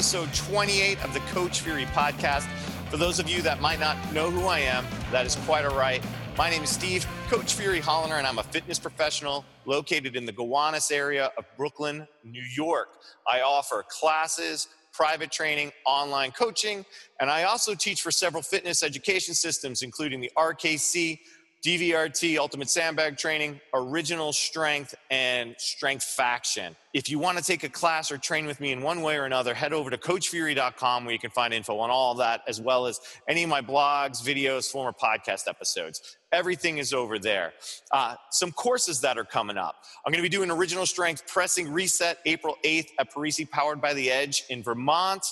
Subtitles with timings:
[0.00, 2.48] episode 28 of the Coach Fury podcast.
[2.88, 5.76] For those of you that might not know who I am, that is quite all
[5.76, 6.02] right.
[6.38, 10.32] My name is Steve, Coach Fury Holiner, and I'm a fitness professional located in the
[10.32, 12.88] Gowanus area of Brooklyn, New York.
[13.30, 16.86] I offer classes, private training, online coaching,
[17.20, 21.18] and I also teach for several fitness education systems, including the RKC,
[21.64, 26.74] DVRT, Ultimate Sandbag Training, Original Strength, and Strength Faction.
[26.94, 29.26] If you want to take a class or train with me in one way or
[29.26, 32.62] another, head over to CoachFury.com where you can find info on all of that, as
[32.62, 36.16] well as any of my blogs, videos, former podcast episodes.
[36.32, 37.52] Everything is over there.
[37.92, 39.76] Uh, some courses that are coming up.
[40.06, 43.92] I'm going to be doing Original Strength Pressing Reset April 8th at Parisi Powered by
[43.92, 45.26] the Edge in Vermont.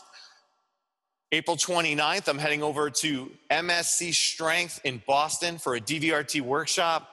[1.31, 7.07] April 29th, I'm heading over to MSC Strength in Boston for a DVRT workshop.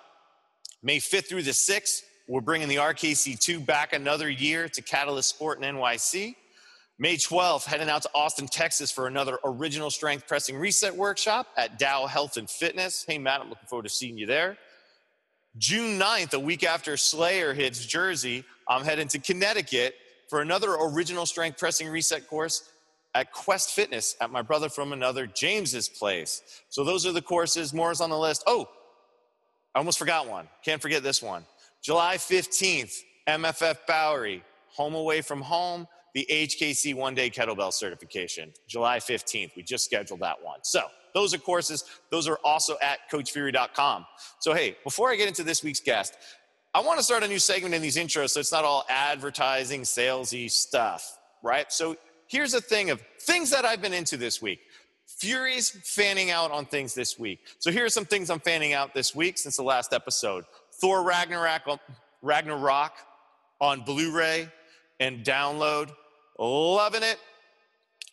[0.82, 5.62] May 5th through the 6th, we're bringing the RKC2 back another year to Catalyst Sport
[5.62, 6.34] in NYC.
[6.98, 11.78] May 12th, heading out to Austin, Texas for another original strength pressing reset workshop at
[11.78, 13.04] Dow Health and Fitness.
[13.06, 14.58] Hey, Matt, I'm looking forward to seeing you there.
[15.58, 19.96] June 9th, a week after Slayer hits Jersey, I'm heading to Connecticut
[20.30, 22.70] for another original strength pressing reset course
[23.16, 26.62] at Quest Fitness at my brother from another James's place.
[26.70, 27.74] So those are the courses.
[27.74, 28.44] More is on the list.
[28.46, 28.70] Oh,
[29.74, 30.48] I almost forgot one.
[30.64, 31.46] Can't forget this one.
[31.82, 38.52] July 15th, MFF Bowery, home away from home, the HKC one day kettlebell certification.
[38.68, 39.56] July 15th.
[39.56, 40.60] We just scheduled that one.
[40.64, 40.82] So
[41.14, 41.86] those are courses.
[42.12, 44.06] Those are also at coachfury.com.
[44.40, 46.16] So, hey, before I get into this week's guest,
[46.74, 49.84] I want to start a new segment in these intros so it's not all advertising,
[49.84, 51.72] salesy stuff, right?
[51.72, 51.96] So
[52.36, 54.60] here's a thing of things that I've been into this week.
[55.08, 57.40] Fury's fanning out on things this week.
[57.60, 60.44] So here are some things I'm fanning out this week since the last episode.
[60.74, 61.80] Thor Ragnarok,
[62.22, 62.92] Ragnarok
[63.62, 64.50] on Blu-ray
[65.00, 65.92] and download.
[66.38, 67.18] Loving it.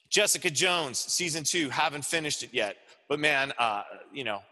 [0.08, 2.76] Jessica Jones, season two, haven't finished it yet.
[3.08, 3.82] But man, uh,
[4.12, 4.42] you know,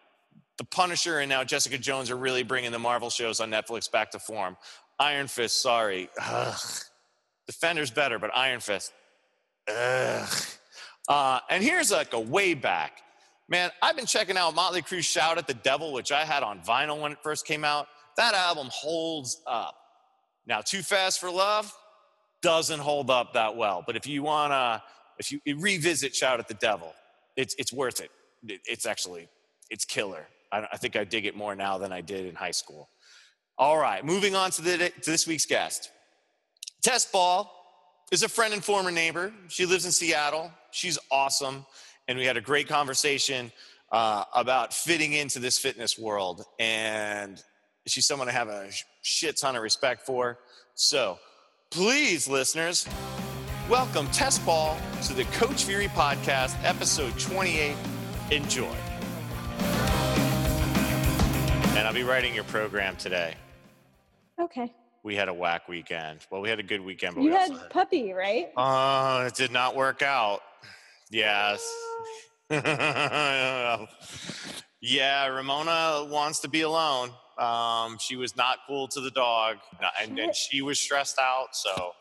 [0.58, 4.10] The Punisher and now Jessica Jones are really bringing the Marvel shows on Netflix back
[4.10, 4.56] to form.
[4.98, 6.10] Iron Fist, sorry.
[6.20, 6.58] Ugh.
[7.46, 8.92] Defender's better, but Iron Fist,
[9.68, 10.28] Ugh.
[11.08, 13.02] Uh, and here's like a way back.
[13.48, 16.60] Man, I've been checking out Motley Crue Shout at the Devil, which I had on
[16.60, 17.88] vinyl when it first came out.
[18.16, 19.74] That album holds up.
[20.46, 21.72] Now, Too Fast for Love
[22.42, 23.82] doesn't hold up that well.
[23.84, 24.82] But if you want to,
[25.18, 26.94] if you revisit Shout at the Devil,
[27.36, 28.10] it's, it's worth it.
[28.46, 29.28] It's actually,
[29.68, 30.26] it's killer.
[30.52, 32.88] I, I think I dig it more now than I did in high school.
[33.58, 35.90] All right, moving on to, the, to this week's guest.
[36.82, 37.52] Tess Ball
[38.10, 39.32] is a friend and former neighbor.
[39.48, 40.50] She lives in Seattle.
[40.72, 41.64] She's awesome.
[42.08, 43.52] And we had a great conversation
[43.92, 46.44] uh, about fitting into this fitness world.
[46.58, 47.40] And
[47.86, 48.68] she's someone I have a
[49.02, 50.40] shit ton of respect for.
[50.74, 51.18] So
[51.70, 52.84] please, listeners,
[53.68, 57.76] welcome Tess Ball to the Coach Fury Podcast, episode 28.
[58.32, 58.74] Enjoy.
[61.76, 63.36] And I'll be writing your program today.
[64.40, 66.20] Okay we had a whack weekend.
[66.30, 68.48] Well, we had a good weekend, but you we had, had puppy, right?
[68.56, 70.40] Uh, it did not work out.
[71.10, 71.62] Yes.
[74.80, 77.10] yeah, Ramona wants to be alone.
[77.38, 79.56] Um, she was not cool to the dog,
[80.00, 81.54] and, and she was stressed out.
[81.56, 81.92] So,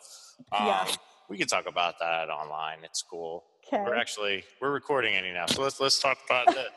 [0.52, 0.88] um, yeah.
[1.30, 2.80] we can talk about that online.
[2.84, 3.46] It's cool.
[3.72, 3.84] Okay.
[3.84, 6.70] We're actually we're recording any now, so let's let's talk about it.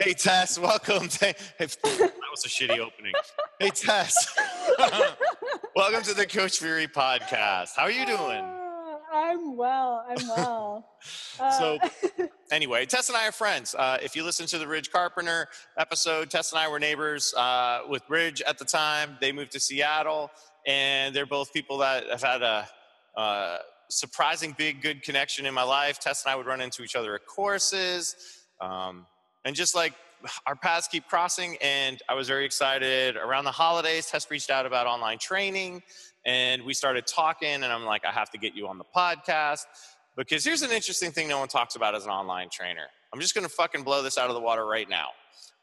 [0.00, 1.08] hey Tess, welcome.
[1.18, 3.12] To, hey, that was a shitty opening.
[3.58, 4.32] Hey Tess,
[5.76, 7.70] welcome to the Coach Fury podcast.
[7.76, 8.18] How are you doing?
[8.18, 10.04] Uh, I'm well.
[10.08, 10.86] I'm well.
[11.40, 11.78] Uh, so,
[12.52, 13.74] anyway, Tess and I are friends.
[13.74, 15.48] Uh, if you listen to the Ridge Carpenter
[15.78, 19.16] episode, Tess and I were neighbors uh, with Ridge at the time.
[19.22, 20.30] They moved to Seattle,
[20.66, 22.68] and they're both people that have had a
[23.16, 23.56] uh,
[23.88, 25.98] surprising big good connection in my life.
[25.98, 28.14] Tess and I would run into each other at courses.
[28.60, 29.06] Um,
[29.46, 29.94] and just like
[30.46, 33.16] our paths keep crossing, and I was very excited.
[33.16, 35.82] Around the holidays, Tess reached out about online training,
[36.24, 37.54] and we started talking.
[37.54, 39.64] And I'm like, I have to get you on the podcast
[40.16, 42.86] because here's an interesting thing no one talks about as an online trainer.
[43.12, 45.08] I'm just gonna fucking blow this out of the water right now.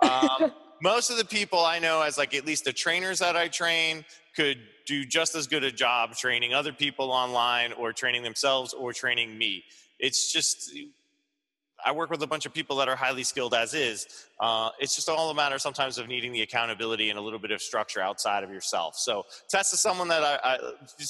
[0.01, 0.51] Um,
[0.81, 4.05] most of the people I know, as like at least the trainers that I train,
[4.35, 8.93] could do just as good a job training other people online or training themselves or
[8.93, 9.63] training me.
[9.99, 10.71] It's just
[11.85, 14.07] I work with a bunch of people that are highly skilled as is.
[14.39, 17.51] Uh, it's just all a matter sometimes of needing the accountability and a little bit
[17.51, 18.97] of structure outside of yourself.
[18.97, 20.57] So Tess is someone that I, I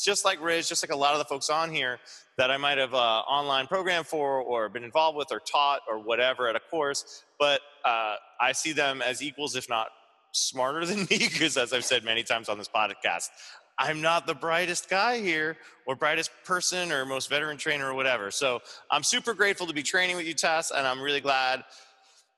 [0.01, 1.99] just like Riz, just like a lot of the folks on here
[2.37, 5.99] that I might have uh, online programmed for or been involved with or taught or
[5.99, 7.23] whatever at a course.
[7.39, 9.87] But uh, I see them as equals, if not
[10.31, 13.29] smarter than me, because as I've said many times on this podcast,
[13.79, 18.31] I'm not the brightest guy here or brightest person or most veteran trainer or whatever.
[18.31, 21.63] So I'm super grateful to be training with you, Tess, and I'm really glad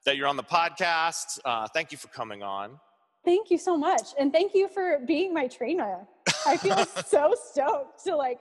[0.05, 1.39] that you're on the podcast.
[1.45, 2.79] Uh, thank you for coming on.
[3.23, 4.09] Thank you so much.
[4.17, 6.07] And thank you for being my trainer.
[6.45, 8.39] I feel so stoked to like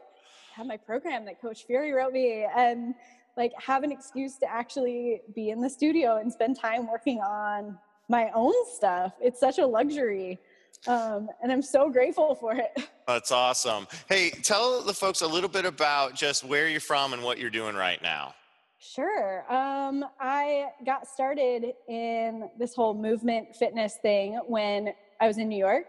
[0.54, 2.94] have my program that Coach Fury wrote me and
[3.36, 7.78] like have an excuse to actually be in the studio and spend time working on
[8.08, 9.12] my own stuff.
[9.20, 10.38] It's such a luxury.
[10.86, 12.88] Um, and I'm so grateful for it.
[13.06, 13.86] That's awesome.
[14.08, 17.50] Hey, tell the folks a little bit about just where you're from and what you're
[17.50, 18.34] doing right now.
[18.78, 19.44] Sure.
[19.52, 25.58] Um, I got started in this whole movement fitness thing when I was in New
[25.58, 25.86] York,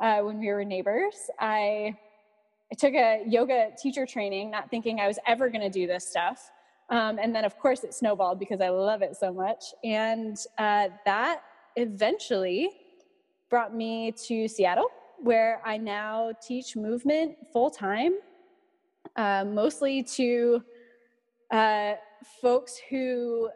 [0.00, 1.14] uh, when we were neighbors.
[1.38, 1.96] I,
[2.72, 6.08] I took a yoga teacher training, not thinking I was ever going to do this
[6.08, 6.50] stuff.
[6.90, 9.66] Um, and then, of course, it snowballed because I love it so much.
[9.84, 11.42] And uh, that
[11.76, 12.70] eventually
[13.52, 14.86] brought me to Seattle,
[15.18, 18.14] where I now teach movement full time,
[19.16, 20.62] uh, mostly to
[21.50, 21.92] uh,
[22.40, 23.50] folks who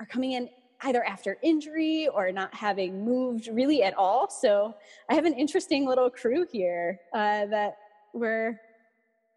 [0.00, 0.48] are coming in
[0.80, 4.30] either after injury or not having moved really at all.
[4.30, 4.74] So
[5.10, 7.76] I have an interesting little crew here uh, that
[8.14, 8.58] we're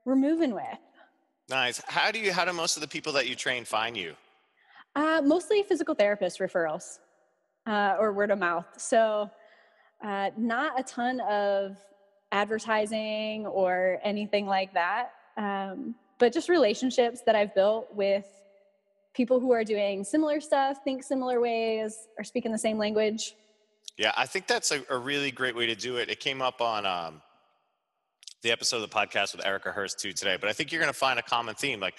[0.05, 0.79] we're moving with.
[1.49, 1.81] Nice.
[1.85, 2.31] How do you?
[2.31, 4.15] How do most of the people that you train find you?
[4.95, 6.99] Uh, mostly physical therapist referrals
[7.67, 8.67] uh, or word of mouth.
[8.77, 9.29] So
[10.03, 11.77] uh, not a ton of
[12.31, 18.25] advertising or anything like that, um, but just relationships that I've built with
[19.13, 23.35] people who are doing similar stuff, think similar ways, or speaking the same language.
[23.97, 26.09] Yeah, I think that's a, a really great way to do it.
[26.09, 27.21] It came up on um,
[28.41, 30.93] the episode of the podcast with Erica Hurst too today, but I think you're going
[30.93, 31.79] to find a common theme.
[31.79, 31.95] Like,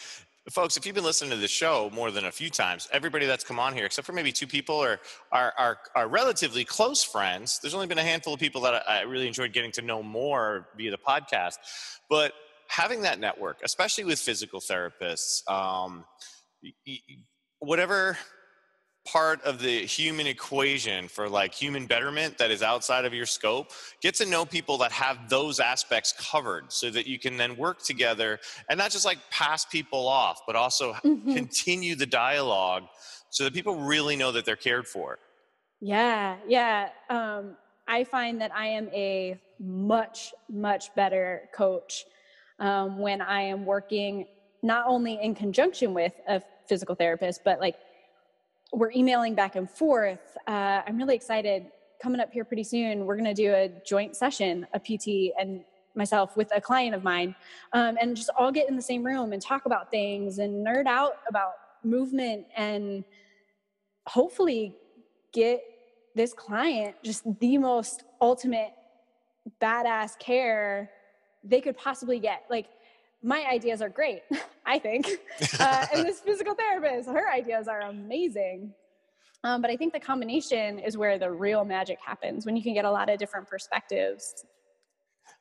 [0.50, 3.44] folks, if you've been listening to the show more than a few times, everybody that's
[3.44, 5.00] come on here, except for maybe two people, are
[5.31, 7.59] are are, are relatively close friends.
[7.61, 10.03] There's only been a handful of people that I, I really enjoyed getting to know
[10.03, 11.56] more via the podcast,
[12.11, 12.33] but
[12.69, 16.05] having that network, especially with physical therapists, um,
[17.59, 18.17] whatever
[19.04, 23.72] part of the human equation for like human betterment that is outside of your scope
[24.00, 27.82] get to know people that have those aspects covered so that you can then work
[27.82, 28.38] together
[28.70, 31.34] and not just like pass people off but also mm-hmm.
[31.34, 32.84] continue the dialogue
[33.31, 35.19] so that people really know that they're cared for
[35.81, 37.56] yeah yeah um,
[37.88, 42.05] i find that i am a much much better coach
[42.60, 44.26] um, when i am working
[44.62, 47.75] not only in conjunction with a physical therapist but like
[48.72, 50.36] we're emailing back and forth.
[50.46, 51.66] Uh, I'm really excited.
[52.02, 55.62] Coming up here pretty soon, we're going to do a joint session, a PT and
[55.94, 57.34] myself with a client of mine,
[57.74, 60.86] um, and just all get in the same room and talk about things and nerd
[60.86, 61.52] out about
[61.84, 63.04] movement and
[64.06, 64.74] hopefully
[65.32, 65.62] get
[66.14, 68.72] this client just the most ultimate
[69.60, 70.90] badass care
[71.44, 72.44] they could possibly get.
[72.48, 72.69] Like,
[73.22, 74.22] my ideas are great,
[74.66, 75.08] I think.
[75.58, 78.72] Uh, and this physical therapist, her ideas are amazing.
[79.44, 82.74] Um, but I think the combination is where the real magic happens when you can
[82.74, 84.44] get a lot of different perspectives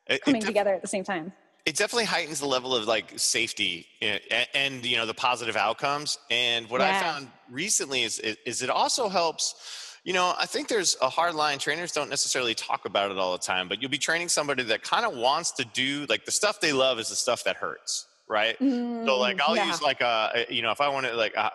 [0.06, 1.32] it, coming it def- together at the same time.
[1.66, 4.20] It definitely heightens the level of like safety and,
[4.54, 6.18] and you know the positive outcomes.
[6.30, 6.98] And what yeah.
[6.98, 11.34] I found recently is, is it also helps you know, I think there's a hard
[11.34, 11.58] line.
[11.58, 14.82] Trainers don't necessarily talk about it all the time, but you'll be training somebody that
[14.82, 18.06] kind of wants to do like the stuff they love is the stuff that hurts,
[18.28, 18.58] right?
[18.58, 19.66] Mm, so like I'll yeah.
[19.66, 21.52] use like a you know if I want to like a,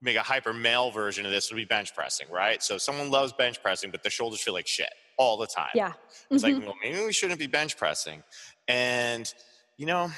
[0.00, 2.62] make a hyper male version of this, would be bench pressing, right?
[2.62, 5.70] So someone loves bench pressing, but their shoulders feel like shit all the time.
[5.74, 5.92] Yeah,
[6.30, 6.54] it's mm-hmm.
[6.54, 8.22] like well maybe we shouldn't be bench pressing,
[8.66, 9.30] and
[9.76, 10.10] you know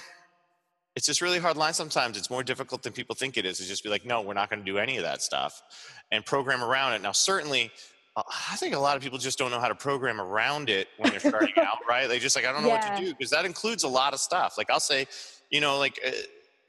[0.99, 2.19] it's just really hard line sometimes.
[2.19, 3.59] It's more difficult than people think it is.
[3.59, 5.63] To just be like, no, we're not going to do any of that stuff,
[6.11, 7.03] and program around it.
[7.03, 7.71] Now, certainly,
[8.17, 10.89] uh, I think a lot of people just don't know how to program around it
[10.97, 12.09] when they're starting out, right?
[12.09, 12.91] They just like, I don't know yeah.
[12.91, 14.59] what to do because that includes a lot of stuff.
[14.59, 15.07] Like I'll say,
[15.51, 15.99] you know, like.
[16.05, 16.11] Uh,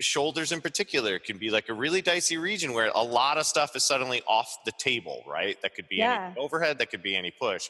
[0.02, 3.76] shoulders in particular can be like a really dicey region where a lot of stuff
[3.76, 5.62] is suddenly off the table, right?
[5.62, 6.28] That could be yeah.
[6.28, 7.68] any overhead, that could be any push.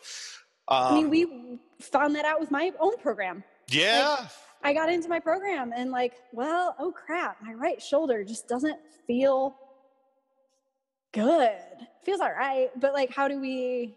[0.67, 3.43] Um, I mean, um we found that out with my own program.
[3.67, 4.17] Yeah.
[4.19, 4.29] Like,
[4.63, 8.79] I got into my program and like, well, oh crap, my right shoulder just doesn't
[9.07, 9.55] feel
[11.13, 11.57] good.
[12.03, 13.95] Feels all right, but like how do we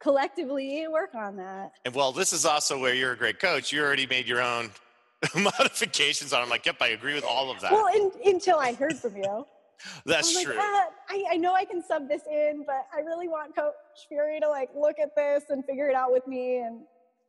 [0.00, 1.72] collectively work on that?
[1.84, 3.72] And well, this is also where you're a great coach.
[3.72, 4.70] You already made your own
[5.34, 6.42] modifications on.
[6.42, 7.72] I'm like, yep, I agree with all of that.
[7.72, 9.46] Well, in, until I heard from you.
[10.04, 10.56] That's like, true.
[10.58, 13.72] Ah, I, I know I can sub this in, but I really want Coach
[14.08, 16.58] Fury to like look at this and figure it out with me.
[16.58, 16.80] And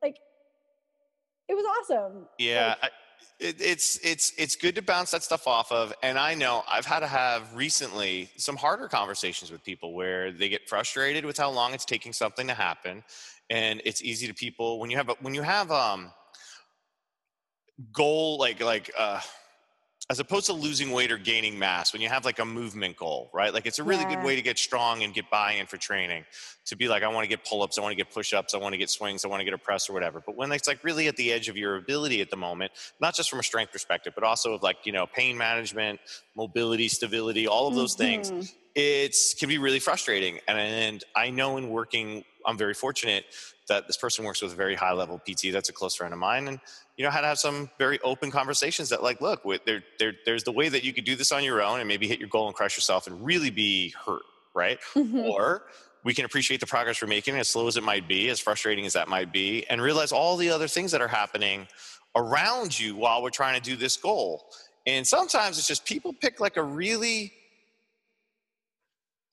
[0.02, 0.18] like,
[1.52, 2.26] it was awesome.
[2.40, 2.76] Yeah.
[2.82, 2.92] Like,
[3.40, 6.86] it, it's it's it's good to bounce that stuff off of and i know i've
[6.86, 11.50] had to have recently some harder conversations with people where they get frustrated with how
[11.50, 13.04] long it's taking something to happen
[13.50, 16.12] and it's easy to people when you have a, when you have um
[17.92, 19.20] goal like like uh
[20.12, 23.30] as opposed to losing weight or gaining mass when you have like a movement goal
[23.34, 24.16] right like it's a really yeah.
[24.16, 26.26] good way to get strong and get buy-in for training
[26.66, 28.74] to be like i want to get pull-ups i want to get push-ups i want
[28.74, 30.84] to get swings i want to get a press or whatever but when it's like
[30.84, 33.72] really at the edge of your ability at the moment not just from a strength
[33.72, 35.98] perspective but also of like you know pain management
[36.36, 38.22] mobility stability all of those mm-hmm.
[38.28, 43.24] things it's can be really frustrating and, and i know in working i'm very fortunate
[43.70, 46.20] that this person works with a very high level pt that's a close friend of
[46.20, 46.60] mine and
[47.02, 50.44] you know how to have some very open conversations that like look there, there there's
[50.44, 52.46] the way that you could do this on your own and maybe hit your goal
[52.46, 54.22] and crush yourself and really be hurt
[54.54, 55.18] right mm-hmm.
[55.18, 55.64] or
[56.04, 58.86] we can appreciate the progress we're making as slow as it might be as frustrating
[58.86, 61.68] as that might be and realize all the other things that are happening
[62.16, 64.46] around you while we're trying to do this goal
[64.86, 67.34] and sometimes it's just people pick like a really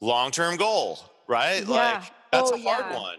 [0.01, 0.99] long-term goal
[1.29, 1.75] right yeah.
[1.75, 2.99] like that's oh, a hard yeah.
[2.99, 3.17] one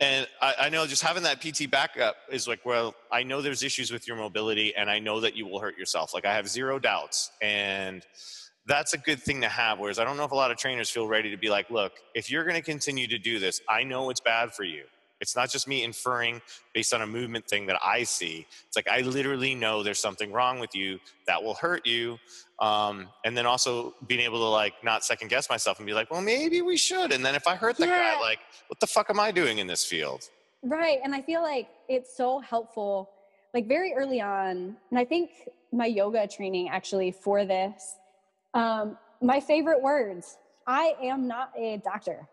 [0.00, 3.62] and I, I, know just having that PT backup is like, well, I know there's
[3.62, 6.12] issues with your mobility and I know that you will hurt yourself.
[6.12, 7.30] Like I have zero doubts.
[7.40, 8.04] And
[8.66, 9.78] that's a good thing to have.
[9.78, 11.92] Whereas I don't know if a lot of trainers feel ready to be like, look,
[12.14, 14.84] if you're going to continue to do this, I know it's bad for you.
[15.20, 16.42] It's not just me inferring
[16.72, 18.46] based on a movement thing that I see.
[18.66, 22.18] It's like I literally know there's something wrong with you that will hurt you.
[22.58, 26.10] Um, and then also being able to like not second guess myself and be like,
[26.10, 27.12] well, maybe we should.
[27.12, 28.14] And then if I hurt the yeah.
[28.14, 30.28] guy, like, what the fuck am I doing in this field?
[30.62, 30.98] Right.
[31.02, 33.10] And I feel like it's so helpful,
[33.52, 34.76] like very early on.
[34.90, 35.30] And I think
[35.72, 37.96] my yoga training actually for this,
[38.54, 42.26] um, my favorite words I am not a doctor.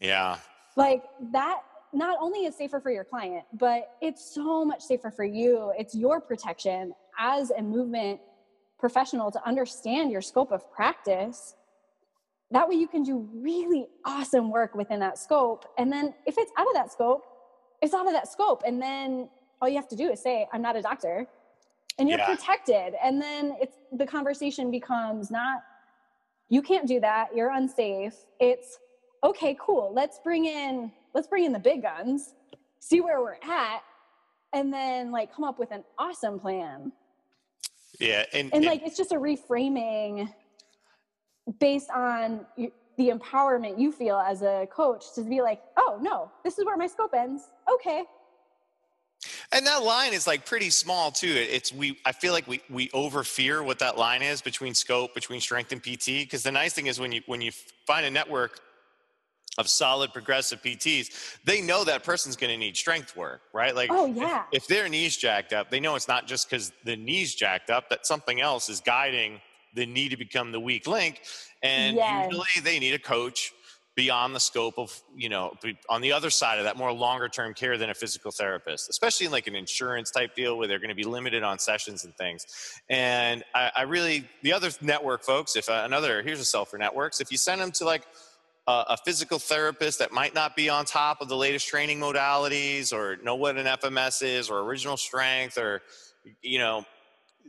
[0.00, 0.36] Yeah.
[0.76, 5.24] Like that not only is safer for your client, but it's so much safer for
[5.24, 5.72] you.
[5.78, 8.20] It's your protection as a movement
[8.78, 11.54] professional to understand your scope of practice.
[12.50, 15.66] That way you can do really awesome work within that scope.
[15.76, 17.24] And then if it's out of that scope,
[17.82, 18.62] it's out of that scope.
[18.66, 19.28] And then
[19.60, 21.26] all you have to do is say, I'm not a doctor.
[21.98, 22.26] And you're yeah.
[22.26, 22.94] protected.
[23.02, 25.62] And then it's the conversation becomes not,
[26.48, 28.14] you can't do that, you're unsafe.
[28.38, 28.78] It's
[29.24, 29.92] okay, cool.
[29.92, 32.34] Let's bring in let's bring in the big guns,
[32.80, 33.82] see where we're at,
[34.52, 36.92] and then like come up with an awesome plan.
[37.98, 40.32] Yeah, and, and, and like it's just a reframing
[41.58, 46.58] based on the empowerment you feel as a coach to be like, oh no, this
[46.58, 47.44] is where my scope ends.
[47.72, 48.04] Okay.
[49.50, 51.26] And that line is like pretty small too.
[51.28, 51.98] It's we.
[52.04, 55.72] I feel like we we over fear what that line is between scope, between strength
[55.72, 56.06] and PT.
[56.20, 57.50] Because the nice thing is when you when you
[57.86, 58.60] find a network
[59.58, 63.74] of solid progressive PTs, they know that person's going to need strength work, right?
[63.74, 66.72] Like, oh yeah, if, if their knees jacked up, they know it's not just because
[66.84, 69.40] the knees jacked up; that something else is guiding
[69.74, 71.20] the knee to become the weak link,
[71.62, 72.26] and yes.
[72.30, 73.52] usually they need a coach
[73.98, 75.52] beyond the scope of you know
[75.90, 79.26] on the other side of that more longer term care than a physical therapist especially
[79.26, 82.16] in like an insurance type deal where they're going to be limited on sessions and
[82.16, 82.46] things
[82.88, 86.78] and I, I really the other network folks if uh, another here's a sell for
[86.78, 88.04] networks if you send them to like
[88.68, 93.16] a physical therapist that might not be on top of the latest training modalities or
[93.22, 95.80] know what an FMS is or original strength or,
[96.42, 96.84] you know,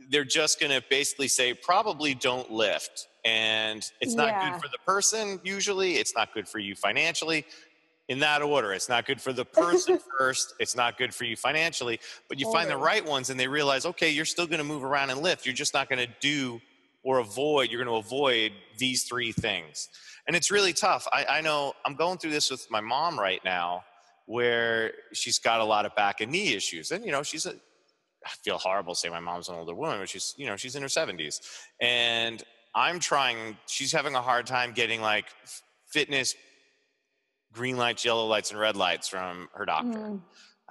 [0.08, 3.08] they're just going to basically say, probably don't lift.
[3.26, 4.52] And it's not yeah.
[4.52, 5.96] good for the person, usually.
[5.96, 7.44] It's not good for you financially.
[8.08, 10.54] In that order, it's not good for the person first.
[10.58, 12.00] It's not good for you financially.
[12.30, 14.84] But you find the right ones and they realize, okay, you're still going to move
[14.84, 15.44] around and lift.
[15.44, 16.62] You're just not going to do
[17.02, 19.88] or avoid, you're going to avoid these three things
[20.26, 21.06] and it's really tough.
[21.12, 23.84] I, I know I'm going through this with my mom right now,
[24.26, 27.54] where she's got a lot of back and knee issues, and you know she's a.
[28.24, 30.82] I feel horrible saying my mom's an older woman, but she's you know she's in
[30.82, 31.40] her 70s,
[31.80, 32.42] and
[32.74, 33.56] I'm trying.
[33.66, 35.26] She's having a hard time getting like
[35.86, 36.34] fitness
[37.52, 39.98] green lights, yellow lights, and red lights from her doctor.
[39.98, 40.20] Mm.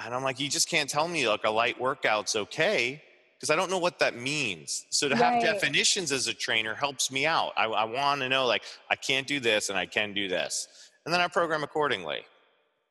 [0.02, 3.02] And I'm like, you just can't tell me like a light workout's okay
[3.40, 4.86] because I don't know what that means.
[4.90, 5.42] So to have right.
[5.42, 7.54] definitions as a trainer helps me out.
[7.56, 10.68] I, I want to know like I can't do this and I can do this,
[11.06, 12.26] and then I program accordingly.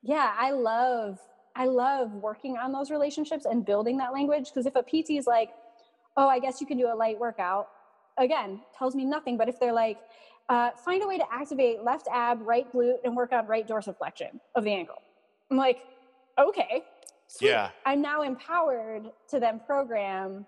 [0.02, 1.18] Yeah, I love
[1.54, 5.26] I love working on those relationships and building that language because if a PT is
[5.26, 5.50] like,
[6.16, 7.68] oh, I guess you can do a light workout,
[8.16, 9.36] again, tells me nothing.
[9.36, 9.98] But if they're like,
[10.48, 14.38] uh, find a way to activate left ab, right glute, and work on right dorsiflexion
[14.54, 15.02] of the ankle,
[15.50, 15.80] I'm like,
[16.38, 16.84] okay,
[17.28, 17.50] Sweet.
[17.50, 17.70] Yeah.
[17.86, 20.46] I'm now empowered to then program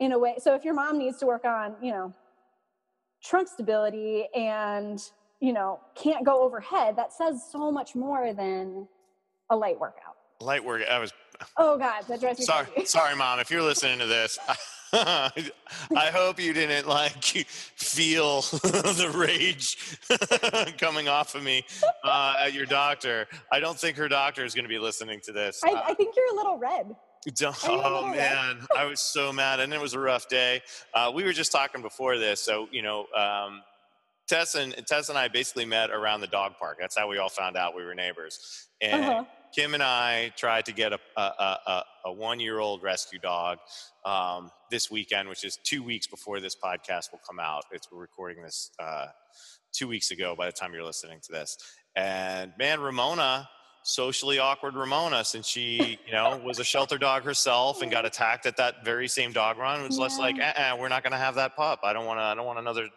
[0.00, 0.36] in a way.
[0.38, 2.14] So if your mom needs to work on, you know,
[3.22, 5.00] trunk stability and,
[5.40, 8.86] you know, can't go overhead, that says so much more than
[9.50, 10.16] a light workout.
[10.40, 10.82] light work.
[10.88, 11.12] I was.
[11.56, 12.66] Oh God, that drives me sorry.
[12.66, 12.86] crazy.
[12.86, 13.40] Sorry, mom.
[13.40, 14.54] If you're listening to this, I
[16.12, 17.22] hope you didn't like
[17.76, 19.98] feel the rage
[20.78, 21.64] coming off of me
[22.02, 23.26] uh, at your doctor.
[23.52, 25.60] I don't think her doctor is going to be listening to this.
[25.64, 26.94] I, Uh, I think you're a little red.
[27.34, 30.28] don't- Are you a oh man, I was so mad, and it was a rough
[30.28, 30.62] day.
[30.92, 33.62] Uh, we were just talking before this, so you know, um,
[34.26, 36.78] Tess and Tess and I basically met around the dog park.
[36.80, 38.68] That's how we all found out we were neighbors.
[38.80, 39.24] And Uh-huh.
[39.54, 43.58] Kim and I tried to get a a, a, a, one year old rescue dog
[44.04, 47.64] um, this weekend, which is two weeks before this podcast will come out.
[47.70, 49.06] It's we're recording this uh,
[49.72, 50.34] two weeks ago.
[50.36, 51.56] By the time you're listening to this,
[51.94, 53.48] and man, Ramona
[53.84, 58.46] socially awkward Ramona since she, you know, was a shelter dog herself and got attacked
[58.46, 59.80] at that very same dog run.
[59.82, 60.72] It was less like, Yeah.
[60.72, 61.80] uh-uh, we're not going to have that pup.
[61.84, 62.88] I don't want to, I don't want another,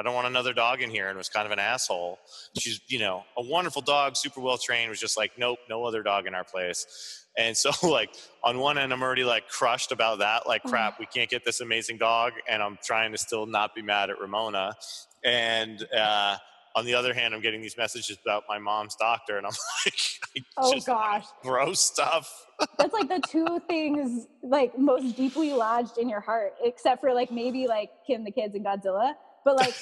[0.00, 1.08] I don't want another dog in here.
[1.08, 2.18] And was kind of an asshole.
[2.58, 6.02] She's, you know, a wonderful dog, super well trained, was just like, nope, no other
[6.02, 7.26] dog in our place.
[7.36, 8.10] And so like
[8.42, 10.46] on one end, I'm already like crushed about that.
[10.46, 12.32] Like crap, we can't get this amazing dog.
[12.48, 14.74] And I'm trying to still not be mad at Ramona.
[15.22, 16.38] And, uh,
[16.76, 19.52] on the other hand, I'm getting these messages about my mom's doctor, and I'm
[19.84, 22.46] like, Oh gosh, gross stuff.
[22.78, 27.32] that's like the two things like most deeply lodged in your heart, except for like
[27.32, 29.14] maybe like Kim the Kids and Godzilla.
[29.44, 29.74] But like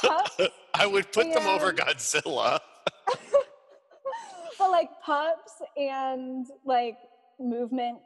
[0.00, 0.40] pups,
[0.74, 2.60] I would put them over Godzilla.
[4.58, 6.96] but like pups and like
[7.38, 7.98] movement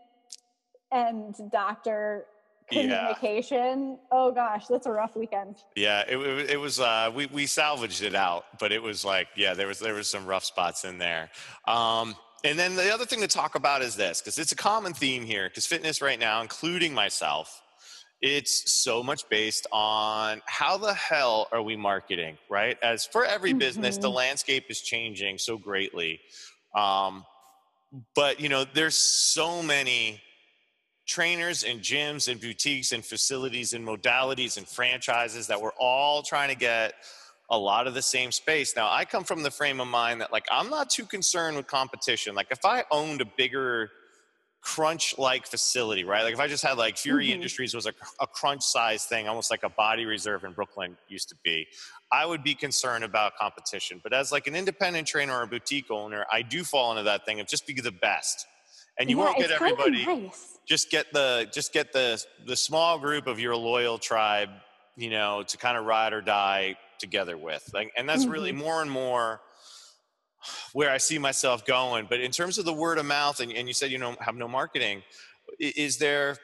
[0.90, 2.24] and doctor
[2.70, 3.12] Yeah.
[3.14, 3.98] communication.
[4.10, 5.56] Oh gosh, that's a rough weekend.
[5.76, 6.80] Yeah, it, it, it was.
[6.80, 10.08] Uh, we we salvaged it out, but it was like, yeah, there was there was
[10.08, 11.30] some rough spots in there.
[11.66, 14.94] Um, and then the other thing to talk about is this, because it's a common
[14.94, 15.48] theme here.
[15.48, 17.62] Because fitness right now, including myself,
[18.20, 22.76] it's so much based on how the hell are we marketing, right?
[22.82, 24.14] As for every business, the Mhm.
[24.14, 26.20] landscape is changing so greatly.
[26.74, 27.24] Um,
[28.14, 30.20] but you know, there's so many
[31.06, 36.48] trainers and gyms and boutiques and facilities and modalities and franchises that we're all trying
[36.50, 36.94] to get
[37.50, 38.76] a lot of the same space.
[38.76, 41.66] Now, I come from the frame of mind that like I'm not too concerned with
[41.66, 42.34] competition.
[42.34, 43.90] Like if I owned a bigger
[44.60, 46.22] crunch like facility, right?
[46.24, 47.34] Like if I just had like Fury Mhm.
[47.34, 51.28] Industries was a, a crunch size thing, almost like a body reserve in Brooklyn used
[51.30, 51.66] to be,
[52.12, 54.00] I would be concerned about competition.
[54.02, 57.24] But as like an independent trainer or a boutique owner, I do fall into that
[57.24, 58.46] thing of just be the best.
[58.98, 60.58] And you yeah, won't get everybody Nice.
[60.66, 64.50] just get the just get the the small group of your loyal tribe
[64.96, 68.58] you know to kind of ride or die together with like and that's really Mm-hmm.
[68.58, 69.40] more and more
[70.72, 73.68] where i see myself going but in terms of the word of mouth and, and
[73.68, 75.02] you said you know have no marketing
[75.58, 76.36] is there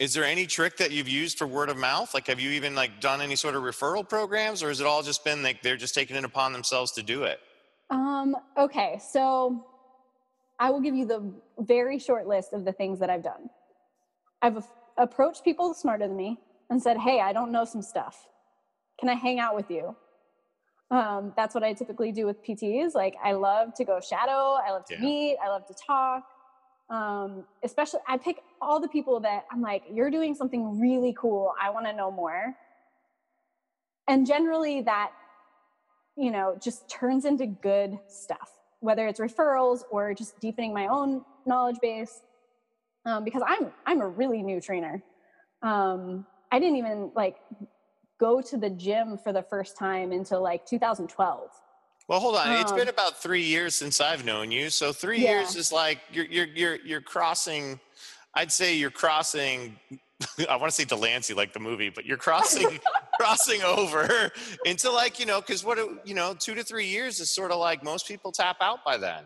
[0.00, 2.74] is there any trick that you've used for word of mouth like have you even
[2.74, 5.76] like done any sort of referral programs or has it all just been like they're
[5.76, 7.40] just taking it upon themselves to do it
[7.90, 9.66] Um, okay, so
[10.58, 13.50] I will give you the very short list of the things that I've done.
[14.42, 14.64] I've
[14.96, 16.38] approached people smarter than me
[16.70, 18.28] and said, Hey, I don't know some stuff.
[18.98, 19.94] Can I hang out with you?
[20.94, 22.94] Um, that's what I typically do with PTs.
[22.94, 25.00] Like, I love to go shadow, I love to Yeah.
[25.00, 26.22] meet, I love to talk.
[26.90, 31.52] Um, especially, I pick all the people that I'm like, You're doing something really cool.
[31.60, 32.54] I want to know more.
[34.06, 35.10] And generally, that
[36.16, 41.24] you know, just turns into good stuff, whether it's referrals or just deepening my own
[41.46, 42.22] knowledge base.
[43.06, 45.02] Um, because I'm I'm a really new trainer.
[45.62, 47.36] Um, I didn't even like
[48.24, 51.50] go to the gym for the first time until like 2012.
[52.08, 52.50] Well, hold on.
[52.52, 54.70] It's been Um, about three years since I've known you.
[54.70, 55.32] So three Yeah.
[55.40, 57.78] years is like you're you're you're you're crossing.
[58.34, 59.78] I'd say you're crossing.
[60.48, 62.70] I want to say Delancey like the movie, but you're crossing
[63.20, 64.30] crossing over
[64.64, 65.76] into like you know because what
[66.08, 68.96] you know two to three years is sort of like most people tap out by
[69.06, 69.22] then.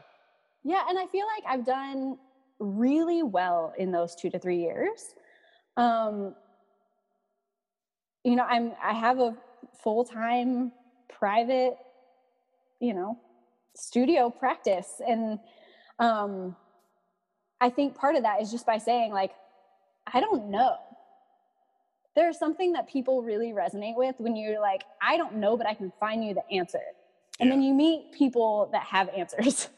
[0.65, 2.19] Yeah, and I feel like I've done
[2.59, 4.99] really well in those two to three years.
[5.77, 6.35] Um,
[8.29, 9.35] you know, I'm I have a
[9.83, 10.73] full time
[11.09, 11.77] private,
[12.81, 13.19] you know,
[13.75, 15.39] studio practice, and
[15.99, 16.55] um,
[17.61, 19.33] I think part of that is just by saying like,
[20.13, 20.77] I don't know.
[22.15, 25.75] There's something that people really resonate with when you're like, I don't know, but I
[25.75, 26.81] can find you the answer.
[27.41, 29.69] And then you meet people that have answers.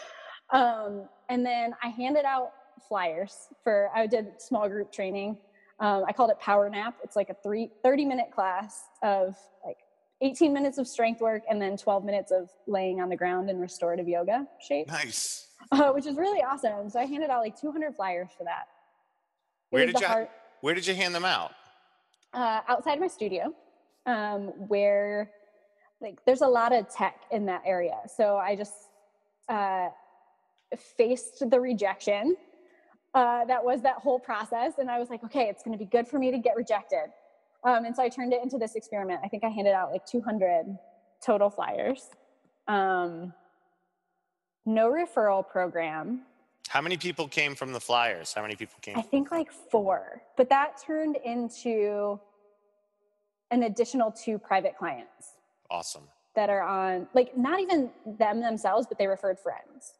[0.50, 2.52] um, and then I handed out
[2.88, 5.36] flyers for, I did small group training.
[5.80, 6.96] Um, I called it Power Nap.
[7.02, 9.78] It's like a three, 30 minute class of like
[10.20, 13.58] 18 minutes of strength work and then 12 minutes of laying on the ground in
[13.58, 15.48] restorative yoga shape, Nice.
[15.72, 16.90] uh, which is really awesome.
[16.90, 18.64] So I handed out like 200 flyers for that.
[19.72, 21.52] It Where did you heart- Where did you hand them out?
[22.34, 23.52] uh, outside my studio
[24.06, 25.30] um, where
[26.00, 28.72] like there's a lot of tech in that area so i just
[29.48, 29.88] uh,
[30.96, 32.36] faced the rejection.
[33.12, 34.74] Uh, that was that whole process.
[34.78, 37.10] And I was like, okay, it's going to be good for me to get rejected.
[37.64, 39.20] Um, and so I turned it into this experiment.
[39.24, 40.78] I think I handed out like 200
[41.20, 42.08] total flyers.
[42.68, 43.32] Um,
[44.64, 46.22] no referral program.
[46.68, 48.32] How many people came from the flyers?
[48.32, 48.96] How many people came?
[48.96, 52.20] I think like four, but that turned into
[53.50, 55.34] an additional two private clients.
[55.68, 56.04] Awesome.
[56.36, 59.94] That are on, like, not even them themselves, but they referred friends.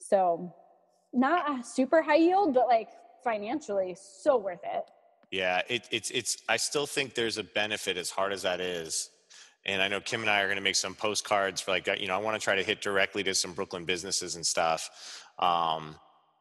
[0.00, 0.54] So,
[1.12, 2.88] not a super high yield, but like
[3.24, 4.84] financially, so worth it.
[5.30, 6.38] Yeah, it, it's it's.
[6.48, 9.10] I still think there's a benefit, as hard as that is.
[9.64, 12.06] And I know Kim and I are going to make some postcards for like you
[12.06, 15.24] know I want to try to hit directly to some Brooklyn businesses and stuff.
[15.38, 15.96] Um,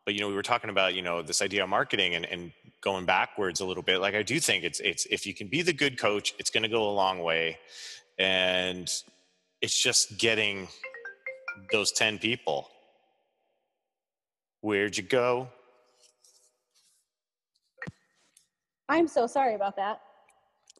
[0.06, 2.51] but you know we were talking about you know this idea of marketing and, and
[2.82, 3.99] going backwards a little bit.
[3.99, 6.63] Like I do think it's it's if you can be the good coach, it's going
[6.63, 7.58] to go a long way.
[8.19, 8.89] And
[9.62, 10.67] it's just getting
[11.71, 12.69] those ten people.
[14.65, 15.47] Where'd you go?
[18.89, 20.01] I'm so sorry about that.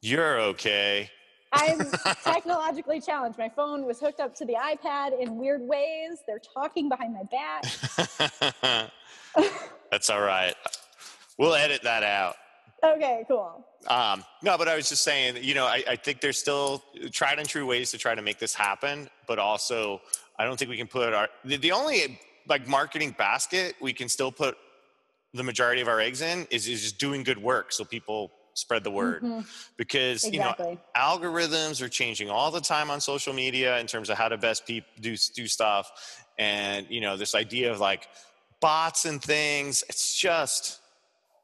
[0.02, 1.08] You're okay.
[1.52, 1.78] I'm
[2.24, 3.38] technologically challenged.
[3.38, 6.18] My phone was hooked up to the iPad in weird ways.
[6.26, 8.90] They're talking behind my back.
[9.92, 10.56] That's all right.
[11.38, 12.34] We'll edit that out.
[12.82, 13.64] Okay, cool.
[13.86, 17.38] Um, no, but I was just saying, you know, I, I think there's still tried
[17.38, 20.00] and true ways to try to make this happen, but also
[20.40, 24.08] I don't think we can put our the, the only like marketing basket we can
[24.08, 24.56] still put
[25.34, 28.82] the majority of our eggs in is, is just doing good work so people spread
[28.84, 29.22] the word.
[29.22, 29.40] Mm-hmm.
[29.76, 30.66] because exactly.
[30.66, 34.28] you know algorithms are changing all the time on social media in terms of how
[34.28, 36.24] to best pe- do do stuff.
[36.38, 38.08] And you know this idea of like
[38.60, 40.80] bots and things it's just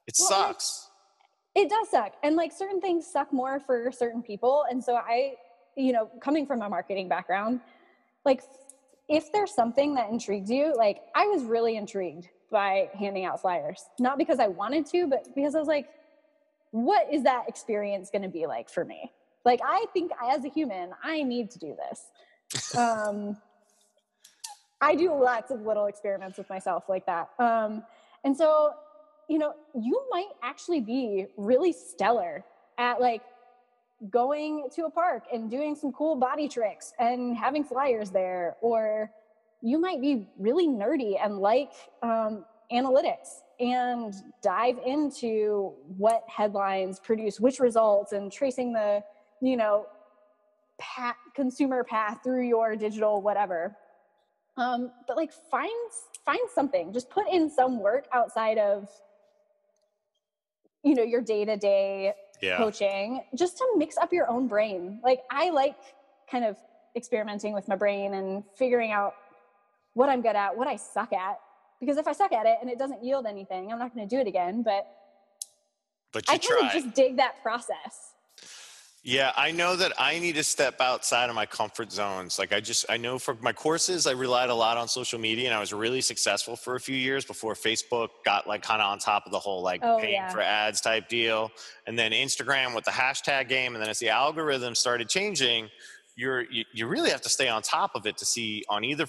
[0.06, 0.88] it well, sucks.
[1.54, 2.14] it does suck.
[2.22, 4.64] And like certain things suck more for certain people.
[4.70, 5.34] And so i
[5.76, 7.60] you know coming from a marketing background
[8.26, 8.42] like
[9.08, 13.86] if there's something that intrigues you like i was really intrigued by handing out flyers.
[13.98, 15.88] Not because I wanted to, but because I was like,
[16.70, 19.10] what is that experience going to be like for me?
[19.44, 22.74] Like, I think as a human, I need to do this.
[22.76, 23.36] um,
[24.80, 27.30] I do lots of little experiments with myself like that.
[27.38, 27.82] Um,
[28.22, 28.74] and so,
[29.28, 32.44] you know, you might actually be really stellar
[32.78, 33.22] at like
[34.10, 39.10] going to a park and doing some cool body tricks and having flyers there or
[39.62, 47.38] you might be really nerdy and like um, analytics and dive into what headlines produce
[47.38, 49.02] which results and tracing the
[49.40, 49.86] you know
[50.82, 53.76] path, consumer path through your digital whatever.
[54.56, 55.70] Um, but like find
[56.24, 56.92] find something.
[56.92, 58.90] Just put in some work outside of
[60.82, 62.58] you know your day-to-day yeah.
[62.58, 65.76] coaching just to mix up your own brain like i like
[66.30, 66.56] kind of
[66.96, 69.14] experimenting with my brain and figuring out
[69.94, 71.38] what I'm good at, what I suck at.
[71.80, 74.16] Because if I suck at it and it doesn't yield anything, I'm not going to
[74.16, 74.62] do it again.
[74.62, 74.86] But,
[76.12, 78.11] but I kind of just dig that process.
[79.04, 82.38] Yeah, I know that I need to step outside of my comfort zones.
[82.38, 85.46] Like I just, I know for my courses, I relied a lot on social media
[85.46, 88.88] and I was really successful for a few years before Facebook got like kind of
[88.88, 90.28] on top of the whole like oh, paying yeah.
[90.28, 91.50] for ads type deal.
[91.88, 93.74] And then Instagram with the hashtag game.
[93.74, 95.68] And then as the algorithm started changing,
[96.14, 99.06] you're, you, you really have to stay on top of it to see on either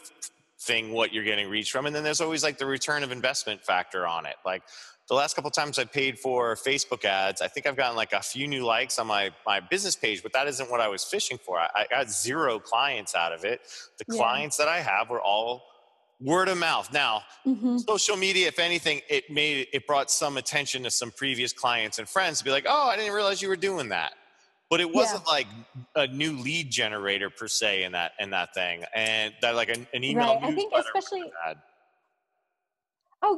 [0.60, 3.62] thing what you're getting reach from and then there's always like the return of investment
[3.62, 4.64] factor on it like
[5.10, 8.22] the last couple times i paid for facebook ads i think i've gotten like a
[8.22, 11.38] few new likes on my my business page but that isn't what i was fishing
[11.38, 13.62] for i, I got zero clients out of it
[14.00, 14.18] the yeah.
[14.18, 15.64] clients that i have were all
[16.22, 17.78] word of mouth now mm-hmm.
[17.78, 22.08] social media if anything it made it brought some attention to some previous clients and
[22.08, 24.14] friends to be like oh i didn't realize you were doing that
[24.70, 25.32] but it wasn't yeah.
[25.34, 25.48] like
[25.96, 29.86] a new lead generator per se in that in that thing and that like an,
[29.94, 30.44] an email right.
[30.44, 31.24] i think especially
[33.22, 33.36] oh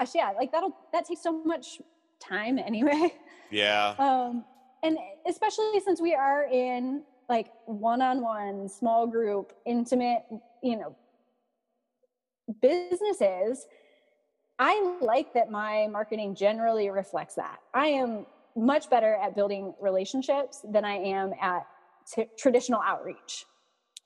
[0.00, 1.80] gosh yeah like that'll that takes so much
[2.20, 3.14] time anyway.
[3.50, 3.94] Yeah.
[3.98, 4.44] Um
[4.82, 4.96] and
[5.28, 10.22] especially since we are in like one-on-one small group intimate
[10.62, 10.96] you know
[12.62, 13.66] businesses
[14.58, 17.58] i like that my marketing generally reflects that.
[17.74, 21.66] I am much better at building relationships than I am at
[22.12, 23.46] t- traditional outreach.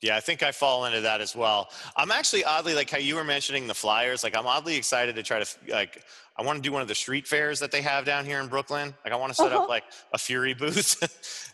[0.04, 1.70] Yeah, I think I fall into that as well.
[1.96, 4.22] I'm actually oddly like how you were mentioning the flyers.
[4.22, 6.04] Like I'm oddly excited to try to like
[6.36, 8.48] I want to do one of the street fairs that they have down here in
[8.48, 8.92] Brooklyn.
[9.02, 9.62] Like I want to set uh-huh.
[9.62, 11.02] up like a Fury booth.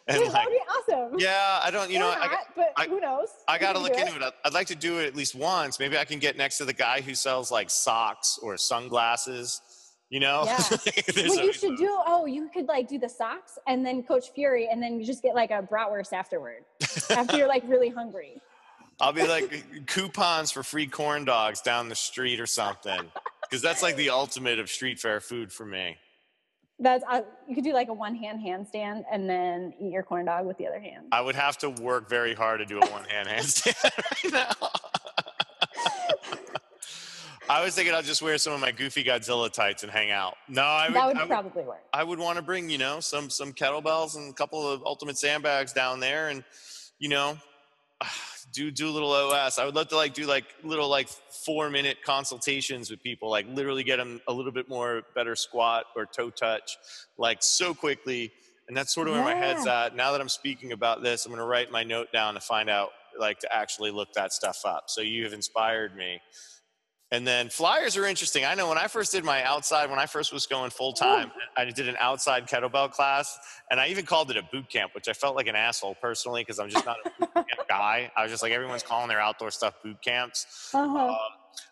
[0.09, 1.19] and Dude, like, that would be awesome.
[1.21, 3.29] Yeah, I don't, you know, not, I, but I, who knows?
[3.47, 4.23] I got to look into it.
[4.23, 4.35] it.
[4.45, 5.79] I'd like to do it at least once.
[5.79, 9.61] Maybe I can get next to the guy who sells like socks or sunglasses
[10.11, 10.63] you know yeah
[11.17, 14.69] well you should do oh you could like do the socks and then coach fury
[14.71, 16.65] and then you just get like a bratwurst afterward
[17.11, 18.41] after you're like really hungry
[19.01, 23.01] I'll be like coupons for free corn dogs down the street or something.
[23.43, 25.97] Because that's like the ultimate of street fair food for me.
[26.79, 30.27] That's uh, you could do like a one hand handstand and then eat your corn
[30.27, 31.07] dog with the other hand.
[31.13, 34.69] I would have to work very hard to do a one hand handstand right now.
[37.51, 40.37] I was thinking I'll just wear some of my goofy Godzilla tights and hang out.
[40.49, 41.83] No, I would, that would I would, probably work.
[41.93, 45.19] I would want to bring, you know, some some kettlebells and a couple of ultimate
[45.19, 46.45] sandbags down there and
[47.01, 47.37] you know,
[48.53, 49.59] do do a little OS.
[49.59, 53.47] I would love to like do like little like 4 minute consultations with people like
[53.49, 56.77] literally get them a little bit more better squat or toe touch
[57.19, 58.31] like so quickly
[58.69, 59.97] and that's sort of where my head's at.
[59.97, 62.71] Now that I'm speaking about this, I'm going to write my note down to find
[62.71, 64.85] out like to actually look that stuff up.
[64.87, 66.21] So you have inspired me.
[67.13, 68.45] And then flyers are interesting.
[68.45, 71.33] I know when I first did my outside, when I first was going full time,
[71.57, 73.37] I did an outside kettlebell class,
[73.71, 76.43] and I even called it a boot camp, which I felt like an asshole personally
[76.43, 78.13] because I'm just not a boot camp guy.
[78.17, 80.71] I was just like everyone's calling their outdoor stuff boot camps.
[80.73, 81.09] Uh-huh.
[81.09, 81.17] Um,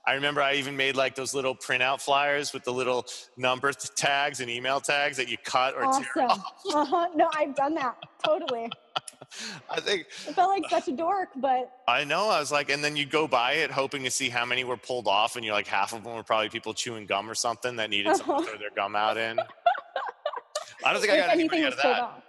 [0.06, 4.40] I remember I even made like those little printout flyers with the little number tags
[4.40, 6.42] and email tags that you cut or tear awesome.
[6.74, 7.08] Uh-huh.
[7.14, 7.96] No, I've done that.
[8.24, 8.70] Totally.
[9.70, 12.30] I think It felt like such a dork, but I know.
[12.30, 14.78] I was like, and then you go by it hoping to see how many were
[14.78, 17.76] pulled off, and you're like, half of them were probably people chewing gum or something
[17.76, 18.46] that needed something to Uh-huh.
[18.50, 19.38] throw their gum out in.
[20.84, 22.00] I don't think I got anything out of that.
[22.00, 22.22] off.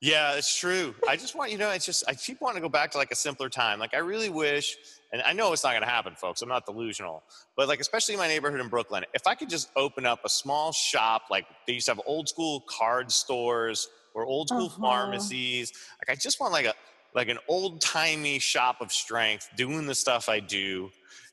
[0.00, 0.94] Yeah, it's true.
[1.08, 3.10] I just want you know, it's just I keep wanting to go back to like
[3.12, 3.78] a simpler time.
[3.78, 4.76] Like I really wish,
[5.12, 6.42] and I know it's not going to happen, folks.
[6.42, 7.22] I'm not delusional,
[7.56, 10.28] but like especially in my neighborhood in Brooklyn, if I could just open up a
[10.28, 14.80] small shop, like they used to have old school card stores or old school Uh-huh.
[14.80, 15.72] pharmacies.
[16.00, 16.74] Like I just want like a
[17.14, 20.90] like an old timey shop of strength, doing the stuff I do.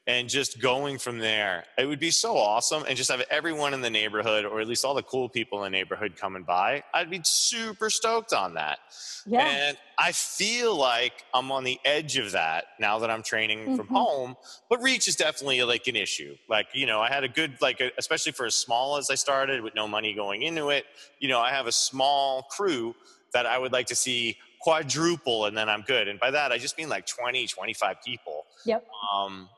[0.10, 2.84] And just going from there, it would be so awesome.
[2.88, 5.72] And just have everyone in the neighborhood, or at least all the cool people in
[5.72, 6.82] the neighborhood, coming by.
[6.96, 8.80] I'd be super stoked on that.
[9.28, 9.46] Yeah.
[9.46, 13.86] And I feel like I'm on the edge of that now that I'm training from
[13.88, 13.92] Mhm.
[13.92, 14.38] home.
[14.68, 16.36] But reach is definitely like an issue.
[16.48, 19.16] Like, you know, I had a good, like, a, especially for as small as I
[19.16, 20.88] started with no money going into it,
[21.20, 22.96] you know, I have a small crew
[23.34, 26.08] that I would like to see quadruple and then I'm good.
[26.08, 28.48] And by that, I just mean like 20, 25 people.
[28.66, 28.88] Yep.
[29.14, 29.50] Um,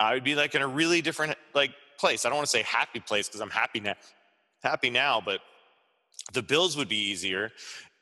[0.00, 2.24] I would be like in a really different like place.
[2.24, 3.94] I don't want to say happy place because I'm happy now,
[4.62, 5.40] happy now, but
[6.32, 7.52] the bills would be easier.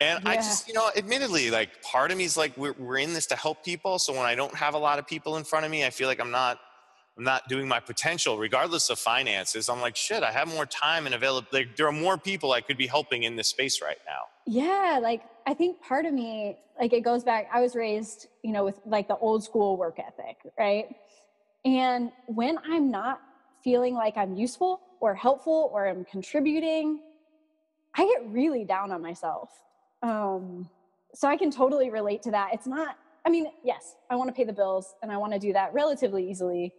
[0.01, 3.13] And I just, you know, admittedly, like part of me is like, we're, we're in
[3.13, 3.99] this to help people.
[3.99, 6.07] So when I don't have a lot of people in front of me, I feel
[6.07, 6.59] like I'm not,
[7.17, 9.69] I'm not doing my potential regardless of finances.
[9.69, 11.47] I'm like, shit, I have more time and available.
[11.53, 14.23] Like, there are more people I could be helping in this space right now.
[14.45, 18.51] yeah like i think part of me like it goes back i was raised you
[18.51, 20.87] know with like the old school work ethic right
[21.65, 23.21] and when i'm not
[23.63, 26.99] feeling like i'm useful or helpful or i'm contributing
[27.95, 29.49] i get really down on myself
[30.01, 30.69] um
[31.13, 34.33] so i can totally relate to that it's not i mean yes i want to
[34.33, 36.73] pay the bills and i want to do that relatively easily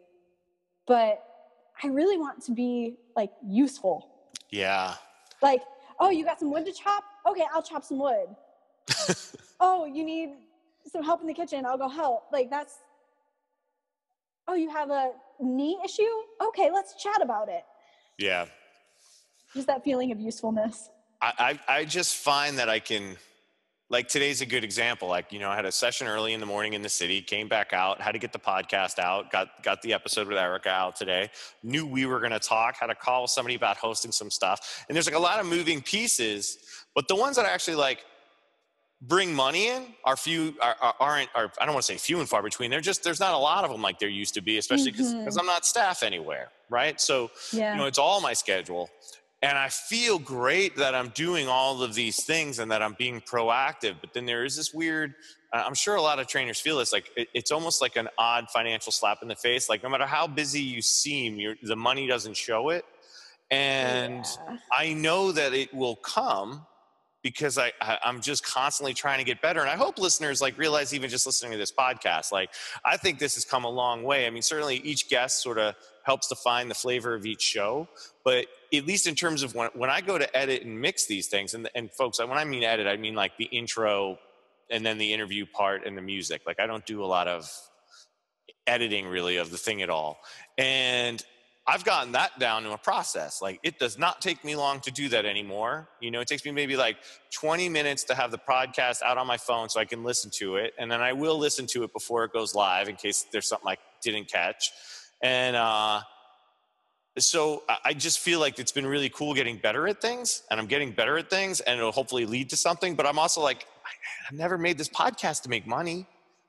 [0.87, 1.23] but
[1.83, 4.11] i really want to be like useful
[4.51, 4.95] Yeah.
[5.43, 5.63] like,
[5.99, 7.03] oh, you got some wood to chop?
[7.27, 8.27] Okay, I'll chop some wood.
[9.61, 10.31] oh, you need
[10.91, 11.65] some help in the kitchen?
[11.67, 12.25] I'll go help.
[12.33, 12.79] Like, that's,
[14.49, 16.03] oh, you have a knee issue?
[16.43, 17.65] Okay, let's chat about it.
[18.19, 18.47] Yeah.
[19.55, 20.91] Just that feeling of usefulness.
[21.21, 23.17] I, I, I just find that I can,
[23.91, 25.09] like today's a good example.
[25.09, 27.49] Like, you know, I had a session early in the morning in the city, came
[27.49, 30.97] back out, had to get the podcast out, got, got the episode with Erica out
[30.97, 31.31] today,
[31.63, 34.85] knew we were going to talk, had a call with somebody about hosting some stuff.
[34.89, 36.59] And there's like a lot of moving pieces,
[36.95, 38.05] but the ones that I actually like
[39.09, 42.21] bring money in are few, are, are, aren't, are, I don't want to say few
[42.21, 42.71] and far between.
[42.71, 45.13] They're just, there's not a lot of them like there used to be, especially because
[45.13, 45.39] Mhm.
[45.39, 46.49] I'm not staff anywhere.
[46.71, 47.01] Right.
[47.01, 47.73] So, Yeah.
[47.73, 48.89] you know it's all my schedule
[49.43, 53.21] and i feel great that i'm doing all of these things and that i'm being
[53.21, 55.13] proactive but then there is this weird
[55.53, 58.49] i'm sure a lot of trainers feel this like it, it's almost like an odd
[58.51, 62.37] financial slap in the face like no matter how busy you seem the money doesn't
[62.37, 62.85] show it
[63.51, 64.57] and Yeah.
[64.73, 66.65] i know that it will come
[67.25, 69.61] because I, I i'm just constantly trying to get better.
[69.61, 72.51] And i hope listeners like realize even just listening to this podcast like
[72.85, 74.29] i think this has come a long way.
[74.29, 77.89] I mean certainly each guest sort of helps define the flavor of each show.
[78.25, 81.27] But at least in terms of when, when i go to edit and mix these
[81.27, 84.19] things and, and folks when i mean edit i mean like the intro
[84.71, 86.43] and then the interview part and the music.
[86.47, 87.51] Like i don't do a lot of
[88.67, 90.21] editing really of the thing at all.
[90.57, 91.23] And
[91.67, 93.41] I've gotten that down to a process.
[93.41, 95.89] Like it does not take me long to do that anymore.
[96.01, 96.99] You know, it takes me maybe like
[97.33, 100.57] 20 minutes to have the podcast out on my phone so I can listen to
[100.57, 100.75] it.
[100.79, 103.67] And then I will listen to it before it goes live in case there's something
[103.69, 104.73] I didn't catch.
[105.23, 106.03] And uh,
[107.19, 110.67] so I- just feel like it's been really cool getting better at things and I'm
[110.67, 112.95] getting better at things and it'll hopefully lead to something.
[112.95, 113.65] But I'm also like,
[114.29, 116.07] I've never made this podcast to make money.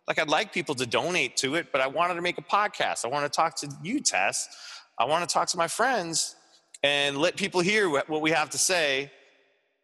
[0.09, 3.05] like I'd like people to donate to it, but I wanted to make a podcast.
[3.05, 4.49] I want to talk to you, Tess.
[4.97, 6.35] I want to talk to my friends
[6.83, 9.11] and let people hear what, we have to say.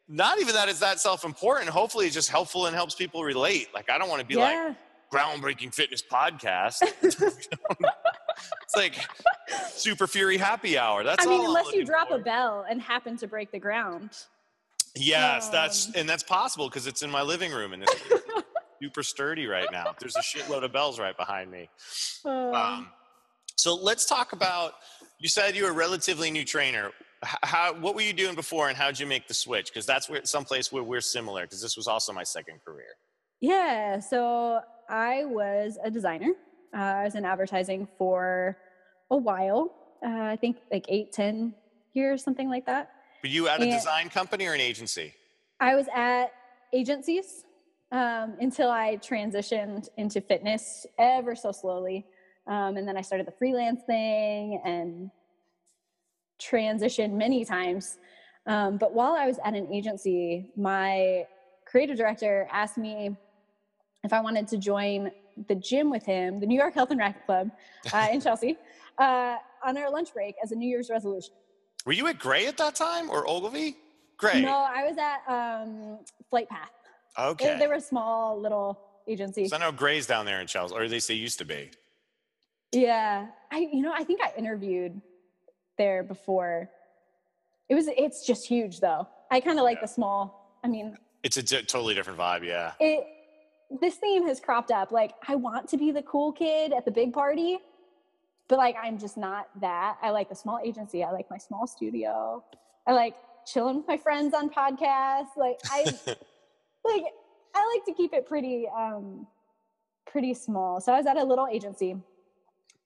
[0.08, 1.69] Not even that it's that self-important.
[1.69, 3.69] Hopefully, it's just helpful and helps people relate.
[3.74, 4.67] Like I don't want to be yeah.
[4.67, 4.78] like
[5.12, 6.78] groundbreaking fitness podcast.
[7.02, 8.95] it's like
[9.69, 11.04] super fury happy hour.
[11.04, 12.15] That's I mean, unless you drop for.
[12.15, 14.12] a bell and happen to break the ground.
[14.95, 17.95] Yes, that's Um, and that's possible because it's in my living room and it's
[18.82, 19.95] super sturdy right now.
[20.00, 21.69] There's a shitload of bells right behind me.
[22.26, 22.88] Um, Um,
[23.56, 24.74] so let's talk about.
[25.21, 26.89] You said you were a relatively new trainer.
[27.21, 29.67] How what were you doing before, and how did you make the switch?
[29.67, 31.43] Because that's where someplace where we're similar.
[31.43, 32.95] Because this was also my second career.
[33.39, 36.31] yeah, so I was a designer.
[36.75, 38.57] Uh, I was in advertising for
[39.12, 39.71] a while.
[40.03, 41.53] Uh, I think like eight, ten
[41.93, 42.89] years, something like that.
[43.21, 45.13] Were you at a design company or an agency?
[45.60, 46.31] I was at
[46.73, 47.43] agencies
[47.91, 52.07] um, until I transitioned into fitness ever so slowly.
[52.47, 55.12] Um, and then I started the freelance thing and
[56.41, 57.97] transitioned many times.
[58.47, 61.25] Um, but while I was at an agency, my
[61.65, 63.15] creative director asked me
[64.04, 65.12] if I wanted to join
[65.47, 67.51] the gym with him, the New York Health and Racket Club
[67.93, 68.58] uh, in Chelsea,
[68.97, 71.34] uh, on our lunch break as a New Year's resolution.
[71.86, 73.77] Were you at Grey at that time or Ogilvy?
[74.17, 74.41] Grey.
[74.41, 75.99] No, I was at um,
[76.30, 76.69] Flight Path.
[77.17, 77.58] They- Okay.
[77.60, 79.45] They, were a small little agency.
[79.45, 81.69] so I know Grey's down there in Chelsea, or at least they used to be.
[82.71, 85.01] Yeah, I you know I think I interviewed
[85.77, 86.69] there before.
[87.69, 89.07] It was it's just huge though.
[89.29, 89.81] I kind of like Yeah.
[89.81, 90.57] the small.
[90.63, 92.45] I mean, It's a t- totally different vibe.
[92.45, 92.73] Yeah.
[92.79, 93.05] it
[93.81, 94.91] this theme has cropped up.
[94.91, 97.60] Like I want to be the cool kid at the big party,
[98.47, 99.97] but like I'm just not that.
[100.01, 101.03] I like the small agency.
[101.03, 102.43] I like my small studio.
[102.88, 105.36] I like chilling with my friends on podcasts.
[105.36, 105.84] Like I
[106.86, 107.03] like
[107.53, 109.27] I like to keep it pretty um
[110.05, 110.79] pretty small.
[110.79, 111.95] So I was at a little agency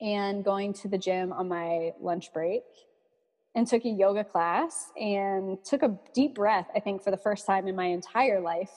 [0.01, 2.63] and going to the gym on my lunch break
[3.55, 7.45] and took a yoga class and took a deep breath, I think for the first
[7.45, 8.71] time in my entire life.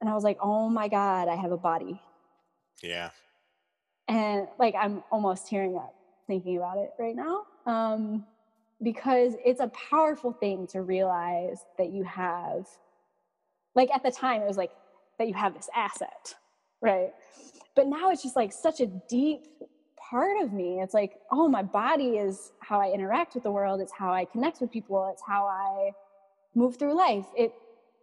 [0.00, 2.00] And I was like, "Oh my god, I have a body."
[2.82, 3.10] Yeah.
[4.08, 5.94] And like I'm almost tearing up
[6.26, 7.44] thinking about it right now.
[7.66, 8.26] Um
[8.82, 12.66] because it's a powerful thing to realize that you have
[13.74, 14.70] like at the time it was like
[15.18, 16.34] that you have this asset
[16.80, 17.12] right
[17.76, 19.42] but now it's just like such a deep
[20.10, 23.80] part of me it's like oh my body is how i interact with the world
[23.80, 25.90] it's how i connect with people it's how i
[26.54, 27.54] move through life it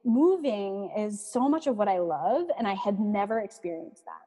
[0.05, 4.21] moving is so much of what i love and i had never experienced that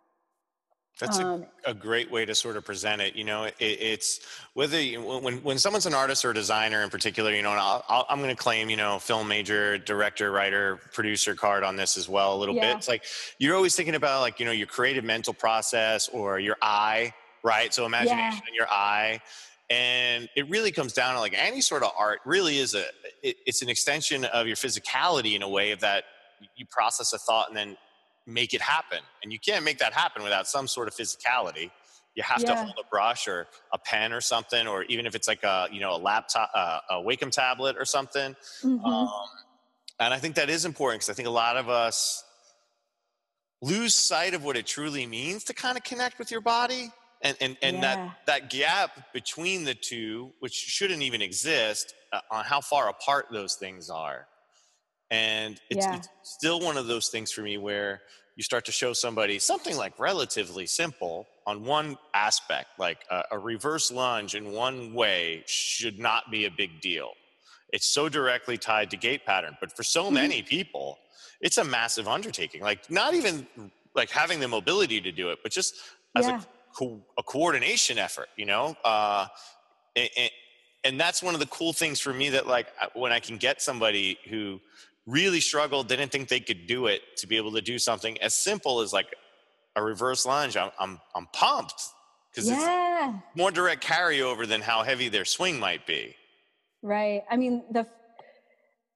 [1.00, 3.14] That's a um, a great way to sort of present it.
[3.16, 4.20] You know, it, it's
[4.54, 7.32] whether you, when when someone's an artist or a designer in particular.
[7.32, 10.76] You know, and I'll, I'll, I'm going to claim you know film major, director, writer,
[10.92, 12.68] producer card on this as well a little Yeah.
[12.68, 12.76] bit.
[12.78, 13.04] It's like
[13.38, 17.12] you're always thinking about like you know your creative mental process or your eye,
[17.42, 17.72] right?
[17.72, 19.20] So imagination in your eye.
[19.68, 22.84] And it really comes down to like any sort of art really is a
[23.22, 26.04] it, it's an extension of your physicality in a way of that
[26.56, 27.76] you process a thought and then
[28.26, 28.98] make it happen.
[29.22, 31.70] And you can't make that happen without some sort of physicality.
[32.16, 35.28] You have to hold a brush or a pen or something, or even if it's
[35.28, 38.34] like a you know a laptop, uh, a Wacom tablet or something.
[38.62, 38.84] mhm.
[38.84, 39.08] Um,
[40.00, 42.24] and I think that is important because I think a lot of us
[43.62, 46.90] lose sight of what it truly means to kind of connect with your body.
[47.22, 47.80] And, and, and Yeah.
[47.82, 53.26] that, that gap between the two, which shouldn't even exist, uh, on how far apart
[53.30, 54.26] those things are.
[55.10, 55.96] And it's, Yeah.
[55.96, 58.00] it's still one of those things for me where
[58.36, 63.38] you start to show somebody something like relatively simple on one aspect, like a, a
[63.38, 67.10] reverse lunge in one way should not be a big deal.
[67.72, 70.14] It's so directly tied to gait pattern, but for so Mhm.
[70.14, 70.98] many people,
[71.40, 72.62] it's a massive undertaking.
[72.62, 73.46] Like not even
[73.94, 75.74] like having the mobility to do it, but just
[76.16, 76.40] as Yeah.
[76.40, 78.76] a, co- a coordination effort, you know?
[78.84, 79.26] Uh,
[79.96, 80.30] and,
[80.84, 83.60] and that's one of the cool things for me that like when I can get
[83.62, 84.60] somebody who
[85.06, 88.34] really struggled, didn't think they could do it to be able to do something as
[88.34, 89.14] simple as like
[89.76, 91.82] a reverse lunge, I'm, I'm, I'm pumped
[92.30, 92.90] because it's yeah
[93.34, 96.14] more direct carryover than how heavy their swing might be.
[96.82, 97.22] Right.
[97.30, 97.86] I mean, the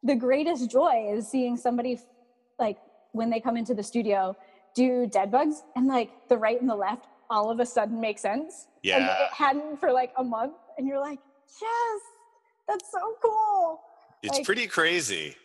[0.03, 2.01] the greatest joy is seeing somebody
[2.59, 2.79] like
[3.13, 4.37] when they come into the studio
[4.75, 8.19] do dead bugs and like the right and the left all of a sudden make
[8.19, 8.67] sense.
[8.77, 9.25] And Yeah.
[9.25, 11.19] it hadn't for like a month and you're like,
[11.61, 12.01] "Yes.
[12.69, 13.81] That's so cool."
[14.23, 15.37] It's Like- pretty crazy.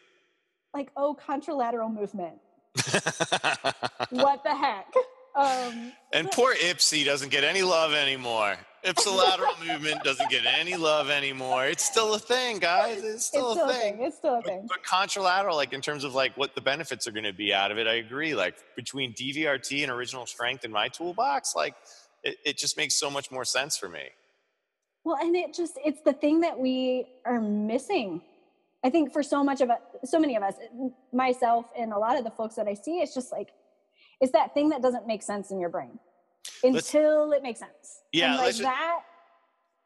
[0.73, 2.39] Like, "Oh, contralateral movement.
[4.11, 4.93] What the heck?"
[5.36, 8.57] Um, and poor Ipsy doesn't get any love anymore.
[8.84, 11.65] Ipsilateral movement doesn't get any love anymore.
[11.65, 13.03] It's still a thing, guys.
[13.03, 13.97] It's still, it's still a thing.
[14.01, 14.67] It's still a thing.
[14.67, 17.53] But, but contralateral, like in terms of like what the benefits are going to be
[17.53, 18.36] out of it, I agree.
[18.36, 21.75] Like between DVRT and original strength in my toolbox, like
[22.23, 24.09] it, it just makes so much more sense for me.
[25.03, 28.21] Well, and it just it's the thing that we are missing.
[28.84, 30.55] I think for so much of us, so many of us,
[31.11, 33.49] myself and a lot of the folks that I see, it's just like
[34.21, 35.99] it's that thing that doesn't make sense in your brain
[36.63, 38.01] until let's, it makes sense.
[38.11, 39.01] Yeah, like just, that.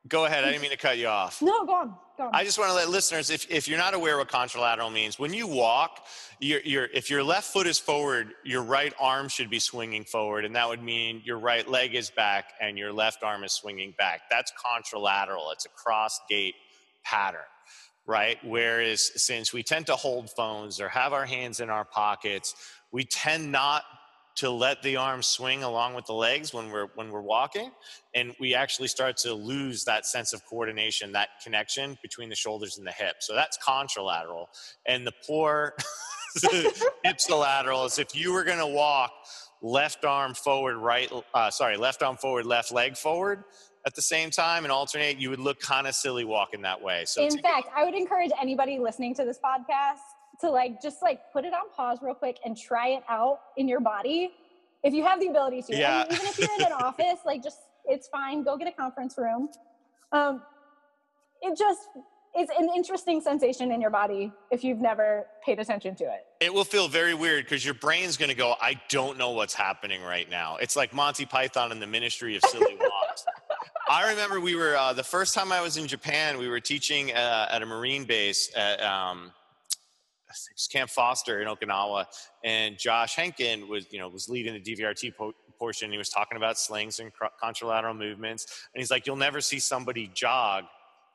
[0.07, 0.43] Go ahead.
[0.43, 1.41] I didn't mean to cut you off.
[1.41, 1.95] No, go on.
[2.17, 2.29] Go on.
[2.33, 5.33] I just want to let listeners, if, if you're not aware what contralateral means, when
[5.33, 6.05] you walk,
[6.39, 10.43] you're, you're, if your left foot is forward, your right arm should be swinging forward,
[10.43, 13.93] and that would mean your right leg is back and your left arm is swinging
[13.97, 14.23] back.
[14.29, 15.53] That's contralateral.
[15.53, 16.55] It's a cross gait
[17.03, 17.41] pattern
[18.05, 18.37] right?
[18.43, 22.53] Whereas since we tend to hold phones or have our hands in our pockets,
[22.91, 23.83] we tend not
[24.35, 27.71] to let the arms swing along with the legs when we're when we're walking
[28.15, 32.77] and we actually start to lose that sense of coordination that connection between the shoulders
[32.77, 34.47] and the hips so that's contralateral.
[34.85, 35.75] And the poor
[37.05, 39.11] ipsilateral is if you were going to walk
[39.61, 43.43] left arm forward right uh, sorry left arm forward left leg forward
[43.85, 47.03] at the same time and alternate you would look kind of silly walking that way.
[47.05, 49.99] So in fact i would encourage anybody listening to this podcast
[50.43, 53.67] to like just like put it on pause real quick and try it out in
[53.67, 54.31] your body
[54.83, 55.75] if you have the ability to.
[55.75, 56.05] Yeah.
[56.07, 58.43] I mean, even if you're in an office, like just it's fine.
[58.43, 59.49] Go get a conference room.
[60.11, 60.41] Um,
[61.41, 61.81] it just
[62.37, 66.25] is an interesting sensation in your body if you've never paid attention to it.
[66.41, 69.53] It will feel very weird because your brain's going to go, I don't know what's
[69.53, 70.57] happening right now.
[70.57, 73.25] It's like Monty Python and the Ministry of Silly Walks.
[73.87, 77.11] I remember we were, uh, the first time I was in Japan, we were teaching
[77.11, 79.31] uh, at a Marine base at, um,
[80.71, 82.05] Camp Foster in Okinawa,
[82.43, 85.91] and Josh Henkin was, you know, was leading the DVRT po- portion.
[85.91, 87.11] He was talking about slings and
[87.41, 90.65] contralateral movements, and he's like, "You'll never see somebody jog."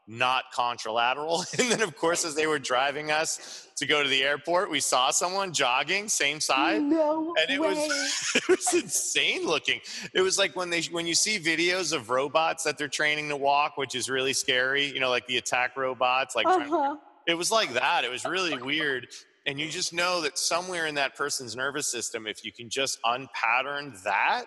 [0.08, 1.44] not contralateral.
[1.58, 4.80] And then, of course, as they were driving us to go to the airport, we
[4.80, 6.80] saw someone jogging same side.
[6.82, 7.74] No and it way.
[7.74, 9.80] was it was insane looking.
[10.14, 13.36] It was like when they when you see videos of robots that they're training to
[13.36, 14.86] walk, which is really scary.
[14.86, 16.96] You know, like the attack robots, like uh-huh
[17.28, 18.04] it was like that.
[18.04, 19.06] It was really weird.
[19.46, 22.98] And you just know that somewhere in that person's nervous system, if you can just
[23.04, 24.46] unpattern that,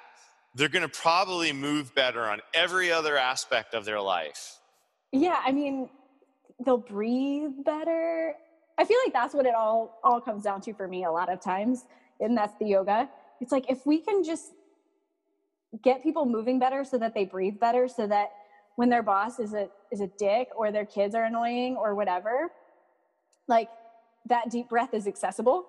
[0.56, 4.60] they're going to probably move better on every other aspect of their life.
[5.12, 5.90] Yeah, I mean,
[6.66, 8.34] they'll breathe better.
[8.78, 11.32] I feel like that's what it all all comes down to for me a lot
[11.32, 11.86] of times,
[12.20, 13.10] and that's the yoga.
[13.40, 14.52] It's like if we can just
[15.84, 18.32] get people moving better so that they breathe better so that
[18.76, 22.52] when their boss is a is a dick or their kids are annoying or whatever,
[23.52, 23.70] like
[24.26, 25.68] that deep breath is accessible.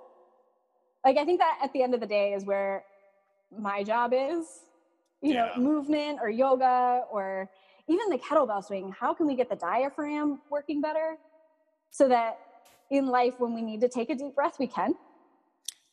[1.05, 2.85] Like I think that at the end of the day is where
[3.59, 4.47] my job is.
[5.21, 5.53] You yeah.
[5.55, 7.49] know, movement or yoga or
[7.87, 8.93] even the kettlebell swing.
[8.99, 11.17] How can we get the diaphragm working better
[11.91, 12.39] so that
[12.91, 14.95] in life when we need to take a deep breath we can?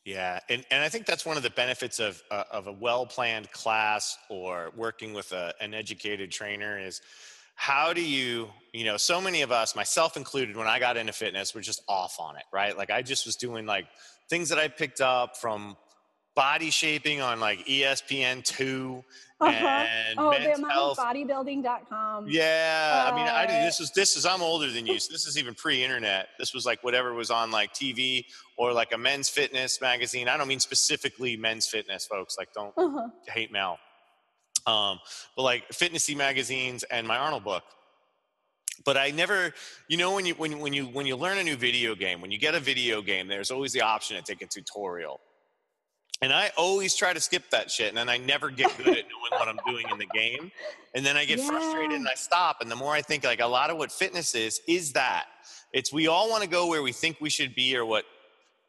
[0.05, 3.05] Yeah, and, and I think that's one of the benefits of uh, of a well
[3.05, 7.01] planned class or working with a, an educated trainer is
[7.59, 11.11] how do you you know so many of us myself included when i got into
[11.11, 13.85] fitness were just off on it right like i just was doing like
[14.29, 15.75] things that i picked up from
[16.37, 19.03] body shaping on like espn2
[19.41, 19.51] uh-huh.
[19.51, 20.97] and oh the health.
[20.97, 25.11] bodybuilding.com yeah uh, i mean i this is this is i'm older than you so
[25.11, 28.23] this is even pre-internet this was like whatever was on like tv
[28.55, 32.73] or like a men's fitness magazine i don't mean specifically men's fitness folks like don't
[32.77, 33.09] uh-huh.
[33.27, 33.77] hate mel
[34.65, 34.99] um,
[35.35, 37.63] but like fitnessy magazines and my Arnold book.
[38.85, 39.53] But I never,
[39.87, 42.31] you know, when you when when you when you learn a new video game, when
[42.31, 45.19] you get a video game, there's always the option to take a tutorial.
[46.21, 49.05] And I always try to skip that shit, and then I never get good at
[49.05, 50.51] knowing what I'm doing in the game.
[50.93, 51.47] And then I get yeah.
[51.47, 52.57] frustrated and I stop.
[52.59, 55.25] And the more I think, like a lot of what fitness is, is that
[55.71, 58.03] it's we all want to go where we think we should be or what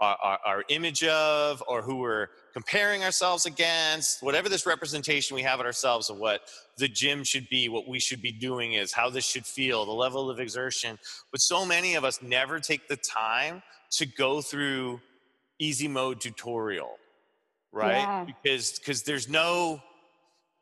[0.01, 5.43] our, our, our, image of or who we're comparing ourselves against, whatever this representation we
[5.43, 6.41] have of ourselves of what
[6.79, 9.93] the gym should be, what we should be doing is, how this should feel, the
[9.93, 10.99] level of exertion.
[11.31, 15.01] But so many of us never take the time to go through
[15.59, 16.97] easy mode tutorial,
[17.73, 17.99] right?
[17.99, 18.25] Yeah.
[18.25, 19.83] Because because there's no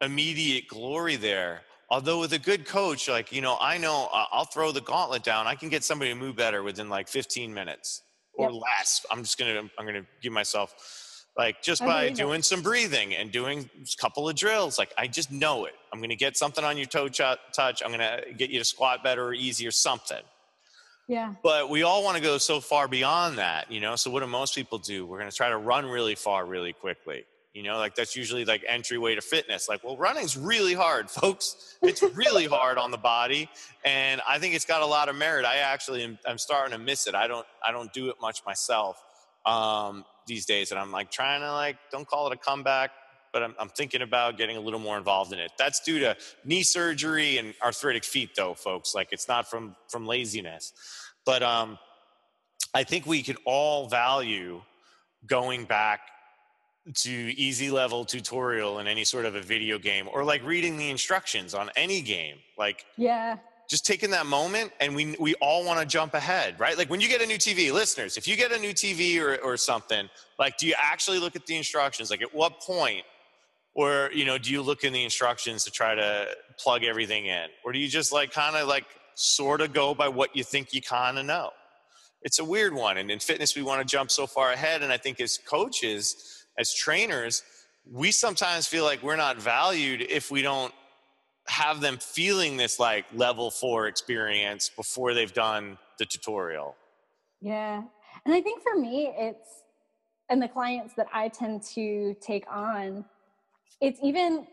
[0.00, 1.62] immediate glory there.
[1.90, 5.46] Although with a good coach, like you know, I know I'll throw the gauntlet down.
[5.46, 8.02] I can get somebody to move better within like 15 minutes
[8.38, 8.62] or yep.
[8.62, 9.04] less.
[9.10, 13.68] I'm just gonna I'm gonna give myself like just by doing some breathing and doing
[13.80, 14.78] a couple of drills.
[14.78, 15.74] Like I just know it.
[15.92, 17.82] I'm gonna get something on your toe ch- touch.
[17.84, 20.22] I'm gonna get you to squat better or easier something.
[21.08, 21.34] Yeah.
[21.42, 23.96] But we all want to go so far beyond that, you know.
[23.96, 25.04] So what do most people do?
[25.06, 27.24] We're gonna try to run really far really quickly
[27.58, 29.68] You know, like that's usually like entryway to fitness.
[29.68, 31.76] Like, well, running's really hard, folks.
[31.82, 33.50] It's really hard on the body,
[33.84, 35.44] and I think it's got a lot of merit.
[35.44, 37.16] I actually am I'm starting to miss it.
[37.16, 39.02] I don't I don't do it much myself
[39.44, 42.92] um, these days, and I'm like trying to like don't call it a comeback,
[43.32, 45.50] but I'm, I'm thinking about getting a little more involved in it.
[45.58, 48.94] That's due to knee surgery and arthritic feet, though, folks.
[48.94, 50.72] Like it's not from from laziness,
[51.26, 51.76] but um,
[52.72, 54.62] I think we could all value
[55.26, 56.02] going back
[56.94, 60.88] to easy level tutorial in any sort of a video game or like reading the
[60.90, 63.36] instructions on any game like yeah.
[63.68, 66.78] just taking that moment and we we all want to jump ahead right?
[66.78, 69.36] Like when you get a new tv listeners if you get a new tv or,
[69.42, 70.08] or something
[70.38, 72.10] like do you actually look at the instructions?
[72.10, 73.04] Like at what point
[73.74, 76.26] or you know do you look in the instructions to try to
[76.58, 77.46] plug everything in?
[77.64, 80.72] Or do you just like kind of like sort of go by what you think
[80.72, 81.50] you kind of know?
[82.22, 84.92] It's a weird one and in fitness we want to jump so far ahead and
[84.92, 87.42] i think as coaches as trainers,
[87.90, 90.74] we sometimes feel like we're not valued if we don't
[91.46, 96.76] have them feeling this like level four experience before they've done the tutorial.
[97.40, 97.82] Yeah.
[98.24, 99.48] And I think for me, it's,
[100.28, 103.04] and the clients that I tend to take on,
[103.80, 104.46] it's even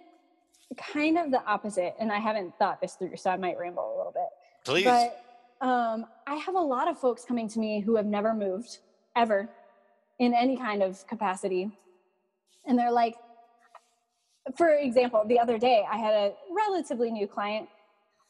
[0.77, 1.95] kind of the opposite.
[1.99, 4.29] And I haven't thought this through, so I might ramble a little bit.
[4.63, 4.85] Please.
[4.85, 5.21] But
[5.59, 8.79] um, I have a lot of folks coming to me who have never moved
[9.17, 9.49] ever
[10.19, 11.71] in any kind of capacity
[12.67, 13.15] and they're like
[14.57, 17.67] for example the other day i had a relatively new client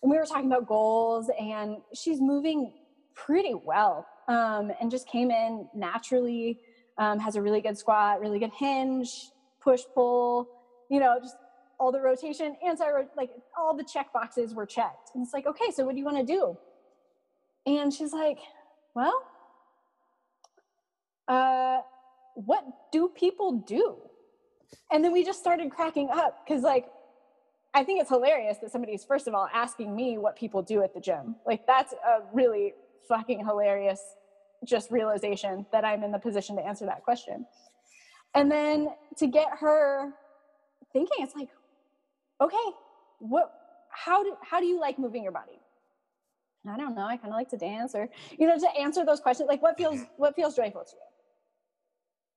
[0.01, 2.71] and we were talking about goals and she's moving
[3.15, 6.59] pretty well um, and just came in naturally
[6.97, 9.31] um, has a really good squat really good hinge
[9.61, 10.47] push pull
[10.89, 11.35] you know just
[11.79, 12.85] all the rotation anti
[13.17, 15.11] like all the check boxes were checked.
[15.13, 16.57] And it's like okay so what do you want to do?
[17.65, 18.39] And she's like
[18.93, 19.23] well
[21.27, 21.79] uh
[22.35, 23.97] what do people do
[24.91, 26.87] and then we just started cracking up because like
[27.73, 30.93] I think it's hilarious that somebody's first of all asking me what people do at
[30.93, 31.35] the gym.
[31.45, 32.73] Like that's a really
[33.07, 34.01] fucking hilarious
[34.63, 37.45] just realization that I'm in the position to answer that question.
[38.33, 40.11] And then to get her
[40.93, 41.49] thinking, it's like,
[42.41, 42.57] okay,
[43.19, 43.51] what
[43.89, 45.59] how do how do you like moving your body?
[46.67, 47.05] I don't know.
[47.05, 49.77] I kind of like to dance or you know, to answer those questions, like what
[49.77, 51.01] feels what feels joyful to you?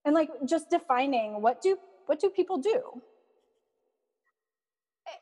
[0.05, 1.77] And like just defining what do
[2.09, 3.03] what do people do?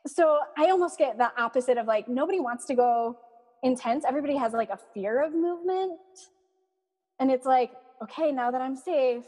[0.05, 3.17] So I almost get the opposite of like, nobody wants to go
[3.61, 4.05] intense.
[4.07, 5.99] Everybody has like a fear of movement.
[7.19, 7.71] And it's like,
[8.01, 9.25] okay, now that I'm safe,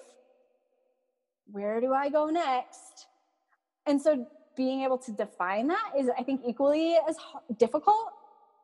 [1.51, 3.07] where do I go next?
[3.86, 7.18] And so being able to define that is, I think, equally as
[7.57, 8.14] difficult.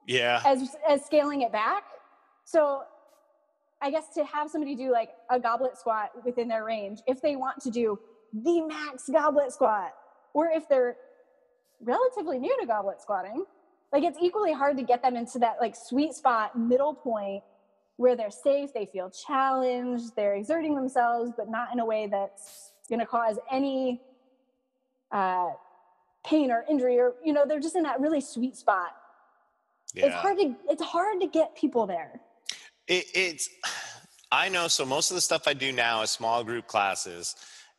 [0.07, 0.41] Yeah.
[0.45, 1.83] As as scaling it back.
[2.45, 2.83] So
[3.81, 7.35] I guess to have somebody do like a goblet squat within their range, if they
[7.35, 7.99] want to do
[8.43, 9.93] the max goblet squat.
[10.33, 10.97] Or if they're
[11.81, 13.45] relatively new to goblet squatting,
[13.93, 17.43] like it's equally hard to get them into that like sweet spot middle point
[17.97, 22.71] where they're safe, they feel challenged, they're exerting themselves, but not in a way that's
[22.89, 24.01] going to cause any
[25.11, 25.51] uh,
[26.25, 28.95] pain or injury, or you know, they're just in that really sweet spot.
[29.93, 30.07] Yeah.
[30.07, 32.19] It's hard to it's hard to get people there.
[32.87, 33.49] It, it's
[34.31, 34.67] I know.
[34.67, 37.35] So most of the stuff I do now is small group classes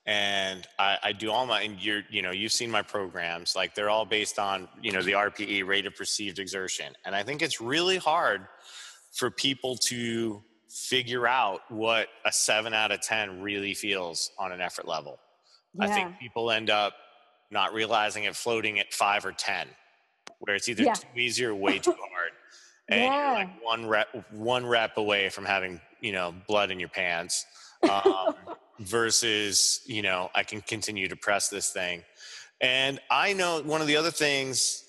[0.07, 3.75] and I, I, do all my and you're you know you've seen my programs like
[3.75, 7.43] they're all based on you know the rpe rate of perceived exertion and i think
[7.43, 8.47] it's really hard
[9.13, 14.61] for people to figure out what a 7 out of 10 really feels on an
[14.61, 15.19] effort level
[15.75, 15.85] yeah.
[15.85, 16.95] i think people end up
[17.51, 19.69] not realizing it floating at 5 or 10
[20.41, 20.93] where it's either yeah.
[20.93, 22.33] too easy or way too hard
[22.89, 23.27] and yeah.
[23.27, 27.45] you're like one rep one rep away from having you know blood in your pants
[27.91, 28.35] um,
[28.79, 32.03] versus you know i can continue to press this thing.
[32.61, 34.85] And i know one of the other things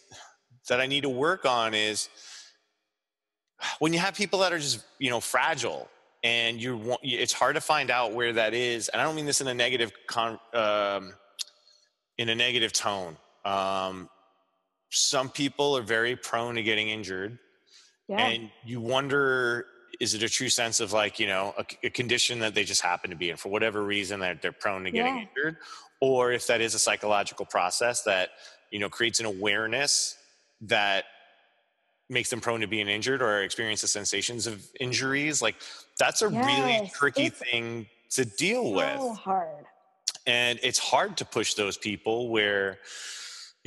[0.69, 2.09] that i need to work on is
[3.79, 5.89] when you have people that are just you know fragile
[6.23, 8.89] and you want, it's hard to find out where that is.
[8.89, 11.13] And i don't mean this in a negative con, um,
[12.17, 13.17] in a negative tone.
[13.45, 14.09] Um,
[14.89, 17.37] some people are very prone to getting injured.
[18.07, 18.27] Yeah.
[18.27, 19.65] and you wonder
[19.99, 22.81] is it a true sense of like you know a, a, condition that they just
[22.81, 25.25] happen to be in for whatever reason that they're prone to getting yeah.
[25.35, 25.57] injured?
[25.99, 28.29] Or if that is a psychological process that
[28.71, 30.17] you know creates an awareness
[30.61, 31.05] that
[32.09, 35.41] makes them prone to being injured or experience the sensations of injuries?
[35.41, 35.55] Like
[35.99, 39.17] that's a yes, really tricky thing to deal so with.
[39.17, 39.65] hard.
[40.25, 42.79] And it's hard to push those people where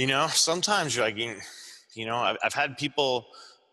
[0.00, 3.26] you know sometimes you're like you know i've, I've had people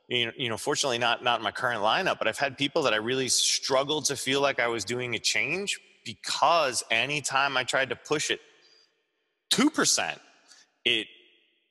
[0.07, 2.83] you know, you know, fortunately not not in my current lineup, but I've had people
[2.83, 7.63] that I really struggled to feel like I was doing a change because anytime I
[7.63, 8.39] tried to push it
[9.51, 10.17] 2%,
[10.85, 11.07] it,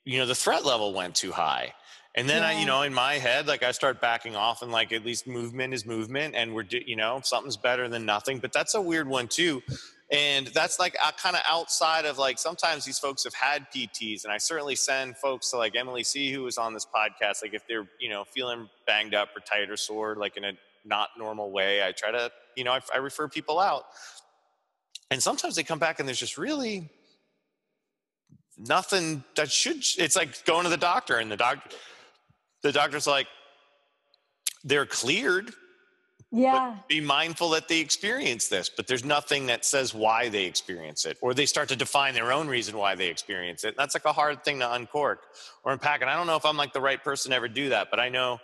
[0.04, 1.72] you know, the threat level went too high.
[2.14, 2.48] And then yeah.
[2.48, 5.26] I, you know, in my head, like I start backing off and like at least
[5.26, 8.38] movement is movement and we're, you know, something's better than nothing.
[8.38, 9.62] But that's a weird one too.
[10.12, 14.32] And that's like kind of outside of like sometimes these folks have had PTs, and
[14.32, 17.42] I certainly send folks to like Emily C, who was on this podcast.
[17.42, 20.52] Like if they're you know feeling banged up or tight or sore, like in a
[20.84, 23.84] not normal way, I try to you know I, I refer people out.
[25.10, 26.88] And sometimes they come back and there's just really
[28.56, 29.84] nothing that should.
[29.98, 31.68] It's like going to the doctor, and the doctor
[32.62, 33.28] the doctor's like,
[34.64, 35.52] they're cleared.
[36.32, 36.76] Yeah.
[36.88, 41.18] be mindful that they experience this, but there's nothing that says why they experience it,
[41.22, 43.76] or they start to define their own reason why they experience it.
[43.76, 45.22] That's like a hard thing to uncork
[45.64, 46.00] or unpack.
[46.00, 48.00] And I don't know if I'm like the right person to ever do that, but
[48.00, 48.38] I know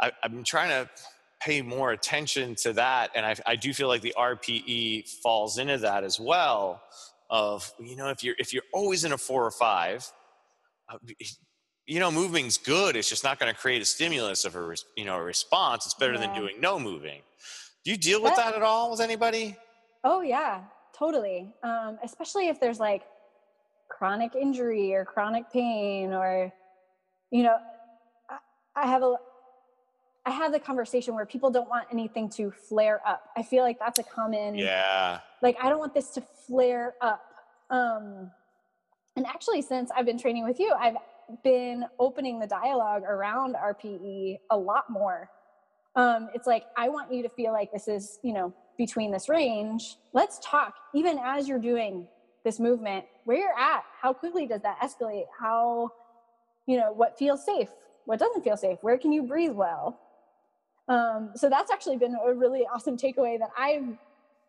[0.00, 0.90] I, I'm trying to
[1.40, 3.10] pay more attention to that.
[3.14, 6.82] And I, I do feel like the RPE falls into that as well.
[7.28, 10.08] Of you know, if you're if you're always in a four or five,
[10.88, 10.98] uh,
[11.86, 12.96] you know, moving's good.
[12.96, 15.86] It's just not going to create a stimulus of a, you know, a response.
[15.86, 16.20] It's better yeah.
[16.20, 17.22] than doing no moving.
[17.84, 19.56] Do you deal with that, that at all with anybody?
[20.02, 20.62] Oh yeah,
[20.98, 21.54] totally.
[21.62, 23.02] Um, especially if there's like
[23.88, 26.52] chronic injury or chronic pain or,
[27.30, 27.56] you know,
[28.28, 28.38] I,
[28.74, 29.14] I have a,
[30.24, 33.22] I have the conversation where people don't want anything to flare up.
[33.36, 34.56] I feel like that's a common.
[34.56, 35.20] Yeah.
[35.40, 37.22] Like I don't want this to flare up.
[37.70, 38.32] Um,
[39.14, 40.96] and actually, since I've been training with you, I've
[41.42, 45.30] been opening the dialogue around RPE a lot more.
[45.94, 49.28] Um, it's like, I want you to feel like this is, you know, between this
[49.28, 49.96] range.
[50.12, 52.06] Let's talk, even as you're doing
[52.44, 55.24] this movement, where you're at, how quickly does that escalate?
[55.38, 55.90] How,
[56.66, 57.68] you know, what feels safe?
[58.04, 58.78] What doesn't feel safe?
[58.82, 59.98] Where can you breathe well?
[60.88, 63.96] Um, so that's actually been a really awesome takeaway that I've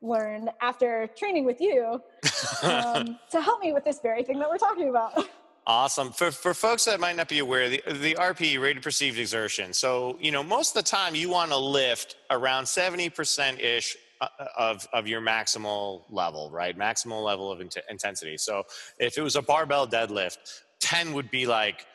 [0.02, 2.02] learned after training with you
[2.64, 5.28] um, to help me with this very thing that we're talking about.
[5.70, 6.14] Awesome.
[6.14, 9.74] For, for folks that might not be aware, the, the RPE, rate of perceived exertion.
[9.74, 14.28] So, you know, most of the time you want to lift around 70% ish uh,
[14.58, 16.80] of, of your maximal level, right?
[16.80, 18.38] Maximal level of int- intensity.
[18.38, 18.64] So
[18.98, 20.38] if it was a barbell deadlift,
[20.80, 21.86] 10 would be like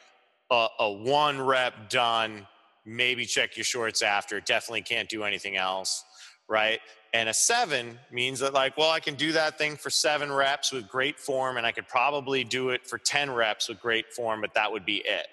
[0.51, 2.47] a, a one rep done,
[2.85, 6.05] maybe check your shorts after, definitely can't do anything else,
[6.53, 6.81] right?
[7.15, 10.71] And a seven means that, like, well, I can do that thing for seven reps
[10.71, 14.43] with great form, and I could probably do it for 10 reps with great form,
[14.43, 15.29] but that would be it.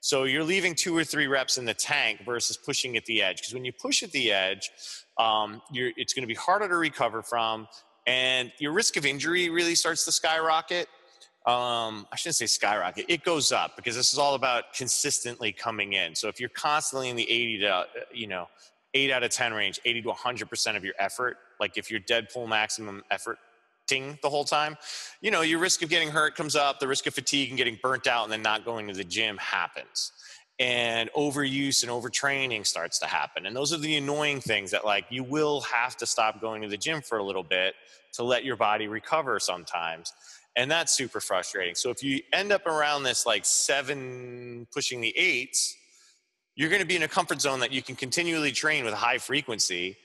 [0.00, 3.38] So you're leaving two or three reps in the tank versus pushing at the edge.
[3.38, 4.70] Because when you push at the edge,
[5.16, 7.68] um, it's going to be harder to recover from,
[8.06, 10.88] and your risk of injury really starts to skyrocket.
[11.46, 13.06] Um, I shouldn't say skyrocket.
[13.08, 16.14] It goes up because this is all about consistently coming in.
[16.14, 18.48] So if you're constantly in the 80 to, uh, you know,
[18.98, 21.36] eight out of 10 range, 80 to 100% of your effort.
[21.60, 23.38] Like if you're dead full maximum effort
[23.88, 24.76] the whole time,
[25.22, 27.78] you know, your risk of getting hurt comes up, the risk of fatigue and getting
[27.82, 30.12] burnt out and then not going to the gym happens.
[30.58, 33.46] And overuse and overtraining starts to happen.
[33.46, 36.68] And those are the annoying things that like you will have to stop going to
[36.68, 37.74] the gym for a little bit
[38.14, 40.12] to let your body recover sometimes.
[40.56, 41.74] And that's super frustrating.
[41.74, 45.76] So if you end up around this like seven pushing the eights,
[46.58, 49.18] you're going to be in a comfort zone that you can continually train with high
[49.18, 49.96] frequency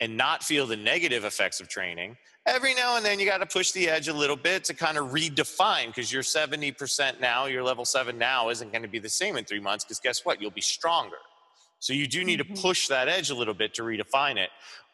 [0.00, 2.16] and not feel the negative effects of training.
[2.46, 4.98] Every now and then you got to push the edge a little bit to kind
[4.98, 9.08] of redefine because you're 70% now, your level seven now isn't going to be the
[9.08, 10.40] same in three months because guess what?
[10.40, 11.16] You'll be stronger.
[11.80, 12.54] So you do need mm-hmm.
[12.54, 14.50] to push that edge a little bit to redefine it.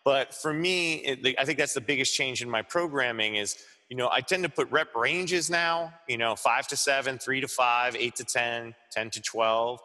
[0.06, 3.58] But for me, it, I think that's the biggest change in my programming is,
[3.90, 7.42] you know, I tend to put rep ranges now, you know, five to seven, three
[7.42, 9.80] to five, eight to 10, 10 to 12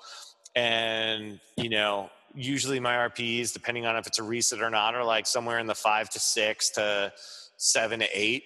[0.55, 5.03] and you know usually my rps depending on if it's a reset or not are
[5.03, 7.11] like somewhere in the five to six to
[7.57, 8.43] seven to eight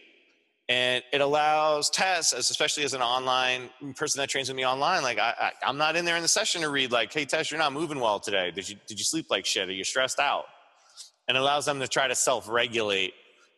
[0.72, 5.20] and it allows Tess, especially as an online person that trains with me online, like
[5.20, 7.74] I, am not in there in the session to read like, "Hey Tess, you're not
[7.74, 8.52] moving well today.
[8.52, 9.68] Did you did you sleep like shit?
[9.68, 10.46] Are you stressed out?"
[11.28, 13.14] And allows them to try to self-regulate.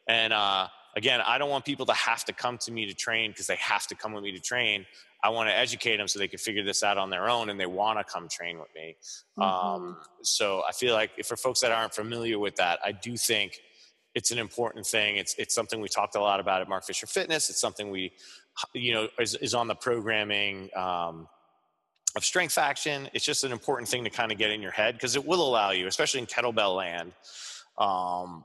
[0.08, 3.30] And uh, again, I don't want people to have to come to me to train
[3.30, 4.88] because they have to come with me to train.
[5.24, 7.57] I want to educate them so they can figure this out on their own and
[7.57, 8.97] they want to come train with me.
[9.39, 9.41] Mm-hmm.
[9.41, 13.15] Um, so I feel like if for folks that aren't familiar with that, I do
[13.15, 13.59] think
[14.15, 15.15] it's an important thing.
[15.15, 17.49] It's it's something we talked a lot about at Mark Fisher Fitness.
[17.49, 18.11] It's something we,
[18.74, 21.28] you know, is, is on the programming um,
[22.15, 23.09] of Strength Action.
[23.13, 25.47] It's just an important thing to kind of get in your head because it will
[25.47, 27.13] allow you, especially in kettlebell land,
[27.78, 28.43] um,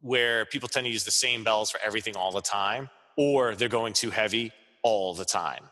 [0.00, 3.68] where people tend to use the same bells for everything all the time, or they're
[3.68, 4.50] going too heavy
[4.82, 5.62] all the time.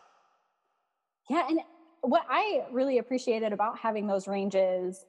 [1.29, 1.47] Yeah.
[1.49, 1.61] And
[2.03, 5.07] what I really appreciated about having those ranges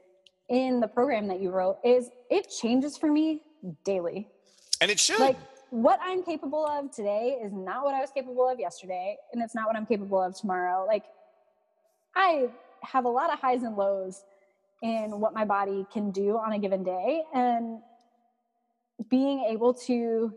[0.49, 3.41] in the program that you wrote is it changes for me
[3.84, 4.28] daily.
[4.82, 5.20] And it should.
[5.20, 5.38] Like,
[5.72, 9.55] what I'm capable of today is not what I was capable of yesterday, and it's
[9.55, 10.86] not what I'm capable of tomorrow.
[10.86, 11.03] Like,
[12.16, 12.49] I
[12.82, 14.24] have a lot of highs and lows
[14.82, 17.80] in what my body can do on a given day, and
[19.09, 20.34] being able to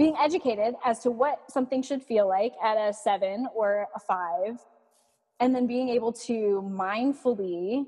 [0.00, 4.58] being educated as to what something should feel like at a seven or a five,
[5.40, 7.84] and then being able to mindfully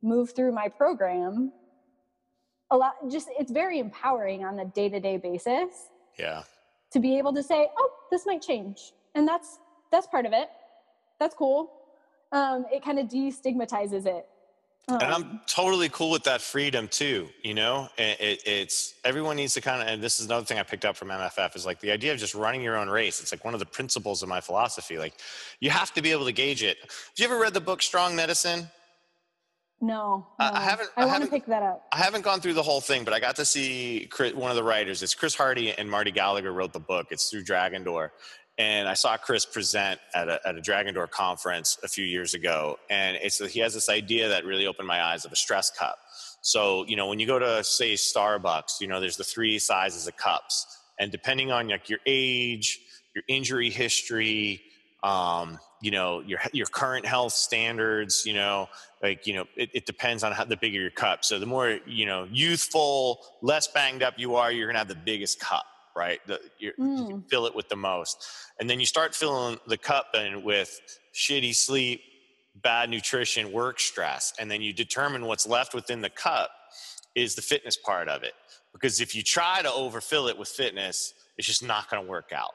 [0.00, 1.52] move through my program
[2.70, 6.42] a lot just it's very empowering on a day-to-day basis yeah.
[6.90, 8.92] to be able to say oh this might change.
[9.14, 9.58] And that's
[9.90, 10.48] that's part of it.
[11.20, 11.70] That's cool.
[12.32, 14.26] Um, it kind of destigmatizes it
[14.88, 19.36] um, and i'm totally cool with that freedom too you know it, it, it's everyone
[19.36, 21.66] needs to kind of and this is another thing i picked up from mff is
[21.66, 24.22] like the idea of just running your own race it's like one of the principles
[24.22, 25.14] of my philosophy like
[25.60, 28.14] you have to be able to gauge it have you ever read the book strong
[28.16, 28.68] medicine
[29.82, 30.46] no, no.
[30.46, 30.90] I haven't.
[30.96, 31.88] I, I want to pick that up.
[31.92, 34.56] I haven't gone through the whole thing, but I got to see Chris, one of
[34.56, 35.02] the writers.
[35.02, 37.08] It's Chris Hardy and Marty Gallagher wrote the book.
[37.10, 38.12] It's through Dragon Door,
[38.62, 42.32] and I saw Chris present at a, at a Dragon Door conference a few years
[42.34, 45.68] ago, and it's he has this idea that really opened my eyes of a stress
[45.68, 45.98] cup.
[46.42, 50.06] So you know, when you go to say Starbucks, you know, there's the three sizes
[50.06, 52.78] of cups, and depending on like your age,
[53.16, 54.62] your injury history,
[55.02, 58.68] um, you know your your current health standards you know
[59.02, 61.80] like you know it, it, depends on how the bigger your cup so the more
[61.86, 65.64] you know youthful less banged up you are you're gonna have the biggest cup
[65.96, 66.20] right?
[66.26, 66.40] The,
[66.78, 67.08] mm.
[67.08, 68.26] you fill it with the most.
[68.60, 70.80] And then you start filling the cup in with
[71.14, 72.00] shitty sleep
[72.56, 76.50] bad nutrition work stress and then you determine what's left within the cup
[77.14, 78.34] is the fitness part of it.
[78.72, 82.30] Because if you try to overfill it with fitness it's just not going to work
[82.34, 82.52] out.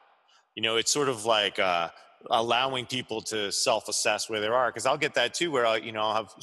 [0.55, 1.89] You know it's sort of like uh,
[2.29, 4.69] allowing people to self-assess where they are.
[4.69, 6.33] Because i'll get that too where i you know i'll have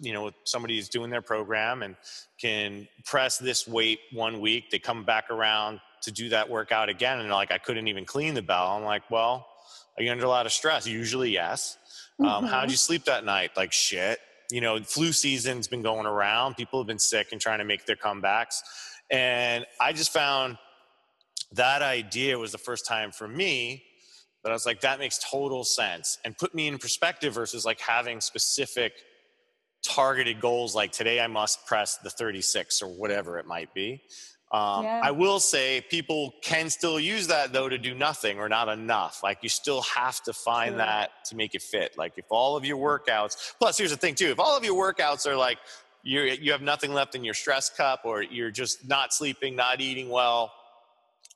[0.00, 1.96] you know somebody who's doing their program and
[2.40, 7.18] can press this weight one week they come back around to do that workout again
[7.18, 9.46] and like i couldn't even clean the bell i'm like well
[9.96, 10.86] are you under a lot of stress?
[10.86, 11.78] Usually yes.
[12.18, 12.46] Um, mm-hmm.
[12.46, 13.52] how'd you sleep that night?
[13.56, 14.18] Like shit.
[14.50, 16.56] You know flu season's been going around.
[16.56, 18.60] People have been sick and trying to make their comebacks.
[19.10, 20.58] And i just found
[21.52, 23.84] that idea was the first time for me
[24.42, 26.18] but I was like, that makes total sense.
[26.22, 28.92] And put me in perspective versus like having specific
[29.82, 34.02] targeted goals like today I must press the 36 or whatever it might be.
[34.54, 35.00] Um, yeah.
[35.02, 39.20] I will say people can still use that though to do nothing or not enough.
[39.20, 41.98] Like you still have to find that to make it fit.
[41.98, 44.80] Like if all of your workouts, plus here's the thing too, if all of your
[44.80, 45.58] workouts are like
[46.04, 49.80] you you have nothing left in your stress cup or you're just not sleeping, not
[49.80, 50.52] eating well,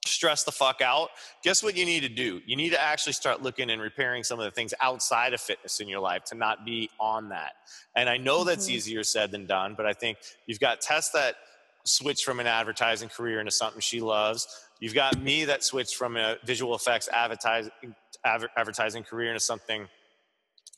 [0.06, 1.08] stress the fuck out,
[1.42, 2.40] guess what you need to do?
[2.46, 5.80] You need to actually start looking and repairing some of the things outside of fitness
[5.80, 7.54] in your life to not be on that.
[7.96, 8.76] And I know that's mm-hmm.
[8.76, 11.34] easier said than done, but I think you've got tests that
[11.88, 14.46] switched from an advertising career into something she loves.
[14.80, 17.70] You've got me that switched from a visual effects advertising
[18.24, 19.88] advertising career into something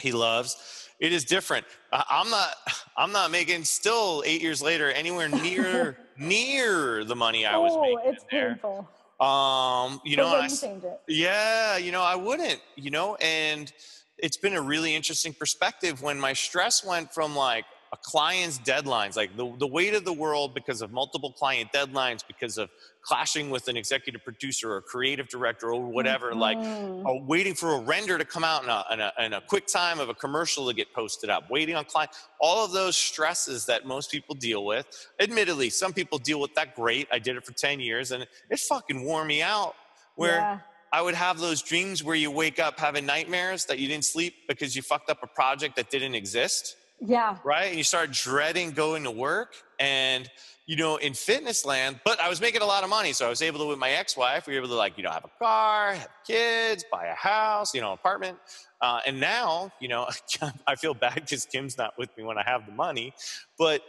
[0.01, 0.89] he loves.
[0.99, 1.67] It is different.
[1.93, 2.55] Uh, I'm not.
[2.97, 7.83] I'm not making still eight years later anywhere near near the money I was oh,
[7.83, 8.13] making.
[8.13, 8.51] It's there.
[8.51, 8.89] painful.
[9.21, 10.99] Um, you know, I, change it.
[11.07, 13.71] yeah, you know, I wouldn't, you know, and
[14.17, 19.17] it's been a really interesting perspective when my stress went from like a client's deadlines,
[19.17, 22.71] like the, the weight of the world because of multiple client deadlines, because of
[23.03, 26.39] clashing with an executive producer or creative director or whatever, mm-hmm.
[26.39, 29.41] like uh, waiting for a render to come out in a, in, a, in a
[29.41, 33.67] QuickTime of a commercial to get posted up, waiting on client, all of those stresses
[33.67, 34.87] that most people deal with.
[35.19, 37.09] Admittedly, some people deal with that great.
[37.11, 39.75] I did it for 10 years and it fucking wore me out
[40.15, 40.59] where yeah.
[40.93, 44.35] I would have those dreams where you wake up having nightmares that you didn't sleep
[44.47, 47.39] because you fucked up a project that didn't exist yeah.
[47.45, 47.69] Right.
[47.69, 49.55] And you start dreading going to work.
[49.79, 50.29] And,
[50.67, 53.13] you know, in fitness land, but I was making a lot of money.
[53.13, 55.03] So I was able to, with my ex wife, we were able to, like, you
[55.03, 58.39] know, have a car, have kids, buy a house, you know, apartment.
[58.81, 60.09] Uh, and now, you know,
[60.67, 63.15] I feel bad because Kim's not with me when I have the money.
[63.59, 63.83] But,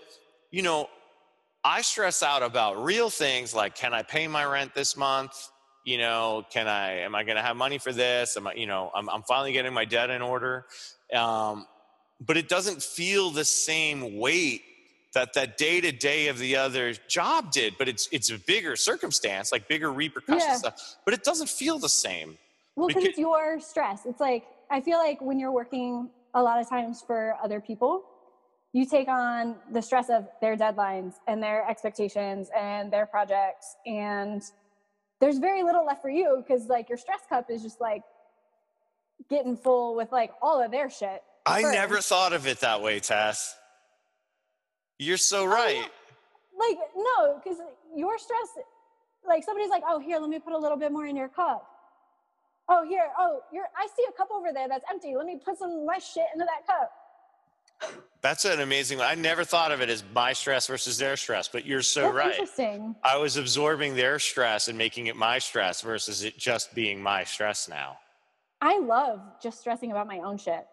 [0.49, 0.87] you know,
[1.63, 5.49] I stress out about real things like can I pay my rent this month?
[5.85, 8.37] You know, can I, am I going to have money for this?
[8.37, 10.65] Am I, you know, I'm, I'm finally getting my debt in order.
[11.13, 11.65] Um,
[12.25, 14.63] but it doesn't feel the same weight
[15.13, 17.75] that that day to day of the other job did.
[17.77, 20.55] But it's it's a bigger circumstance, like bigger repercussions yeah.
[20.55, 20.95] stuff.
[21.03, 22.37] But it doesn't feel the same.
[22.75, 24.05] Well, because it's your stress.
[24.05, 28.05] It's like I feel like when you're working a lot of times for other people,
[28.71, 34.43] you take on the stress of their deadlines and their expectations and their projects and
[35.19, 38.01] there's very little left for you because like your stress cup is just like
[39.29, 42.99] getting full with like all of their shit I never thought of it that way,
[42.99, 43.55] Tess.
[44.99, 45.89] You're so right.
[46.57, 47.57] like, no, because
[47.95, 48.49] your stress
[49.25, 51.67] like somebody's like, oh, here, let me put a little bit more in your cup.
[52.69, 55.15] Oh, here, oh, you're, I see a cup over there that's empty.
[55.15, 56.91] Let me put some of my shit into that cup.
[58.21, 59.01] That's an amazing.
[59.01, 62.15] I never thought of it as my stress versus their stress, but you're so That's
[62.15, 62.31] right.
[62.33, 62.95] interesting.
[63.03, 67.23] I was absorbing their stress and making it my stress versus it just being my
[67.23, 67.97] stress now.
[68.61, 70.67] I love just stressing about my own shit.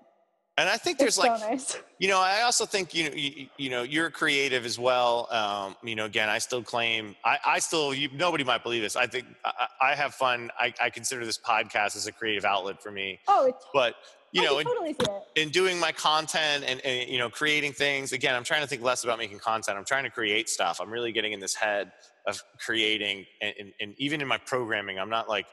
[0.59, 1.79] And I think It's there's so like nice.
[2.01, 5.27] You know, I also think you know, you, you know, you're creative as well.
[5.33, 8.95] Um, you know, again, I still claim, I, I still, you, nobody might believe this.
[8.95, 10.51] I think I, I have fun.
[10.59, 13.19] I, I consider this podcast as a creative outlet for me.
[13.27, 13.97] Oh, it, But
[14.31, 14.97] you I know, in, totally
[15.37, 18.13] in doing my content and, and you know, creating things.
[18.13, 19.77] Again, I'm trying to think less about making content.
[19.77, 20.81] I'm trying to create stuff.
[20.81, 21.91] I'm really getting in this head
[22.27, 25.47] of creating, and, and, and even in my programming, I'm not like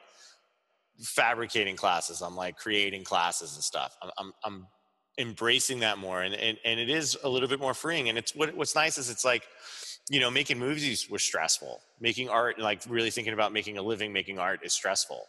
[1.02, 2.22] fabricating classes.
[2.22, 3.96] I'm like creating classes and stuff.
[4.04, 4.68] I'm, I'm, I'm
[5.18, 8.36] embracing that more and, and and it is a little bit more freeing and it's
[8.36, 9.44] what what's nice is it's like
[10.10, 14.12] you know making movies was stressful making art like really thinking about making a living
[14.12, 15.26] making art is stressful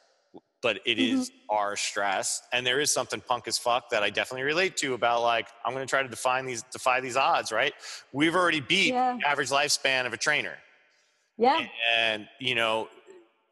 [0.61, 1.21] but it mm-hmm.
[1.21, 4.95] is our stress and there is something punk as fuck that i definitely relate to
[4.95, 7.73] about like i'm going to try to define these defy these odds right
[8.13, 9.17] we've already beat Yeah.
[9.25, 10.59] average lifespan of a trainer
[11.39, 11.65] Yeah.
[11.97, 12.89] and you know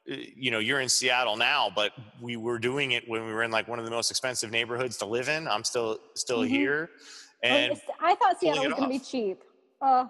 [0.07, 3.51] you know you're in seattle now but we were doing it when we were in
[3.51, 5.49] like one of the most expensive neighborhoods to live in.
[5.49, 6.49] I'm still still Mhm.
[6.49, 6.91] here.
[7.43, 9.43] Oh, and I thought Seattle was going to be cheap.
[9.81, 10.07] Uh,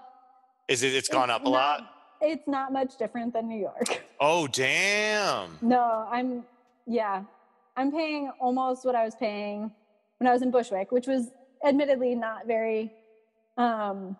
[0.68, 1.90] is it it's gone it's up a not- lot?
[2.20, 4.02] It's not much different than New York.
[4.20, 5.58] oh damn.
[5.60, 6.44] No, I'm,
[6.86, 7.24] yeah,
[7.76, 9.70] I'm paying almost what I was paying
[10.18, 11.30] when I was in Bushwick, which was
[11.64, 12.92] admittedly not very,
[13.58, 14.16] um,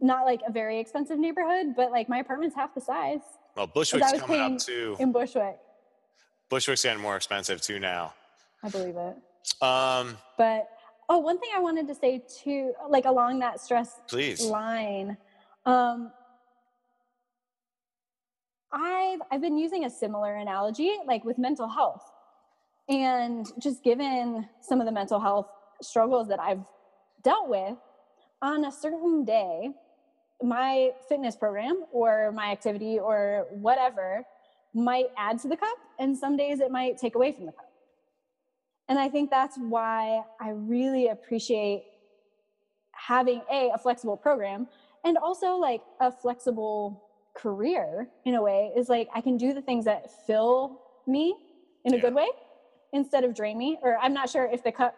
[0.00, 3.20] not like a very expensive neighborhood, but like my apartment's half the size
[3.56, 5.58] well bushwick's coming up too in Bushwick.
[6.48, 8.12] bushwick's getting more expensive too now
[8.62, 9.16] I believe it.
[9.62, 10.68] um But
[11.08, 15.16] oh, one thing I wanted to say too, like along that stress please line,
[15.66, 16.12] um,
[18.72, 22.04] I've I've been using a similar analogy, like with mental health,
[22.88, 25.48] and just given some of the mental health
[25.82, 26.64] struggles that I've
[27.22, 27.76] dealt with,
[28.40, 29.70] on a certain day,
[30.42, 34.24] my fitness program or my activity or whatever
[34.74, 37.68] might add to the cup, and some days it might take away from the cup.
[38.88, 41.84] And I think that's why I really appreciate
[42.92, 44.68] having a a flexible program
[45.04, 47.02] and also like a flexible
[47.34, 51.34] career in a way is like I can do the things that fill me
[51.84, 52.02] in a Yeah.
[52.02, 52.28] good way
[52.92, 53.78] instead of drain me.
[53.82, 54.94] Or I'm not sure if the cup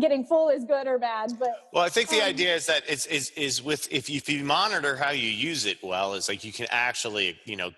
[0.00, 2.82] getting full is good or bad, but well i think the Um, idea is that
[2.88, 6.28] it's is is with if you, if you monitor how you use it well is
[6.28, 7.70] like you can actually you know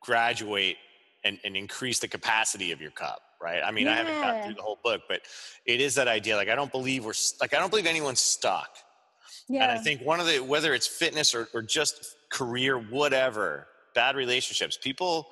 [0.00, 0.76] graduate
[1.24, 4.54] and, and increase the capacity of your cup right i mean i haven't got through
[4.54, 5.20] the whole book but
[5.64, 8.76] it is that idea like i don't believe we're like i don't believe anyone's stuck
[9.48, 9.64] yeah.
[9.64, 14.16] And I think one of the whether it's fitness or, or just career, whatever, bad
[14.16, 15.28] relationships, people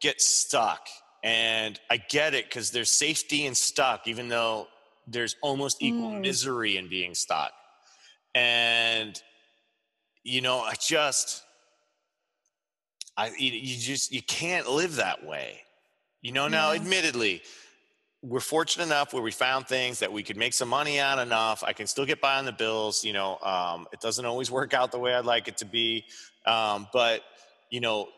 [0.00, 0.86] get stuck.
[1.22, 4.68] And I get it because there's safety in stuck, even though
[5.06, 6.20] there's almost equal Mm.
[6.20, 7.52] misery in being stuck.
[8.34, 9.20] And
[10.22, 11.44] you know, I just
[13.16, 15.60] I you just you can't live that way.
[16.22, 16.80] You know, now Yeah.
[16.80, 17.42] admittedly,
[18.22, 21.62] we're fortunate enough where we found things that we could make some money on enough.
[21.62, 23.04] I can still get by on the bills.
[23.04, 26.06] You know, um, it doesn't always work out the way I'd like it to be,
[26.46, 27.22] um, but
[27.70, 28.08] you know,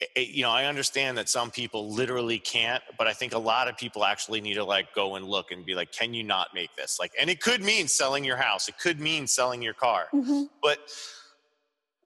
[0.00, 3.68] it, you know, I understand that some people literally can't, but I think a lot
[3.68, 6.48] of people actually need to like go and look and be like, can you not
[6.54, 6.98] make this?
[6.98, 8.68] Like, and it could mean selling your house.
[8.68, 10.48] It could mean selling your car, Mhm.
[10.62, 10.78] but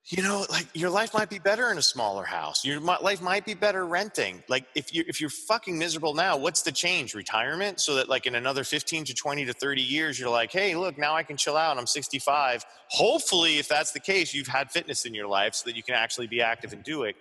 [0.08, 2.62] you know, like your life might be better in a smaller house.
[2.62, 4.44] Your life might be better renting.
[4.48, 7.14] Like if you if you're fucking miserable now, what's the change?
[7.14, 10.76] Retirement, so that like in another 15 to 20 to 30 years, you're like, hey,
[10.76, 11.78] look, now I can chill out.
[11.78, 12.66] I'm 65.
[12.88, 15.94] Hopefully, if that's the case, you've had fitness in your life so that you can
[15.94, 17.16] actually be active and do it.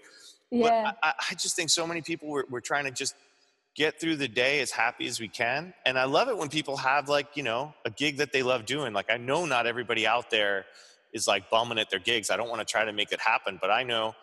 [0.54, 0.84] Yeah.
[0.84, 3.16] But I, I just think so many people we're, we're trying to just
[3.76, 5.74] get through the day as happy as we can.
[5.86, 8.66] And I love it when people have like, you know, a gig that they love
[8.66, 8.94] doing.
[8.94, 10.66] Like I know not everybody out there
[11.12, 12.30] is like bumming at their gigs.
[12.30, 14.14] I don't want to try to make it happen, but I know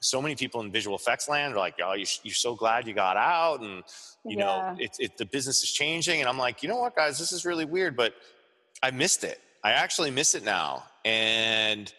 [0.00, 2.94] so many people in visual effects land are like, oh, you're, you're so glad you
[2.94, 3.60] got out.
[3.60, 3.82] And,
[4.24, 4.76] you know, Yeah.
[4.78, 6.20] it, it, the business is changing.
[6.20, 8.14] And I'm like, you know what, guys, this is really weird, but
[8.82, 9.40] I missed it.
[9.62, 10.84] I actually miss it now.
[11.04, 11.92] And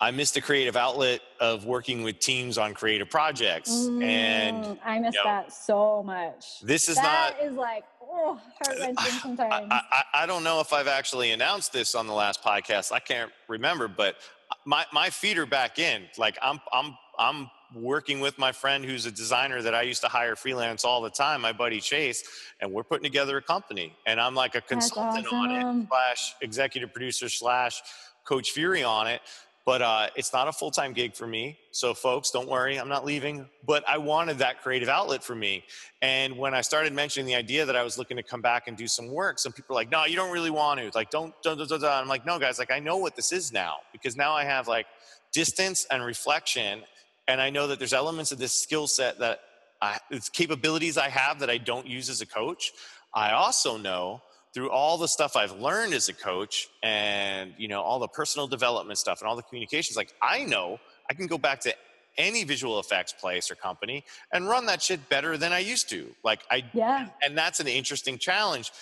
[0.00, 3.70] I missed the creative outlet of working with teams on creative projects.
[4.00, 6.60] And Mm, I miss know, that so much.
[6.60, 9.66] this is That not is like oh heart wrenching I, sometimes.
[9.70, 12.92] I, I, I don't know if I've actually announced this on the last podcast.
[12.92, 14.16] I can't remember, but
[14.64, 16.04] my, my feet are back in.
[16.16, 20.08] Like I'm I'm I'm working with my friend who's a designer that I used to
[20.08, 22.22] hire freelance all the time, my buddy Chase,
[22.60, 23.94] and we're putting together a company.
[24.06, 27.82] And I'm like a consultant on it, slash executive producer slash
[28.24, 29.20] coach Fury on it.
[29.68, 31.58] But uh, it's not a full-time gig for me.
[31.72, 33.46] So folks don't worry i'm not leaving.
[33.66, 35.62] But i wanted that creative outlet for me.
[36.00, 38.78] And when i started mentioning the idea that i was looking to come back and
[38.78, 40.90] do some work some people are like no you don't really want to.
[40.94, 41.84] Like don't, don't, don't, don't.
[41.84, 43.74] i'm like no guys like i know what this is now.
[43.92, 44.86] Because now i have like
[45.32, 46.82] distance and reflection
[47.30, 49.40] and i know that there's elements of this skill set that
[49.82, 52.72] I, it's capabilities i have that i don't use as a coach.
[53.12, 54.22] I also know
[54.54, 58.46] through all the stuff I've learned as a coach and you know all the personal
[58.46, 60.78] development stuff and all the communications like I know
[61.10, 61.74] I can go back to
[62.16, 66.14] any visual effects place or company and run that shit better than I used to.
[66.24, 67.08] Like I yeah.
[67.22, 68.72] and that's an interesting challenge.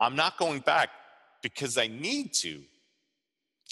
[0.00, 0.90] I'm not going back
[1.42, 2.60] because I need to.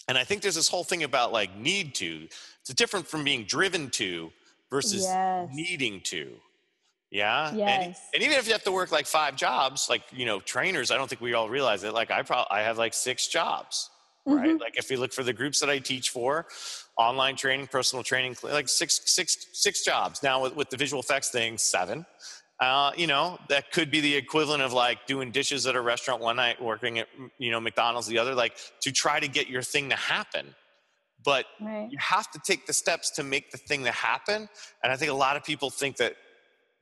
[0.09, 2.28] And I think there's this whole thing about like need to.
[2.61, 4.30] It's different from being driven to
[4.70, 5.49] versus yes.
[5.53, 6.30] needing to
[7.11, 7.52] yeah.
[7.54, 7.84] Yes.
[7.84, 10.90] And, and, even if you have to work like five jobs, like, you know, trainers,
[10.90, 11.92] I don't think we all realize it.
[11.92, 13.90] Like I probably, I have like six jobs,
[14.24, 14.48] right?
[14.48, 14.58] Mm-hmm.
[14.58, 16.46] Like if you look for the groups that I teach for,
[16.96, 20.22] online training, personal training, like six, six, six jobs.
[20.22, 22.06] Now with, with the visual effects thing, seven.
[22.61, 26.20] Uh, you know, that could be the equivalent of like doing dishes at a restaurant
[26.20, 27.08] one night, working at,
[27.38, 30.54] you know, McDonald's the other, like to try to get your thing to happen.
[31.24, 31.88] But right.
[31.90, 34.48] you have to take the steps to make the thing to happen.
[34.82, 36.16] And I think a lot of people think that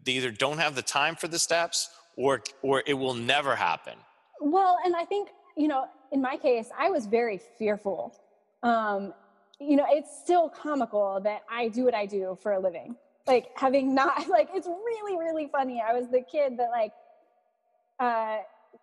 [0.05, 3.95] they either don't have the time for the steps or or it will never happen.
[4.41, 8.15] Well and i think you know in my case i was very fearful.
[8.63, 9.15] Um
[9.61, 12.97] you know it's still comical that i do what i do for a living.
[13.27, 15.83] Like having not like it's really really funny.
[15.87, 16.93] I was the kid that like
[18.01, 18.39] uh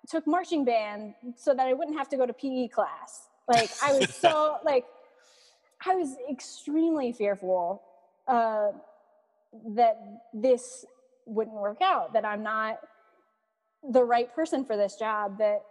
[0.08, 3.30] took marching band so that i wouldn't have to go to pe class.
[3.48, 4.86] Like i was so like
[5.86, 7.82] i was extremely fearful
[8.28, 8.72] uh
[9.76, 10.86] that this
[11.26, 12.80] wouldn't work out, that I'm not
[13.92, 15.62] the right person for this job, that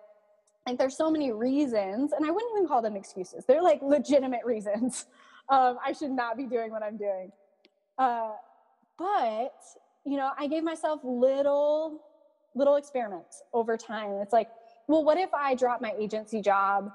[0.67, 3.45] like there's so many reasons, and I wouldn't even call them excuses.
[3.45, 5.07] They're like legitimate reasons.
[5.51, 7.31] Um, I should not be doing what I'm doing.
[7.99, 8.31] Uh,
[8.97, 9.53] but
[10.07, 12.01] you know, I gave myself little
[12.55, 14.13] little experiments over time.
[14.23, 14.49] It's like,
[14.87, 16.91] well, what if I drop my agency job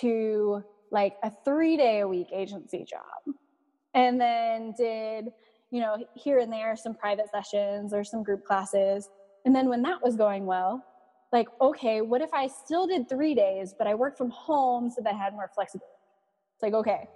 [0.00, 3.34] to like a three day a week agency job,
[3.94, 5.32] and then did
[5.70, 9.08] you know, here and there some private sessions or some group classes.
[9.44, 10.84] And then when that was going well,
[11.32, 15.02] like, okay, what if I still did three days, but I worked from home so
[15.02, 15.92] that I had more flexibility?
[16.54, 17.06] It's like, okay.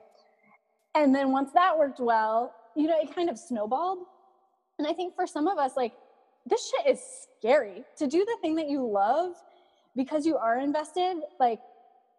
[0.94, 4.00] And then once that worked well, you know, it kind of snowballed.
[4.78, 5.92] And I think for some of us, like,
[6.44, 7.00] this shit is
[7.38, 9.32] scary to do the thing that you love
[9.96, 11.16] because you are invested.
[11.40, 11.60] Like,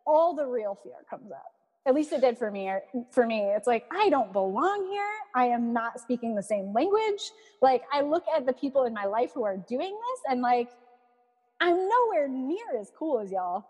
[0.06, 1.53] all the real fear comes up
[1.86, 2.72] at least it did for me
[3.12, 3.42] for me.
[3.42, 5.10] It's like i don't belong here.
[5.36, 7.32] I am not speaking the same language.
[7.62, 10.70] Like i look at the people in my life who are doing this and like
[11.60, 13.66] i'm nowhere near as cool as y'all.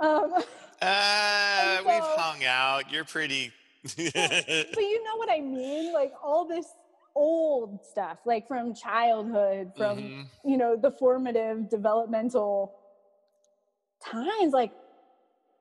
[0.00, 0.34] Um
[0.82, 2.92] uh, so, we've hung out.
[2.92, 3.52] You're pretty
[3.82, 5.92] but, but you know what i mean?
[5.92, 6.66] Like all this
[7.16, 10.48] old stuff like from childhood from mm-hmm.
[10.48, 12.74] you know the formative developmental
[14.04, 14.72] times like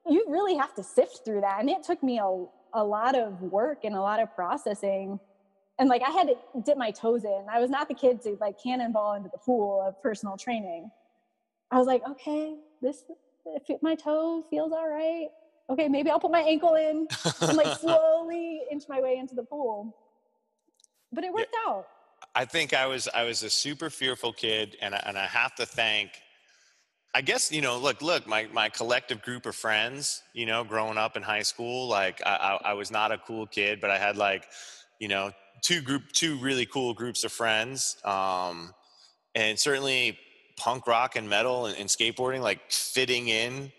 [0.08, 1.60] you really have to sift through that.
[1.60, 5.20] And it took me a, a lot of work and a lot of processing.
[5.80, 6.36] And like I had to
[6.66, 7.46] dip my toes in.
[7.52, 10.92] I was not the kid to like cannonball into the pool of personal training.
[11.72, 13.04] I was like, okay, this
[13.46, 15.28] if my toe feels all right.
[15.70, 17.08] Okay, maybe I'll put my ankle in
[17.42, 19.96] and like slowly inch my way into the pool.
[21.12, 21.72] But it worked yeah.
[21.72, 21.88] out.
[22.36, 25.56] I think I was I was a super fearful kid, and I, and I have
[25.56, 26.12] to thank
[27.16, 30.98] I guess you know, look, look, my my collective group of friends, you know, growing
[30.98, 34.00] up in high school, like I, I, I was not a cool kid, but I
[34.00, 34.48] had like,
[35.00, 38.74] you know, two group, two really cool groups of friends, um,
[39.36, 40.18] and certainly
[40.58, 43.72] punk rock and metal and, and skateboarding, like fitting in.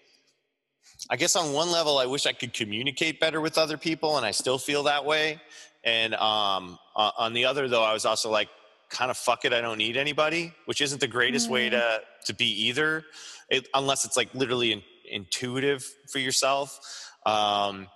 [1.10, 4.24] I guess on one level, I wish I could communicate better with other people, and
[4.24, 5.40] I still feel that way.
[5.82, 8.48] And um, on the other, though, I was also like,
[8.94, 11.52] kind of fuck it, I don't need anybody, which isn't the greatest mm.
[11.52, 13.04] way to to be either,
[13.50, 17.10] it, unless it's like literally in, intuitive for yourself.
[17.26, 17.88] Um,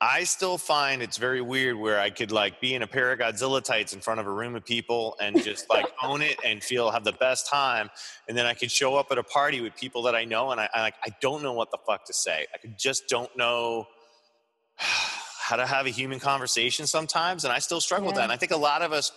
[0.00, 3.18] I still find it's very weird where I could like be in a pair of
[3.18, 6.62] Godzilla tights in front of a room of people and just like own it and
[6.62, 7.90] feel have the best time,
[8.28, 10.60] and then I could show up at a party with people that I know and
[10.60, 12.46] I, I like I don't know what the fuck to say.
[12.54, 13.86] I just don't know
[14.76, 18.10] how to have a human conversation sometimes, and I still struggle yeah.
[18.10, 18.24] with that.
[18.24, 19.10] And I think a lot of us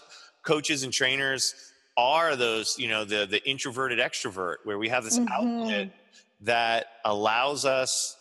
[0.43, 5.19] coaches and trainers are those you know the the introverted extrovert where we have this
[5.19, 5.31] mm-hmm.
[5.31, 5.91] outlet
[6.41, 8.17] that allows us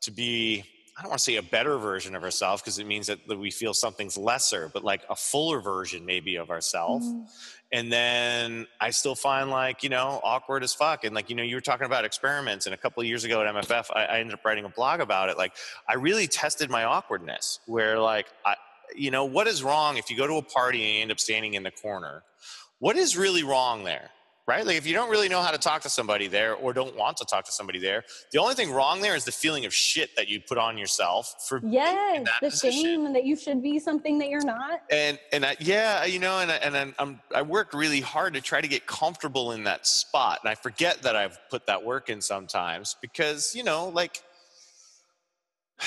[0.00, 0.64] to be
[0.96, 3.36] I don't want to say a better version of ourselves because it means that, that
[3.36, 7.06] we feel something's lesser, but like a fuller version maybe of ourselves.
[7.06, 7.24] Mm-hmm.
[7.72, 11.02] And then I still find like, you know, awkward as fuck.
[11.02, 13.42] And like, you know, you were talking about experiments and a couple of years ago
[13.42, 15.36] at MFF, I, I ended up writing a blog about it.
[15.36, 15.54] Like
[15.88, 18.54] I really tested my awkwardness where like, I,
[18.94, 21.20] you know, what is wrong if you go to a party and you end up
[21.20, 22.22] standing in the corner?
[22.78, 24.10] What is really wrong there?
[24.46, 24.64] right?
[24.66, 27.16] Like if you don't really know how to talk to somebody there or don't want
[27.18, 30.14] to talk to somebody there, the only thing wrong there is the feeling of shit
[30.16, 32.82] that you put on yourself for yes, the position.
[32.82, 34.82] shame that you should be something that you're not.
[34.90, 38.40] And and I, yeah, you know, and I, and I'm I worked really hard to
[38.40, 42.10] try to get comfortable in that spot, and I forget that I've put that work
[42.10, 44.22] in sometimes because you know, like.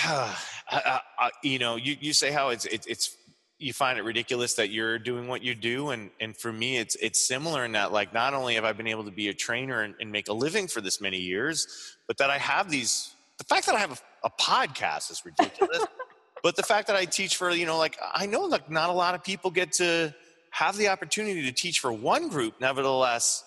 [0.70, 3.16] I, I, you know, you, you say how it's, it, it's
[3.60, 6.96] you find it ridiculous that you're doing what you do and and for me it's
[6.98, 9.82] it's similar in that like not only have i been able to be a trainer
[9.82, 13.44] and, and make a living for this many years but that i have these the
[13.44, 13.92] fact that i have
[14.24, 15.86] a, a podcast is ridiculous
[16.44, 18.94] but the fact that i teach for you know like i know like not a
[18.94, 20.14] lot of people get to
[20.52, 23.44] have the opportunity to teach for one group nevertheless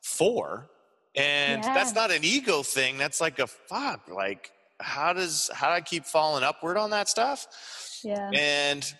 [0.00, 0.70] four
[1.14, 1.74] and yeah.
[1.74, 4.50] that's not an ego thing that's like a fuck like
[4.80, 7.46] how does how do i keep falling upward on that stuff
[8.02, 8.94] yeah and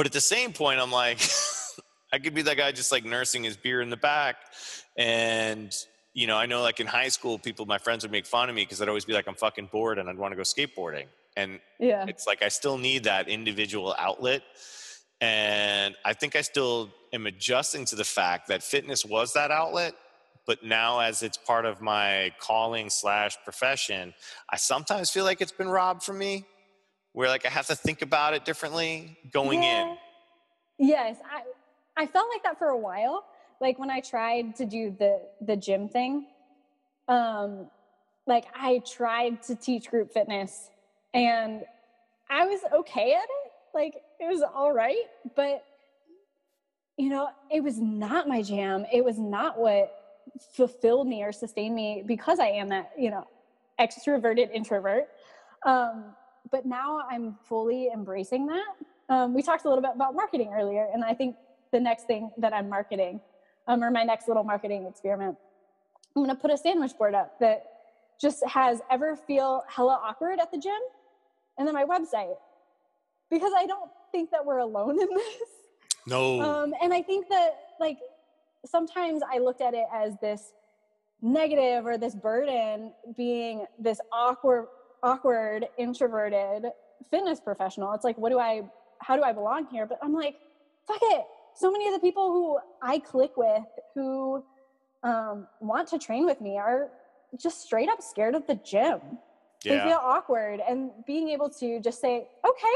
[0.00, 1.20] but at the same point, I'm like,
[2.12, 4.36] I could be that guy just like nursing his beer in the back.
[4.96, 5.76] And,
[6.14, 8.54] you know, I know like in high school, people, my friends would make fun of
[8.54, 11.04] me because I'd always be like, I'm fucking bored and I'd want to go skateboarding.
[11.36, 12.06] And yeah.
[12.08, 14.40] it's like I still need that individual outlet.
[15.20, 19.92] And I think I still am adjusting to the fact that fitness was that outlet.
[20.50, 24.12] But now, as it's part of my calling slash profession,
[24.48, 26.44] I sometimes feel like it's been robbed from me
[27.12, 29.92] where like I have to think about it differently going yeah.
[29.92, 29.96] in.
[30.76, 31.42] Yes, I
[32.02, 33.26] I felt like that for a while.
[33.60, 36.26] Like when I tried to do the the gym thing,
[37.06, 37.70] um,
[38.26, 40.68] like I tried to teach group fitness,
[41.14, 41.62] and
[42.28, 43.52] I was okay at it.
[43.72, 45.04] Like it was all right,
[45.36, 45.64] but
[46.96, 48.84] you know, it was not my jam.
[48.92, 49.99] It was not what
[50.54, 53.26] fulfilled me or sustained me because I am that you know
[53.78, 55.08] extroverted introvert.
[55.64, 56.04] Um,
[56.50, 58.76] but now I'm fully embracing that.
[59.08, 61.36] Um, we talked a little bit about marketing earlier, and I think
[61.72, 63.20] the next thing that I'm marketing,
[63.66, 65.36] um, or my next little marketing experiment,
[66.16, 67.66] I'm going to put a sandwich board up that
[68.20, 70.80] just has ever feel hella awkward at the gym,
[71.58, 72.36] and then my website,
[73.30, 75.48] because I don't think that we're alone in this.
[76.06, 76.40] No.
[76.40, 77.98] Um, and I think that like
[78.64, 80.52] sometimes I looked at it as this
[81.22, 84.66] negative or this burden being this awkward
[85.02, 86.66] awkward, introverted
[87.10, 87.92] fitness professional.
[87.92, 88.62] It's like, what do I,
[88.98, 89.86] how do I belong here?
[89.86, 90.36] But I'm like,
[90.86, 91.24] fuck it.
[91.54, 94.44] So many of the people who I click with who
[95.02, 96.90] um, want to train with me are
[97.40, 99.00] just straight up scared of the gym.
[99.64, 99.76] Yeah.
[99.84, 102.74] They feel awkward and being able to just say, okay,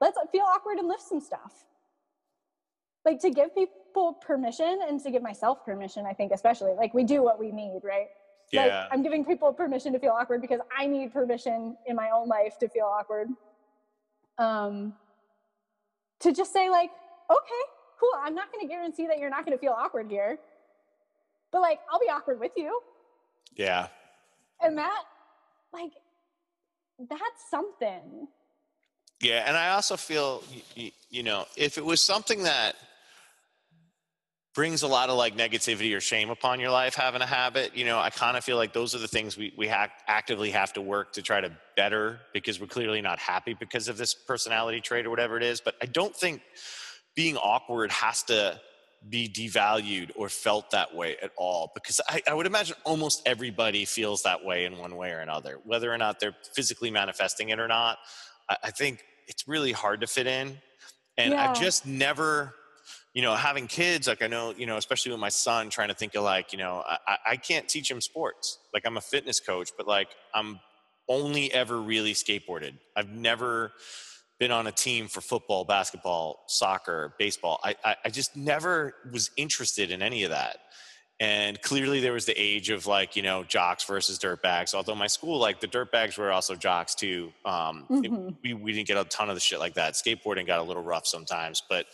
[0.00, 1.64] let's feel awkward and lift some stuff.
[3.04, 7.04] Like to give people permission and to give myself permission, I think, especially like we
[7.04, 8.08] do what we need, right?
[8.50, 8.64] Yeah.
[8.64, 12.28] Like, I'm giving people permission to feel awkward because I need permission in my own
[12.28, 13.28] life to feel awkward.
[14.38, 14.94] Um,
[16.20, 16.90] to just say like,
[17.30, 17.62] okay,
[18.00, 18.10] cool.
[18.22, 20.38] I'm not going to guarantee that you're not going to feel awkward here,
[21.52, 22.80] but like, I'll be awkward with you.
[23.54, 23.88] Yeah.
[24.60, 25.02] And that,
[25.72, 25.92] like,
[26.98, 28.28] that's something.
[29.20, 30.42] Yeah, and I also feel,
[30.74, 32.76] you, you know, if it was something that
[34.54, 37.84] brings a lot of like negativity or shame upon your life having a habit you
[37.84, 40.72] know i kind of feel like those are the things we, we ha- actively have
[40.72, 44.80] to work to try to better because we're clearly not happy because of this personality
[44.80, 46.40] trait or whatever it is but i don't think
[47.14, 48.58] being awkward has to
[49.10, 53.84] be devalued or felt that way at all because I, I would imagine almost everybody
[53.84, 57.58] feels that way in one way or another whether or not they're physically manifesting it
[57.58, 57.98] or not
[58.48, 60.58] i, I think it's really hard to fit in
[61.18, 61.50] and yeah.
[61.50, 62.54] i've just never
[63.14, 65.94] you know, having kids, like I know, you know, especially with my son, trying to
[65.94, 68.58] think of like, you know, I, I can't teach him sports.
[68.74, 70.58] Like I'm a fitness coach, but like I'm
[71.08, 72.72] only ever really skateboarded.
[72.96, 73.72] I've never
[74.40, 77.60] been on a team for football, basketball, soccer, baseball.
[77.62, 80.58] I, I, I just never was interested in any of that.
[81.20, 84.74] And clearly there was the age of like, you know, jocks versus dirtbags.
[84.74, 87.32] Although my school, like the dirtbags were also jocks too.
[87.44, 88.04] Um, mm-hmm.
[88.04, 89.94] it, we, we didn't get a ton of the shit like that.
[89.94, 91.86] Skateboarding got a little rough sometimes, but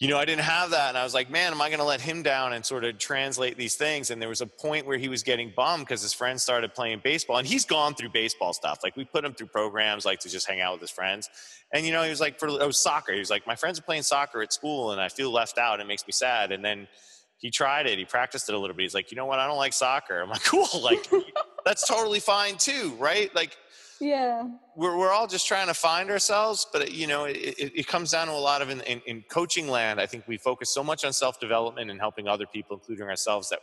[0.00, 0.88] you know, I didn't have that.
[0.88, 2.96] And I was like, man, am I going to let him down and sort of
[2.96, 4.10] translate these things?
[4.10, 7.02] And there was a point where he was getting bummed because his friends started playing
[7.04, 7.36] baseball.
[7.36, 8.80] And he's gone through baseball stuff.
[8.82, 11.28] Like we put him through programs like to just hang out with his friends.
[11.70, 13.12] And, you know, he was like, for it was soccer.
[13.12, 15.80] He was like, my friends are playing soccer at school and I feel left out.
[15.80, 16.50] It makes me sad.
[16.50, 16.88] And then
[17.36, 17.98] he tried it.
[17.98, 18.84] He practiced it a little bit.
[18.84, 19.38] He's like, you know what?
[19.38, 20.22] I don't like soccer.
[20.22, 20.66] I'm like, cool.
[20.80, 21.06] Like,
[21.66, 23.34] that's totally fine too, right?
[23.34, 23.54] Like,
[24.00, 24.48] Yeah.
[24.76, 28.10] we're, we're all just trying to find ourselves but you know it, it, it comes
[28.12, 30.82] down to a lot of in, in, in coaching land i think we focus so
[30.82, 33.60] much on self-development and helping other people including ourselves that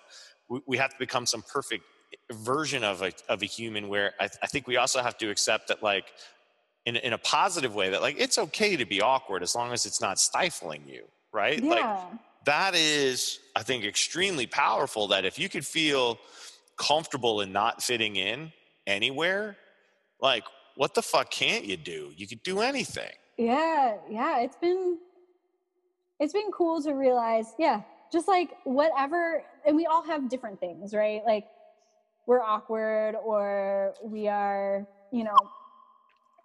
[0.49, 1.83] we, we have to become some perfect
[2.31, 5.67] version of a, of a human where I, I think we also have to accept
[5.69, 6.05] that like
[6.85, 9.85] in, in a positive way that like it's okay to be awkward as long as
[9.85, 11.03] it's not stifling you
[11.33, 12.03] right like Yeah.
[12.45, 16.17] that is i think extremely powerful that if you could feel
[16.77, 18.53] comfortable in not fitting in
[18.85, 19.57] anywhere
[20.21, 20.43] like
[20.75, 23.97] what the fuck can't you do you could do anything Yeah.
[24.09, 24.39] Yeah.
[24.41, 24.97] It's been,
[26.19, 27.81] it's been cool to realize, yeah,
[28.11, 31.21] just like whatever, and we all have different things, right?
[31.25, 31.45] Like
[32.25, 35.37] we're awkward or we are, you know,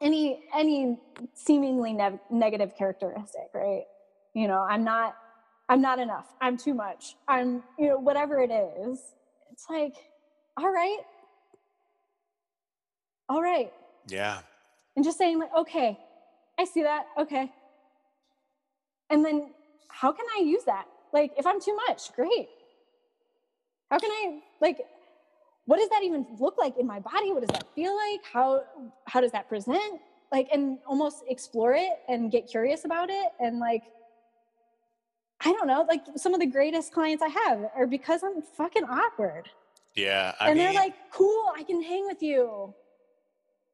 [0.03, 0.99] any, any
[1.35, 3.85] seemingly ne- negative characteristic, right?
[4.35, 5.17] You know, I'm not,
[5.69, 6.27] I'm not enough.
[6.41, 7.17] I'm too much.
[7.29, 9.01] I'm, you know, whatever it is.
[9.53, 9.95] It's like,
[10.59, 10.99] all right.
[13.33, 13.73] All right.
[14.09, 14.41] yeah.
[14.95, 15.99] And just saying like okay
[16.59, 17.51] i see that okay.
[19.09, 19.37] And then
[19.89, 20.87] how can i use that?
[21.15, 22.49] Like if i'm too much great.
[23.91, 24.79] How can i like
[25.65, 27.33] what does that even look like in my body?
[27.33, 28.21] What does that feel like?
[28.31, 28.65] How
[29.07, 30.01] how does that present?
[30.31, 33.83] Like and almost explore it and get curious about it and like
[35.45, 38.85] i don't know like some of the greatest clients i have are because i'm fucking
[38.85, 39.49] awkward.
[39.95, 42.75] Yeah i and mean they're like cool i can hang with you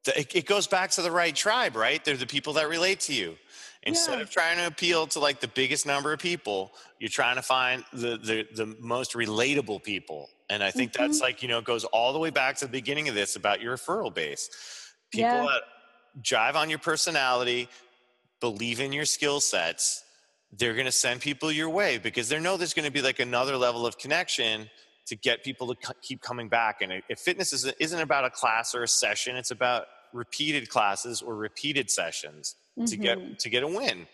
[0.07, 3.13] it, it goes back to the right tribe right they're the people that relate to
[3.13, 3.35] you
[3.83, 4.21] instead Yeah.
[4.23, 7.83] of trying to appeal to like the biggest number of people you're trying to find
[7.93, 11.21] the the, the most relatable people and i think that's Mhm.
[11.21, 13.61] like you know it goes all the way back to the beginning of this about
[13.61, 14.49] your referral base
[15.11, 15.43] people Yeah.
[15.43, 15.63] that
[16.23, 17.69] jive on your personality
[18.39, 20.03] believe in your skill sets
[20.53, 23.19] they're going to send people your way because they know there's going to be like
[23.19, 24.67] another level of connection
[25.09, 26.81] to get people to keep coming back.
[26.81, 31.35] And if fitness isn't, about a class or a session it's about repeated classes or
[31.35, 32.55] repeated sessions
[32.87, 33.01] to Mhm.
[33.01, 34.07] get to get a win.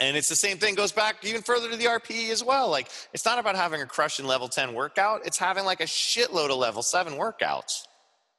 [0.00, 2.68] And it's the same thing goes back even further to the rpe as well.
[2.68, 5.26] Like it's not about having a crushing level 10 workout.
[5.26, 7.86] It's having like a shitload of level 7 workouts.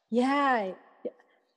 [0.09, 0.71] Yeah.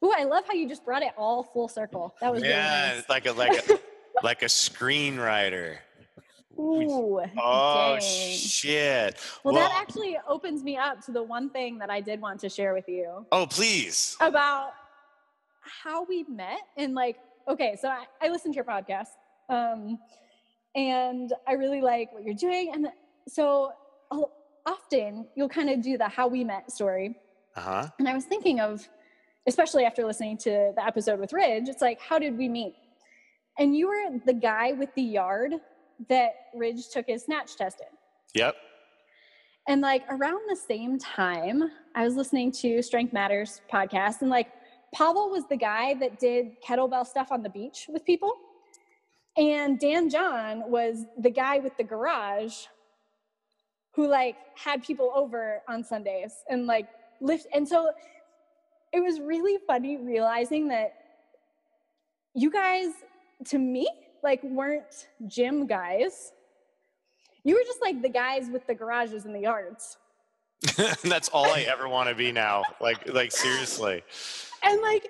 [0.05, 2.15] Ooh, I love how you just brought it all full circle.
[2.21, 3.79] That was yeah really it's like a like a
[4.23, 5.79] like a screenwriter
[6.59, 7.21] Ooh.
[7.39, 8.37] oh dang.
[8.37, 12.41] shit Well, that actually opens me up to the one thing that I did want
[12.41, 14.73] to share with you oh please about
[15.83, 17.17] how we met and like,
[17.49, 19.09] okay, so I, I listen to your podcast,
[19.49, 19.99] um,
[20.75, 22.89] and I really like what you're doing, and
[23.29, 23.73] so
[24.67, 27.17] often you'll kind of do the how we met story,
[27.57, 28.87] uh-huh And I was thinking of,
[29.47, 32.75] especially after listening to the episode with Ridge, it's like, how did we meet?
[33.59, 35.55] And you were the guy with the yard
[36.09, 37.97] that Ridge took his snatch test in.
[38.35, 38.57] yep
[39.67, 44.49] And like around the same time, I was listening to Strength Matters podcast, and like
[44.95, 48.33] Pavel was the guy that did kettlebell stuff on the beach with people.
[49.37, 52.65] And Dan John was the guy with the garage
[53.95, 56.89] who like had people over on Sundays and like
[57.21, 57.47] lift.
[57.55, 57.91] And so
[58.93, 60.95] it was really funny realizing that
[62.35, 62.91] you guys,
[63.47, 63.89] to me,
[64.23, 66.33] like weren't gym guys.
[67.45, 69.97] You were just like the guys with the garages and the yards.
[71.05, 74.03] that's all i ever want to be now like like seriously
[74.65, 75.07] And like,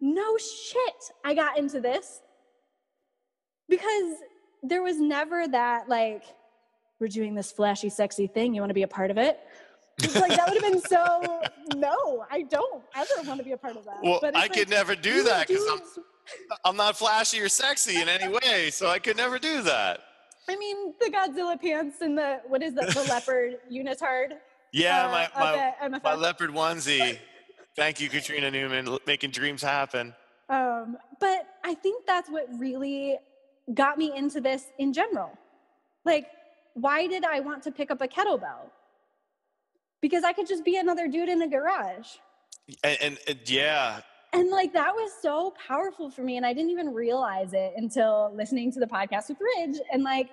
[0.00, 2.20] no shit, I got into this
[3.68, 4.14] because
[4.62, 6.24] there was never that, like,
[6.98, 8.54] we're doing this flashy, sexy thing.
[8.54, 9.38] You want to be a part of it?
[9.98, 11.42] It's like, that would have been so,
[11.76, 13.98] no, I don't ever want to be a part of that.
[14.02, 15.80] well But i like, could never do that because i'm
[16.64, 20.00] I'm not flashy or sexy in any way, so I could never do that.
[20.48, 24.32] I mean, the Godzilla pants and the, what is that, the leopard unitard?
[24.72, 27.18] Yeah, uh, my my, my leopard onesie.
[27.76, 30.14] Thank you, Katrina Newman, making dreams happen.
[30.48, 33.18] Um, but I think that's what really
[33.74, 35.38] got me into this in general.
[36.04, 36.26] Like,
[36.74, 38.70] why did I want to pick up a kettlebell?
[40.00, 42.08] Because I could just be another dude in a garage.
[42.82, 44.00] And, and, and yeah,
[44.32, 46.36] And like that was so powerful for me.
[46.36, 49.76] And I didn't even realize it until listening to the podcast with Ridge.
[49.92, 50.28] And like,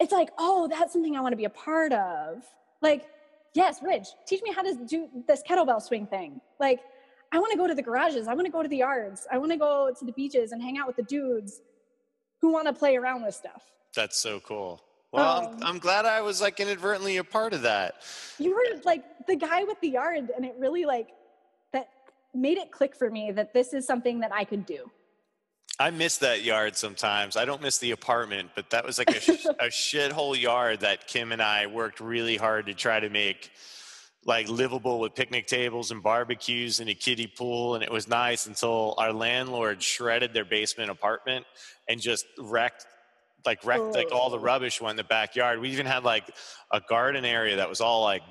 [0.00, 2.44] it's like, oh, that's something I want to be a part of.
[2.82, 3.06] Like,
[3.54, 6.40] yes, Ridge, teach me how to do this kettlebell swing thing.
[6.60, 6.80] Like,
[7.32, 8.26] I want to go to the garages.
[8.26, 9.26] I want to go to the yards.
[9.30, 11.60] I want to go to the beaches and hang out with the dudes
[12.40, 13.62] who want to play around with stuff.
[13.94, 14.82] that's so cool.
[15.12, 17.96] Well, Um, I'm, I'm glad I was like inadvertently a part of that.
[18.38, 21.08] You were like the guy with the yard, and it really like
[22.34, 24.90] made it click for me that this is something that I could do.
[25.80, 27.36] I miss that yard sometimes.
[27.36, 31.06] I don't miss the apartment, but that was like a, sh- a shithole yard that
[31.06, 33.50] Kim and I worked really hard to try to make
[34.24, 38.46] like livable with picnic tables and barbecues and a kiddie pool and it was nice
[38.46, 41.46] until our landlord shredded their basement apartment
[41.88, 42.84] and just wrecked
[43.46, 46.34] like wrecked like all the rubbish went in the backyard we even had like
[46.72, 48.22] a garden area that was all like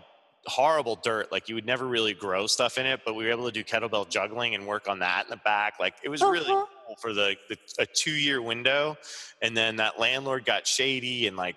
[0.48, 3.46] horrible dirt like you would never really grow stuff in it but we were able
[3.46, 6.50] to do kettlebell juggling and work on that in the back like it was really
[6.52, 6.66] Uh-huh.
[6.88, 8.98] cool for the, the a two year window
[9.42, 11.56] and then that landlord got shady and like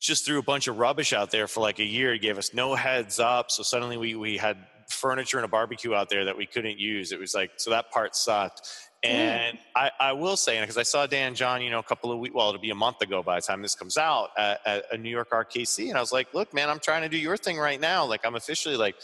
[0.00, 2.12] just threw a bunch of rubbish out there for like a year.
[2.12, 3.50] He gave us no heads up.
[3.50, 4.56] So suddenly we, we had
[4.88, 7.10] furniture and a barbecue out there that we couldn't use.
[7.10, 8.60] It was like, so that part sucked.
[9.04, 12.18] And I, I will say, because I saw Dan John, you know, a couple of
[12.18, 14.96] weeks, well, it'll be a month ago by the time this comes out at, a
[14.98, 15.88] New York RKC.
[15.88, 18.04] And I was like, look, man, I'm trying to do your thing right now.
[18.04, 18.96] Like, I'm officially like,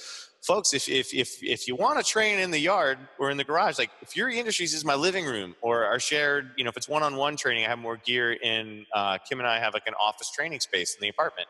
[0.43, 3.45] folks, if, if, if, if you want to train in the yard or in the
[3.45, 6.77] garage, like if Fury Industries is my living room or our shared, you know, if
[6.77, 9.95] it's one-on-one training, I have more gear in, uh, Kim and I have like an
[10.01, 11.49] office training space in the apartment.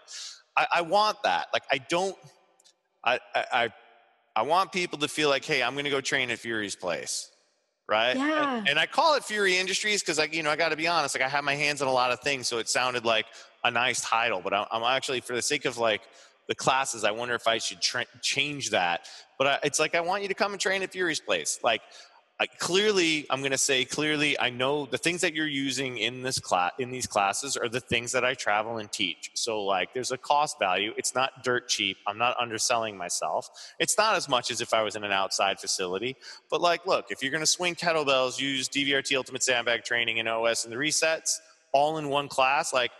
[0.54, 1.46] I, I want that.
[1.54, 2.14] Like, I don't,
[3.02, 3.70] I, I,
[4.36, 7.30] I want people to feel like, hey, I'm going to go train at Fury's place.
[7.86, 8.16] Right.
[8.16, 8.58] Yeah.
[8.58, 10.88] And, and I call it Fury Industries because, like, you know, I got to be
[10.88, 12.48] honest, like, I have my hands on a lot of things.
[12.48, 13.26] So it sounded like
[13.62, 16.00] a nice title, but I'm, I'm actually, for the sake of like
[16.48, 19.06] the classes, I wonder if I should tra- change that.
[19.38, 21.60] But I, it's like, I want you to come and train at Fury's place.
[21.62, 21.82] Like,
[22.40, 26.22] I, clearly, I'm going to say clearly, I know the things that you're using in
[26.22, 29.30] this class, in these classes, are the things that I travel and teach.
[29.34, 30.92] So, like, there's a cost value.
[30.96, 31.96] It's not dirt cheap.
[32.08, 33.48] I'm not underselling myself.
[33.78, 36.16] It's not as much as if I was in an outside facility.
[36.50, 40.28] But, like, look, if you're going to swing kettlebells, use DVRT Ultimate Sandbag Training and
[40.28, 41.38] OS and the resets
[41.72, 42.90] all in one class, like,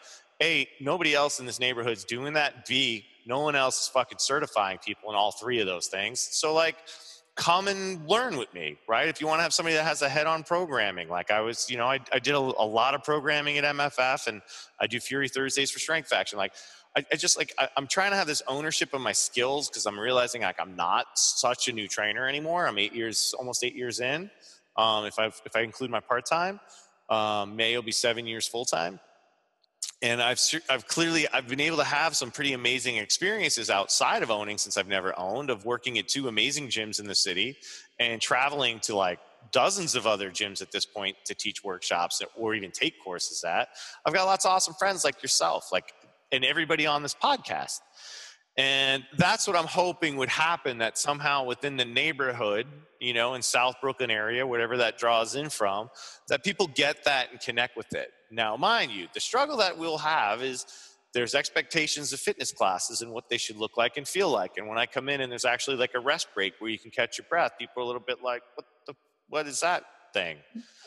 [0.43, 2.67] A, nobody else in this neighborhood's doing that.
[2.67, 6.21] B, no one else is fucking certifying people in all three of those things.
[6.21, 6.77] So, like,
[7.37, 9.09] come and learn with me, right?
[9.09, 11.69] If you want to have somebody that has a head on programming, like I was,
[11.69, 14.41] you know, I, I did a, a lot of programming at MFF and
[14.81, 16.39] I do Fury Thursdays for Strength Faction.
[16.39, 16.53] Like,
[16.97, 19.85] I, I just like, I, I'm trying to have this ownership of my skills because
[19.87, 22.69] I'm realizing like I'm not such a new trainer anymore.
[22.69, 24.31] I'm eight years, almost eight years in.
[24.77, 26.61] Um, if I if I include my part time,
[27.11, 29.01] um, May will be seven years full time
[30.05, 34.31] and I've I've clearly I've been able to have some pretty amazing experiences outside of
[34.31, 37.57] owning since I've never owned of working at two amazing gyms in the city
[37.99, 39.19] and traveling to like
[39.51, 43.69] dozens of other gyms at this point to teach workshops or even take courses at.
[44.05, 45.95] I've got lots of awesome friends like yourself, like
[46.31, 47.81] and everybody on this podcast.
[48.59, 52.67] And that's what I'm hoping would happen that somehow within the neighborhood,
[53.01, 55.89] you know, in South Brooklyn area, whatever that draws in from,
[56.29, 58.11] that people get that and connect with it.
[58.35, 60.67] Now, mind you, the struggle that we'll have is
[61.13, 64.57] there's expectations of fitness classes and what they should look like and feel like.
[64.57, 66.91] And when I come in and there's actually like a rest break where you can
[66.91, 68.95] catch your breath, people are a little bit like, what the,
[69.29, 70.39] what is that thing?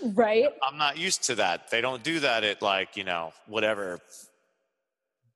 [0.04, 0.50] Right.
[0.62, 1.72] I'm not used to that.
[1.72, 4.00] They don't do that at like, you know, whatever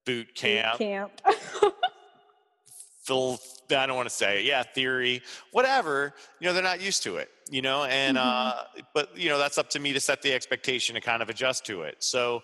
[0.06, 0.78] boot camp.
[0.78, 1.12] Boot camp,
[3.04, 3.40] full
[3.70, 4.46] I don't want to say it.
[4.46, 5.22] Yeah, theory,
[5.52, 6.14] whatever.
[6.40, 7.30] You know, they're not used to it.
[7.52, 8.22] You know, and Mhm.
[8.22, 8.64] uh,
[8.94, 11.66] but you know that's up to me to set the expectation to kind of adjust
[11.66, 12.02] to it.
[12.02, 12.44] So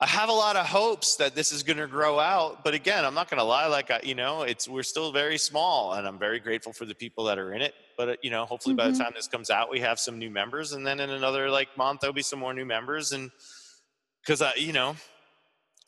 [0.00, 2.64] I have a lot of hopes that this is going to grow out.
[2.64, 3.66] But again, I'm not going to lie.
[3.66, 6.94] Like I, you know, it's we're still very small, and I'm very grateful for the
[6.94, 7.74] people that are in it.
[7.98, 8.98] But uh, you know, hopefully by the Mhm.
[9.04, 12.00] time this comes out, we have some new members, and then in another like month
[12.00, 13.30] there'll be some more new members, and
[14.22, 14.96] because I, you know,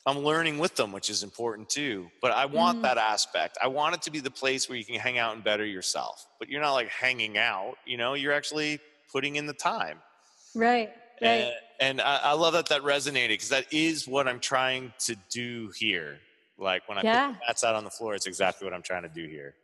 [0.06, 2.08] I'm learning with them, which is important too.
[2.22, 2.82] But I want Mhm.
[2.82, 3.58] that aspect.
[3.60, 6.24] I want it to be the place where you can hang out and better yourself.
[6.38, 8.78] But you're not like hanging out, you know, you're actually
[9.12, 10.00] putting in the time.
[10.54, 10.92] right.
[11.20, 11.28] Right.
[11.28, 15.16] And, and I, I love that that resonated because that is what I'm trying to
[15.30, 16.20] do here.
[16.58, 17.28] Like when I Yeah.
[17.28, 19.54] put the mats out on the floor, it's exactly what I'm trying to do here.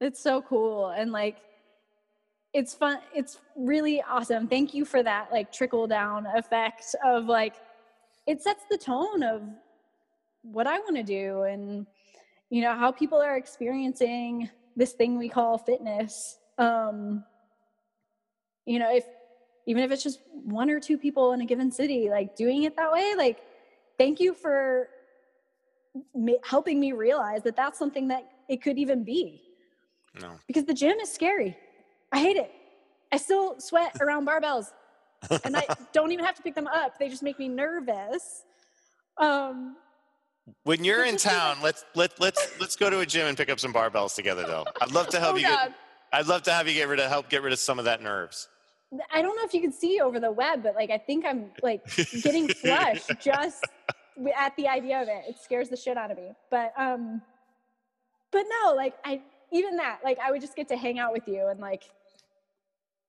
[0.00, 1.36] It's so cool and like
[2.52, 4.48] it's fun it's really awesome.
[4.48, 7.54] Thank you for that like trickle down effect of like
[8.26, 9.42] it sets the tone of
[10.42, 11.86] what I want to do and
[12.48, 16.38] you know how people are experiencing this thing we call fitness.
[16.58, 17.24] Um
[18.66, 19.04] you know if
[19.66, 22.76] even if it's just one or two people in a given city like doing it
[22.76, 23.40] that way like
[23.98, 24.88] thank you for
[26.44, 29.42] helping me realize that that's something that it could even be
[30.20, 30.32] No.
[30.46, 31.56] because the gym is scary.
[32.12, 32.50] I hate it.
[33.12, 34.66] I still sweat around barbells
[35.44, 36.98] and I don't even have to pick them up.
[36.98, 38.44] They just make me nervous.
[39.18, 39.76] Um,
[40.64, 43.26] When you're in just be like- town, let's let let's let's go to a gym
[43.26, 44.64] and pick up some barbells together though.
[44.80, 45.74] I'd love to help oh you get
[46.12, 48.02] I'd love to have you get rid of help get rid of some of that
[48.02, 48.48] nerves.
[49.12, 51.50] I don't know if you can see over the web, but like I think I'm
[51.62, 51.82] like
[52.22, 53.64] getting flushed just
[54.36, 55.22] at the idea of it.
[55.28, 56.32] It scares the shit out of me.
[56.50, 57.22] But um,
[58.32, 59.20] but no, like I
[59.52, 61.84] even that like I would just get to hang out with you and like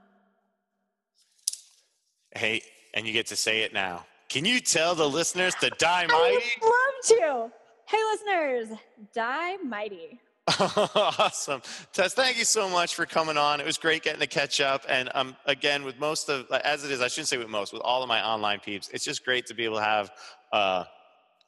[2.35, 2.61] hey,
[2.93, 4.05] and you get to say it now.
[4.29, 6.13] Can you tell the listeners to die mighty?
[6.13, 7.51] I would love to.
[7.85, 8.77] Hey, listeners,
[9.13, 10.19] die mighty.
[10.59, 11.61] awesome.
[11.91, 13.59] Tess, thank you so much for coming on.
[13.59, 14.85] It was great getting to catch up.
[14.87, 17.81] And um, again, with most of, as it is, I shouldn't say with most, with
[17.81, 20.11] all of my online peeps, it's just great to be able to have
[20.53, 20.85] uh,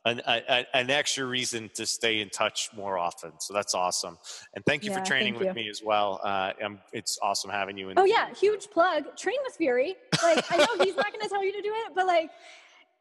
[0.06, 3.32] an, a, an extra reason to stay in touch more often.
[3.40, 4.18] So that's awesome.
[4.56, 5.54] And thank you yeah, for training with you.
[5.54, 6.20] me as well.
[6.24, 6.52] Uh,
[6.94, 7.90] it's awesome having you.
[7.90, 9.18] In oh yeah, huge plug.
[9.18, 9.96] Train with Fury.
[10.24, 12.30] Like I know he's not going to tell you to do it, but like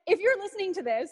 [0.07, 1.11] if you're listening to this,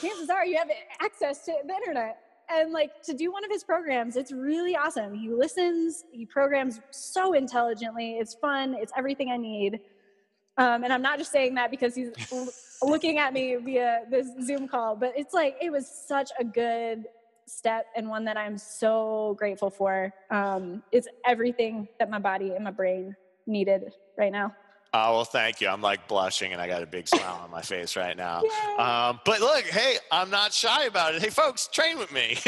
[0.00, 0.70] chances are you have
[1.00, 2.18] access to the internet
[2.50, 6.80] and like to do one of his programs it's really awesome he listens he programs
[6.90, 9.80] so intelligently it's fun it's everything i need
[10.58, 12.10] um, and i'm not just saying that because he's
[12.82, 17.04] looking at me via this zoom call but it's like it was such a good
[17.46, 22.64] step and one that i'm so grateful for um, it's everything that my body and
[22.64, 23.14] my brain
[23.46, 24.54] needed right now
[24.94, 25.68] Oh, well, thank you.
[25.68, 28.42] I'm like blushing and I got a big smile on my face right now.
[28.78, 31.22] Um, but look, hey, I'm not shy about it.
[31.22, 32.38] Hey, folks, train with me.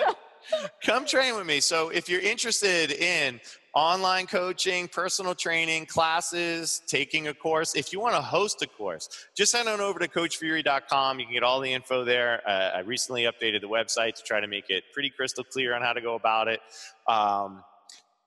[0.82, 1.60] Come train with me.
[1.60, 3.40] So if you're interested in
[3.74, 9.08] online coaching, personal training, classes, taking a course, if you want to host a course,
[9.36, 11.20] just head on over to coachfury.com.
[11.20, 12.42] You can get all the info there.
[12.46, 15.82] Uh, I recently updated the website to try to make it pretty crystal clear on
[15.82, 16.60] how to go about it.
[17.06, 17.62] Um,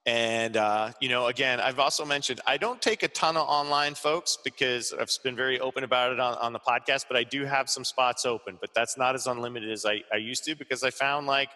[0.06, 3.96] and, uh, you know, again, I've also mentioned I don't take a ton of online
[3.96, 7.46] folks because I've been very open about it on, on the podcast, but I do
[7.46, 10.84] have some spots open, but that's not as unlimited as I, I used to because
[10.84, 11.50] I found like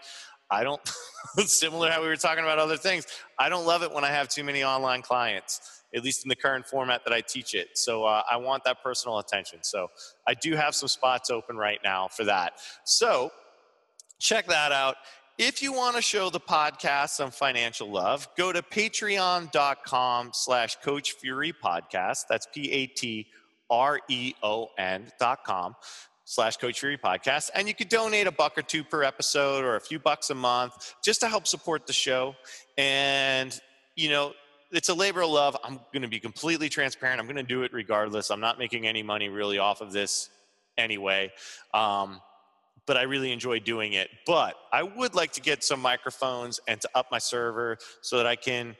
[0.49, 0.81] I don't,
[1.45, 3.05] similar how we were talking about other things,
[3.37, 6.35] I don't love it when I have too many online clients, at least in the
[6.35, 7.77] current format that I teach it.
[7.77, 9.59] So uh, I want that personal attention.
[9.63, 9.89] So
[10.27, 12.53] I do have some spots open right now for that.
[12.85, 13.31] So
[14.19, 14.95] check that out.
[15.37, 21.11] If you want to show the podcast some financial love, go to patreon.com slash Coach
[21.11, 22.21] Fury Podcast.
[22.27, 23.27] That's P-A-T-R-E-O-N
[25.19, 25.75] dot com
[26.27, 27.49] slash Coach Fury Podcast.
[27.55, 30.35] And you could donate a buck or two per episode or a few bucks a
[30.35, 32.35] month just to help support the show.
[32.77, 33.57] And,
[33.95, 34.33] you know,
[34.69, 35.55] it's a labor of love.
[35.63, 37.21] I'm going to be completely transparent.
[37.21, 38.29] I'm going to do it regardless.
[38.29, 40.29] I'm not making any money really off of this
[40.77, 41.31] anyway.
[41.73, 42.19] Um,
[42.85, 44.09] but I really enjoy doing it.
[44.25, 48.27] But I would like to get some microphones and to up my server so that
[48.27, 48.75] I can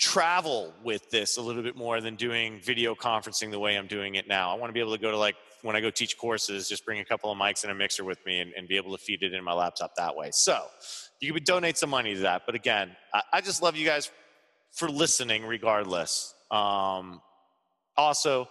[0.00, 4.16] travel with this a little bit more than doing video conferencing the way I'm doing
[4.16, 4.50] it now.
[4.50, 6.84] I want to be able to go to like when I go teach courses, just
[6.84, 9.02] bring a couple of mics and a mixer with me and, and be able to
[9.02, 10.28] feed it in my laptop that way.
[10.30, 10.62] So
[11.20, 12.42] you could donate some money to that.
[12.44, 14.10] But again, I, I just love you guys
[14.72, 16.34] for listening regardless.
[16.50, 17.22] Um,
[17.96, 18.48] also,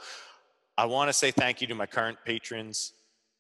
[0.76, 2.94] I want to say thank you to my current patrons,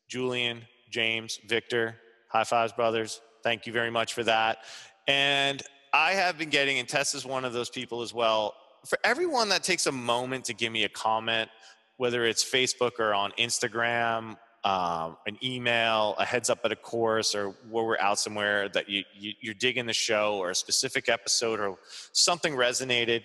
[0.07, 1.95] Julian, James, Victor,
[2.29, 3.21] high fives, brothers.
[3.41, 4.59] Thank you very much for that.
[5.07, 5.63] And
[5.93, 8.53] I have been getting, and Tess is one of those people as well.
[8.85, 11.49] For everyone that takes a moment to give me a comment,
[11.97, 17.35] whether it's Facebook or on Instagram, um, an email, a heads up at a course,
[17.35, 21.09] or where we're out somewhere that you, you, you're digging the show or a specific
[21.09, 21.77] episode or
[22.13, 23.23] something resonated.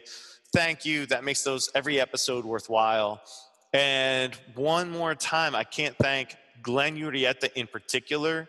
[0.53, 1.07] Thank you.
[1.07, 3.21] That makes those every episode worthwhile.
[3.73, 8.49] And one more time, I can't thank Glenn Urieta in particular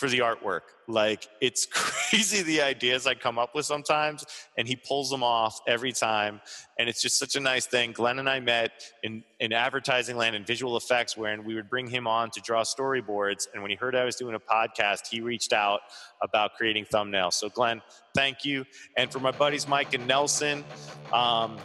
[0.00, 0.62] for the artwork.
[0.88, 4.24] Like it's crazy the ideas I come up with sometimes,
[4.56, 6.40] and he pulls them off every time.
[6.78, 7.92] And it's just such a nice thing.
[7.92, 8.72] Glenn and I met
[9.02, 12.62] in, in advertising land and visual effects, wherein we would bring him on to draw
[12.62, 13.46] storyboards.
[13.52, 15.80] And when he heard I was doing a podcast, he reached out
[16.22, 17.34] about creating thumbnails.
[17.34, 17.82] So Glenn,
[18.14, 18.64] thank you.
[18.96, 20.64] And for my buddies Mike and Nelson,
[21.12, 21.58] um,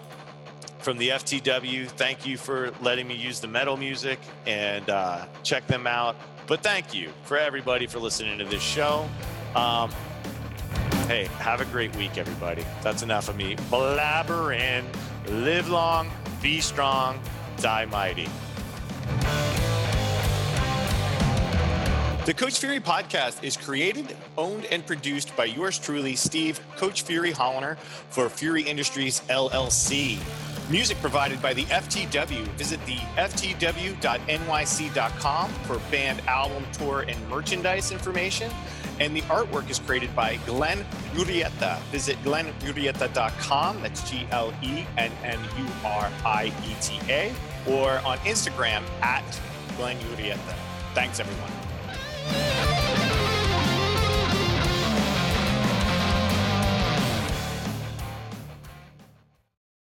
[0.79, 1.87] from the FTW.
[1.87, 6.15] Thank you for letting me use the metal music and uh, check them out.
[6.47, 9.09] But thank you for everybody for listening to this show.
[9.55, 9.91] Um,
[11.07, 12.63] hey, have a great week, everybody.
[12.83, 14.83] That's enough of me blabbering.
[15.27, 16.11] Live long,
[16.41, 17.19] be strong,
[17.57, 18.27] die mighty.
[22.25, 27.31] The Coach Fury podcast is created, owned, and produced by yours truly, Steve Coach Fury
[27.31, 27.77] Holiner
[28.09, 30.17] for Fury Industries LLC.
[30.69, 32.43] Music provided by the FTW.
[32.57, 33.99] Visit the ftw.nyc.com
[35.51, 38.51] for band album tour and merchandise information.
[38.99, 40.83] And the artwork is created by Glenn
[41.13, 41.79] Urieta.
[41.91, 43.81] Visit glennurieta.com.
[43.81, 47.31] That's G L E N N U R I E T A.
[47.67, 49.23] Or on Instagram at
[49.77, 50.55] Glenn Urieta.
[50.95, 51.51] Thanks, everyone.